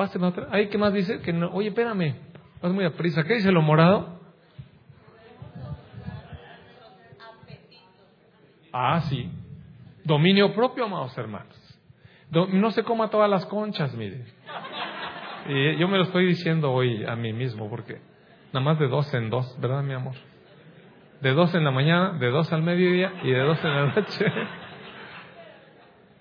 otra. 0.00 0.48
Ahí, 0.50 0.68
¿qué 0.68 0.78
más 0.78 0.92
dice? 0.92 1.20
Que 1.20 1.32
no, 1.32 1.50
oye, 1.52 1.68
espérame, 1.68 2.14
vas 2.62 2.72
muy 2.72 2.84
a 2.84 2.90
prisa. 2.90 3.24
¿Qué 3.24 3.34
dice 3.34 3.52
lo 3.52 3.62
morado? 3.62 4.20
Ah, 8.72 9.00
sí. 9.02 9.30
Dominio 10.04 10.54
propio, 10.54 10.84
amados 10.84 11.16
hermanos. 11.18 11.56
No 12.30 12.70
se 12.70 12.84
coma 12.84 13.10
todas 13.10 13.28
las 13.28 13.44
conchas, 13.46 13.94
mire. 13.94 14.24
Y 15.48 15.76
yo 15.78 15.88
me 15.88 15.96
lo 15.96 16.04
estoy 16.04 16.26
diciendo 16.26 16.72
hoy 16.72 17.04
a 17.04 17.16
mí 17.16 17.32
mismo, 17.32 17.68
porque 17.68 18.00
nada 18.52 18.64
más 18.64 18.78
de 18.78 18.88
dos 18.88 19.12
en 19.14 19.30
dos, 19.30 19.58
¿verdad, 19.60 19.82
mi 19.82 19.94
amor? 19.94 20.14
De 21.20 21.32
dos 21.32 21.54
en 21.54 21.64
la 21.64 21.70
mañana, 21.70 22.18
de 22.18 22.30
dos 22.30 22.52
al 22.52 22.62
mediodía 22.62 23.12
y 23.22 23.30
de 23.30 23.40
dos 23.40 23.58
en 23.64 23.74
la 23.74 23.86
noche. 23.94 24.26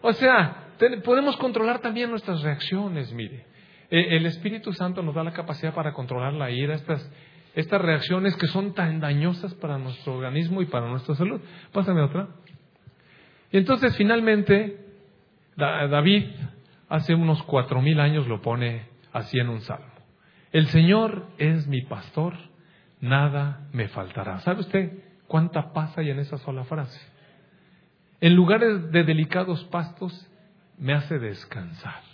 O 0.02 0.14
sea, 0.14 0.70
podemos 1.04 1.38
controlar 1.38 1.80
también 1.80 2.10
nuestras 2.10 2.42
reacciones, 2.42 3.14
mire. 3.14 3.46
E, 3.90 4.16
el 4.16 4.26
Espíritu 4.26 4.74
Santo 4.74 5.02
nos 5.02 5.16
da 5.16 5.24
la 5.24 5.34
capacidad 5.34 5.74
para 5.74 5.94
controlar 5.94 6.34
la 6.34 6.52
ira, 6.52 6.76
estas, 6.76 7.12
estas 7.56 7.82
reacciones 7.82 8.36
que 8.36 8.48
son 8.48 8.74
tan 8.74 9.00
dañosas 9.00 9.54
para 9.56 9.78
nuestro 9.78 10.16
organismo 10.16 10.62
y 10.62 10.66
para 10.66 10.88
nuestra 10.88 11.16
salud. 11.16 11.42
Pásame 11.72 12.02
otra. 12.02 12.28
Y 13.52 13.58
entonces 13.58 13.96
finalmente 13.98 14.86
David 15.56 16.26
hace 16.88 17.14
unos 17.14 17.42
cuatro 17.44 17.82
mil 17.82 18.00
años 18.00 18.28
lo 18.28 18.42
pone 18.42 18.88
así 19.12 19.40
en 19.40 19.50
un 19.50 19.62
salmo. 19.62 19.88
El 20.52 20.68
Señor 20.68 21.28
es 21.38 21.68
mi 21.68 21.82
pastor, 21.82 22.34
nada 23.02 23.68
me 23.72 23.88
faltará. 23.88 24.40
¿Sabe 24.40 24.62
usted 24.62 24.94
cuánta 25.28 25.74
paz 25.74 25.98
hay 25.98 26.10
en 26.10 26.20
esa 26.20 26.38
sola 26.38 26.64
frase? 26.64 27.00
En 28.22 28.36
lugares 28.36 28.92
de 28.92 29.04
delicados 29.04 29.64
pastos 29.66 30.28
me 30.78 30.94
hace 30.94 31.20
descansar. 31.20 32.09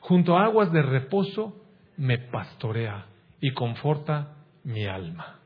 Junto 0.00 0.36
a 0.36 0.44
aguas 0.44 0.72
de 0.72 0.82
reposo 0.82 1.56
me 1.96 2.18
pastorea 2.18 3.06
y 3.40 3.52
conforta 3.52 4.36
mi 4.64 4.86
alma. 4.86 5.40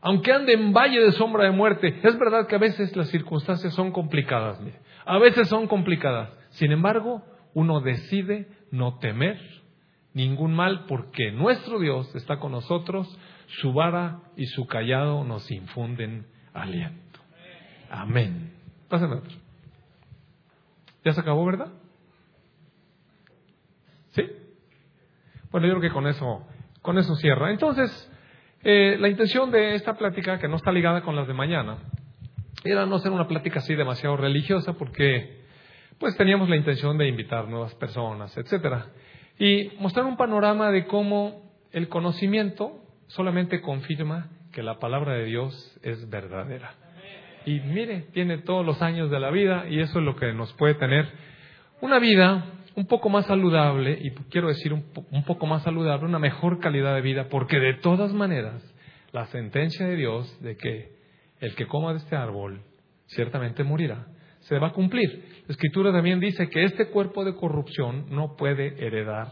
Aunque 0.00 0.32
ande 0.32 0.52
en 0.52 0.72
valle 0.72 1.00
de 1.00 1.12
sombra 1.12 1.44
de 1.44 1.50
muerte, 1.50 1.98
es 2.02 2.18
verdad 2.18 2.46
que 2.46 2.54
a 2.54 2.60
veces 2.60 2.94
las 2.96 3.08
circunstancias 3.08 3.74
son 3.74 3.90
complicadas, 3.90 4.60
a 5.04 5.18
veces 5.18 5.48
son 5.48 5.66
complicadas. 5.66 6.30
Sin 6.50 6.70
embargo, 6.70 7.22
uno 7.54 7.80
decide 7.80 8.46
no 8.70 8.98
temer 8.98 9.40
ningún 10.12 10.54
mal 10.54 10.84
porque 10.86 11.32
nuestro 11.32 11.78
Dios 11.78 12.14
está 12.14 12.38
con 12.38 12.52
nosotros, 12.52 13.18
su 13.46 13.72
vara 13.72 14.20
y 14.36 14.46
su 14.46 14.66
callado 14.66 15.24
nos 15.24 15.50
infunden 15.50 16.26
aliento. 16.52 17.20
Amén. 17.90 18.52
Pásame 18.88 19.16
otro. 19.16 19.36
¿Ya 21.04 21.12
se 21.12 21.20
acabó, 21.20 21.44
verdad? 21.44 21.72
¿Sí? 24.16 24.26
Bueno, 25.50 25.66
yo 25.66 25.74
creo 25.74 25.82
que 25.82 25.94
con 25.94 26.06
eso, 26.06 26.46
con 26.82 26.98
eso 26.98 27.14
cierra. 27.16 27.50
Entonces, 27.50 28.12
eh, 28.64 28.96
la 28.98 29.08
intención 29.08 29.50
de 29.50 29.74
esta 29.74 29.96
plática, 29.96 30.38
que 30.38 30.48
no 30.48 30.56
está 30.56 30.72
ligada 30.72 31.02
con 31.02 31.14
las 31.14 31.28
de 31.28 31.34
mañana, 31.34 31.78
era 32.64 32.86
no 32.86 32.98
ser 32.98 33.12
una 33.12 33.28
plática 33.28 33.60
así 33.60 33.74
demasiado 33.74 34.16
religiosa, 34.16 34.72
porque 34.72 35.44
pues 35.98 36.16
teníamos 36.16 36.48
la 36.48 36.56
intención 36.56 36.98
de 36.98 37.08
invitar 37.08 37.48
nuevas 37.48 37.74
personas, 37.76 38.36
etcétera, 38.36 38.86
y 39.38 39.70
mostrar 39.78 40.06
un 40.06 40.16
panorama 40.16 40.70
de 40.70 40.86
cómo 40.86 41.52
el 41.72 41.88
conocimiento 41.88 42.82
solamente 43.06 43.60
confirma 43.60 44.30
que 44.52 44.62
la 44.62 44.78
palabra 44.78 45.12
de 45.12 45.24
Dios 45.26 45.78
es 45.82 46.08
verdadera. 46.08 46.74
Y 47.44 47.60
mire, 47.60 48.06
tiene 48.12 48.38
todos 48.38 48.66
los 48.66 48.82
años 48.82 49.10
de 49.10 49.20
la 49.20 49.30
vida 49.30 49.66
y 49.68 49.80
eso 49.80 50.00
es 50.00 50.04
lo 50.04 50.16
que 50.16 50.32
nos 50.32 50.52
puede 50.54 50.74
tener 50.74 51.06
una 51.80 51.98
vida 51.98 52.46
un 52.76 52.86
poco 52.86 53.08
más 53.08 53.26
saludable, 53.26 53.98
y 54.00 54.10
quiero 54.30 54.48
decir 54.48 54.72
un, 54.72 54.84
un, 55.10 55.24
poco 55.24 55.46
más 55.46 55.62
saludable, 55.62 56.06
una 56.06 56.18
mejor 56.18 56.60
calidad 56.60 56.94
de 56.94 57.00
vida, 57.00 57.28
porque 57.28 57.58
de 57.58 57.74
todas 57.74 58.12
maneras 58.12 58.62
la 59.12 59.26
sentencia 59.26 59.86
de 59.86 59.96
Dios 59.96 60.40
de 60.42 60.56
que 60.56 60.96
el 61.40 61.54
que 61.54 61.66
coma 61.66 61.92
de 61.92 61.98
este 61.98 62.16
árbol 62.16 62.62
ciertamente 63.06 63.64
morirá, 63.64 64.06
se 64.40 64.58
va 64.58 64.68
a 64.68 64.72
cumplir. 64.72 65.24
La 65.46 65.52
escritura 65.52 65.92
también 65.92 66.20
dice 66.20 66.48
que 66.48 66.64
este 66.64 66.88
cuerpo 66.88 67.24
de 67.24 67.34
corrupción 67.34 68.06
no 68.10 68.36
puede 68.36 68.84
heredar 68.84 69.28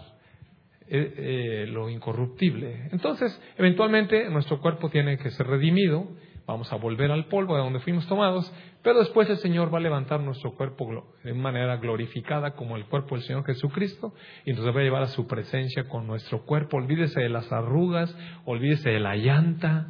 eh, 0.86 1.14
eh, 1.16 1.66
lo 1.68 1.88
incorruptible. 1.88 2.88
Entonces, 2.92 3.40
eventualmente 3.56 4.28
nuestro 4.30 4.60
cuerpo 4.60 4.90
tiene 4.90 5.18
que 5.18 5.30
ser 5.30 5.46
redimido 5.46 6.08
vamos 6.46 6.70
a 6.72 6.76
volver 6.76 7.10
al 7.10 7.26
polvo 7.26 7.56
de 7.56 7.62
donde 7.62 7.80
fuimos 7.80 8.06
tomados, 8.06 8.52
pero 8.82 8.98
después 8.98 9.28
el 9.30 9.38
Señor 9.38 9.72
va 9.72 9.78
a 9.78 9.82
levantar 9.82 10.20
nuestro 10.20 10.54
cuerpo 10.54 11.14
de 11.22 11.32
manera 11.32 11.76
glorificada 11.76 12.54
como 12.54 12.76
el 12.76 12.84
cuerpo 12.86 13.14
del 13.14 13.24
Señor 13.24 13.44
Jesucristo 13.44 14.12
y 14.44 14.52
nos 14.52 14.66
va 14.66 14.80
a 14.80 14.82
llevar 14.82 15.02
a 15.02 15.08
su 15.08 15.26
presencia 15.26 15.88
con 15.88 16.06
nuestro 16.06 16.44
cuerpo. 16.44 16.76
Olvídese 16.76 17.20
de 17.20 17.28
las 17.28 17.50
arrugas, 17.50 18.14
olvídese 18.44 18.90
de 18.90 19.00
la 19.00 19.16
llanta, 19.16 19.88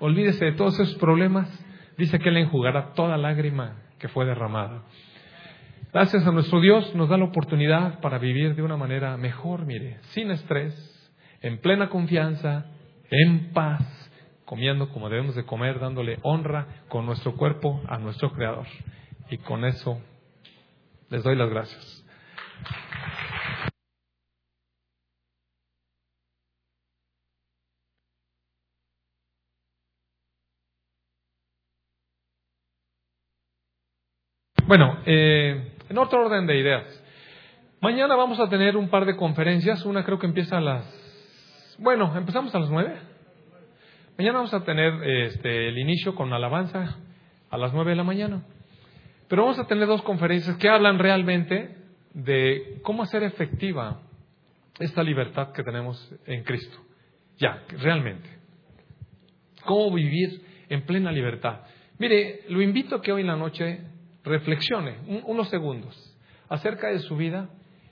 olvídese 0.00 0.46
de 0.46 0.52
todos 0.52 0.78
esos 0.80 0.96
problemas. 0.96 1.48
Dice 1.96 2.18
que 2.18 2.30
Él 2.30 2.38
enjugará 2.38 2.94
toda 2.94 3.16
lágrima 3.16 3.82
que 3.98 4.08
fue 4.08 4.24
derramada. 4.24 4.82
Gracias 5.92 6.26
a 6.26 6.32
nuestro 6.32 6.60
Dios 6.60 6.94
nos 6.94 7.10
da 7.10 7.18
la 7.18 7.26
oportunidad 7.26 8.00
para 8.00 8.18
vivir 8.18 8.56
de 8.56 8.62
una 8.62 8.78
manera 8.78 9.16
mejor, 9.18 9.66
mire, 9.66 9.98
sin 10.14 10.30
estrés, 10.30 10.74
en 11.42 11.58
plena 11.58 11.90
confianza, 11.90 12.66
en 13.10 13.52
paz 13.52 14.01
comiendo 14.52 14.90
como 14.90 15.08
debemos 15.08 15.34
de 15.34 15.46
comer, 15.46 15.80
dándole 15.80 16.18
honra 16.20 16.66
con 16.88 17.06
nuestro 17.06 17.34
cuerpo 17.36 17.80
a 17.88 17.96
nuestro 17.96 18.32
Creador. 18.32 18.66
Y 19.30 19.38
con 19.38 19.64
eso 19.64 19.98
les 21.08 21.22
doy 21.22 21.36
las 21.36 21.48
gracias. 21.48 22.04
Bueno, 34.66 34.98
eh, 35.06 35.78
en 35.88 35.96
otro 35.96 36.26
orden 36.26 36.46
de 36.46 36.58
ideas. 36.58 37.04
Mañana 37.80 38.16
vamos 38.16 38.38
a 38.38 38.50
tener 38.50 38.76
un 38.76 38.90
par 38.90 39.06
de 39.06 39.16
conferencias. 39.16 39.86
Una 39.86 40.04
creo 40.04 40.18
que 40.18 40.26
empieza 40.26 40.58
a 40.58 40.60
las... 40.60 41.76
Bueno, 41.78 42.14
empezamos 42.14 42.54
a 42.54 42.58
las 42.58 42.68
nueve. 42.68 43.11
Mañana 44.18 44.38
vamos 44.38 44.52
a 44.52 44.62
tener 44.62 44.92
este, 45.02 45.68
el 45.68 45.78
inicio 45.78 46.14
con 46.14 46.32
alabanza 46.32 46.98
a 47.48 47.56
las 47.56 47.72
nueve 47.72 47.92
de 47.92 47.96
la 47.96 48.04
mañana. 48.04 48.44
Pero 49.26 49.42
vamos 49.42 49.58
a 49.58 49.66
tener 49.66 49.86
dos 49.86 50.02
conferencias 50.02 50.56
que 50.58 50.68
hablan 50.68 50.98
realmente 50.98 51.76
de 52.12 52.80
cómo 52.82 53.02
hacer 53.02 53.22
efectiva 53.22 54.02
esta 54.78 55.02
libertad 55.02 55.52
que 55.52 55.62
tenemos 55.62 56.14
en 56.26 56.44
Cristo. 56.44 56.76
Ya, 57.38 57.62
realmente. 57.78 58.28
Cómo 59.64 59.94
vivir 59.94 60.42
en 60.68 60.82
plena 60.82 61.10
libertad. 61.10 61.60
Mire, 61.98 62.40
lo 62.50 62.60
invito 62.60 62.96
a 62.96 63.02
que 63.02 63.12
hoy 63.12 63.22
en 63.22 63.28
la 63.28 63.36
noche 63.36 63.80
reflexione 64.24 64.98
unos 65.24 65.48
segundos. 65.48 66.08
acerca 66.50 66.88
de 66.88 66.98
su 66.98 67.16
vida. 67.16 67.48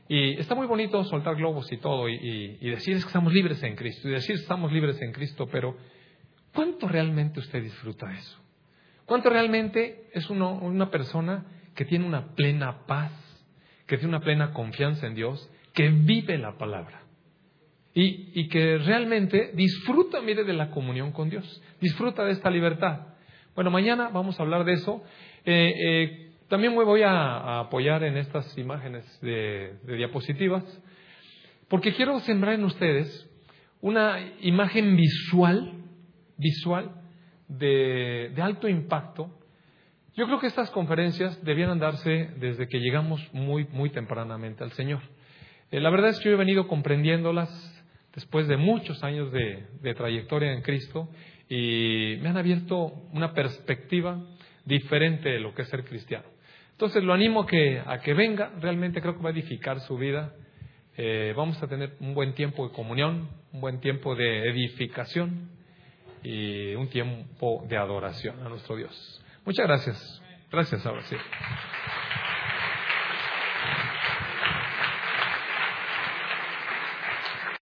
Y 0.07 0.39
está 0.39 0.55
muy 0.55 0.67
bonito 0.67 1.03
soltar 1.05 1.37
globos 1.37 1.73
y 1.73 1.79
todo 1.79 2.11
y, 2.11 2.59
decir 2.59 2.95
que 2.97 3.07
estamos 3.07 3.33
libres 3.33 3.63
en 3.63 3.75
Cristo 3.75 4.07
y 4.07 4.11
decir 4.11 4.35
estamos 4.35 4.71
libres 4.71 5.01
en 5.01 5.13
Cristo, 5.13 5.49
pero 5.51 5.77
¿cuánto 6.55 6.89
realmente 6.89 7.41
usted 7.41 7.63
disfruta 7.63 8.13
eso? 8.13 8.39
¿Cuánto 9.07 9.31
realmente 9.31 10.09
es 10.13 10.31
uno, 10.31 10.55
una 10.55 10.91
persona 10.91 11.45
que 11.75 11.85
tiene 11.85 12.07
una 12.07 12.35
plena 12.35 12.87
paz, 12.87 13.13
que 13.87 13.97
tiene 13.97 14.11
una 14.11 14.25
plena 14.25 14.53
confianza 14.53 15.07
en 15.07 15.15
Dios, 15.15 15.51
que 15.75 15.89
vive 15.89 16.39
la 16.39 16.57
palabra? 16.57 17.03
Y, 17.93 18.49
que 18.49 18.79
realmente 18.79 19.51
disfruta, 19.55 20.21
mire, 20.21 20.45
de 20.45 20.53
la 20.53 20.71
comunión 20.71 21.11
con 21.11 21.29
Dios, 21.29 21.61
disfruta 21.81 22.25
de 22.25 22.33
esta 22.33 22.49
libertad. 22.49 23.09
Bueno, 23.55 23.71
mañana 23.71 24.09
vamos 24.09 24.39
a 24.39 24.43
hablar 24.45 24.65
de 24.65 24.75
eso. 24.75 25.03
Eh, 25.45 25.75
eh, 25.77 26.31
también 26.51 26.77
me 26.77 26.85
voy 26.85 27.03
a, 27.03 27.61
apoyar 27.61 28.03
en 28.03 28.17
estas 28.17 28.59
imágenes 28.59 29.05
de, 29.23 29.75
diapositivas, 29.85 30.65
porque 31.69 31.95
quiero 31.95 32.19
sembrar 32.21 32.55
en 32.55 32.65
ustedes 32.65 33.29
una 33.81 34.19
imagen 34.41 34.97
visual, 34.97 35.80
visual 36.41 36.91
de, 37.49 38.33
alto 38.41 38.69
impacto. 38.69 39.31
Yo 40.17 40.27
creo 40.27 40.41
que 40.41 40.47
estas 40.47 40.71
conferencias 40.71 41.43
debieran 41.45 41.79
darse 41.79 42.31
desde 42.39 42.69
que 42.69 42.79
llegamos 42.79 43.21
muy, 43.33 43.67
muy 43.73 43.91
tempranamente 43.91 44.65
al 44.65 44.73
Señor. 44.73 45.01
Eh, 45.71 45.81
la 45.81 45.91
verdad 45.91 46.11
es 46.11 46.19
que 46.19 46.29
yo 46.29 46.35
he 46.35 46.39
venido 46.39 46.67
comprendiéndolas 46.67 47.49
después 48.15 48.49
de 48.49 48.57
muchos 48.57 49.03
años 49.05 49.31
de, 49.33 49.95
trayectoria 49.95 50.53
en 50.53 50.63
Cristo 50.63 51.09
y 51.49 52.17
me 52.21 52.29
han 52.29 52.37
abierto 52.37 52.93
una 53.13 53.33
perspectiva 53.35 54.21
diferente 54.65 55.29
de 55.29 55.41
lo 55.41 55.55
que 55.55 55.63
es 55.63 55.69
ser 55.69 55.85
cristiano. 55.85 56.27
Entonces 56.73 57.05
lo 57.05 57.13
animo 57.13 57.43
a 57.43 57.47
que, 57.47 57.81
a 57.85 58.01
que 58.01 58.15
venga, 58.15 58.53
realmente 58.61 59.01
creo 59.01 59.17
que 59.17 59.23
va 59.23 59.31
a 59.31 59.33
edificar 59.33 59.81
su 59.81 59.97
vida. 59.97 60.35
Eh, 60.97 61.35
vamos 61.37 61.63
a 61.63 61.69
tener 61.69 61.97
un 62.01 62.15
buen 62.15 62.35
tiempo 62.35 62.69
de 62.69 62.75
comunión, 62.75 63.29
un 63.53 63.61
buen 63.61 63.81
tiempo 63.81 64.17
de 64.17 64.49
edificación 64.51 65.60
y 66.23 66.75
un 66.75 66.89
tiempo 66.89 67.65
de 67.69 67.77
adoración 67.77 68.45
a 68.45 68.49
nuestro 68.49 68.77
Dios. 68.77 69.23
Muchas 69.45 69.67
gracias. 69.67 70.23
Gracias, 70.51 70.85
ahora 70.85 71.03
sí. 71.05 71.17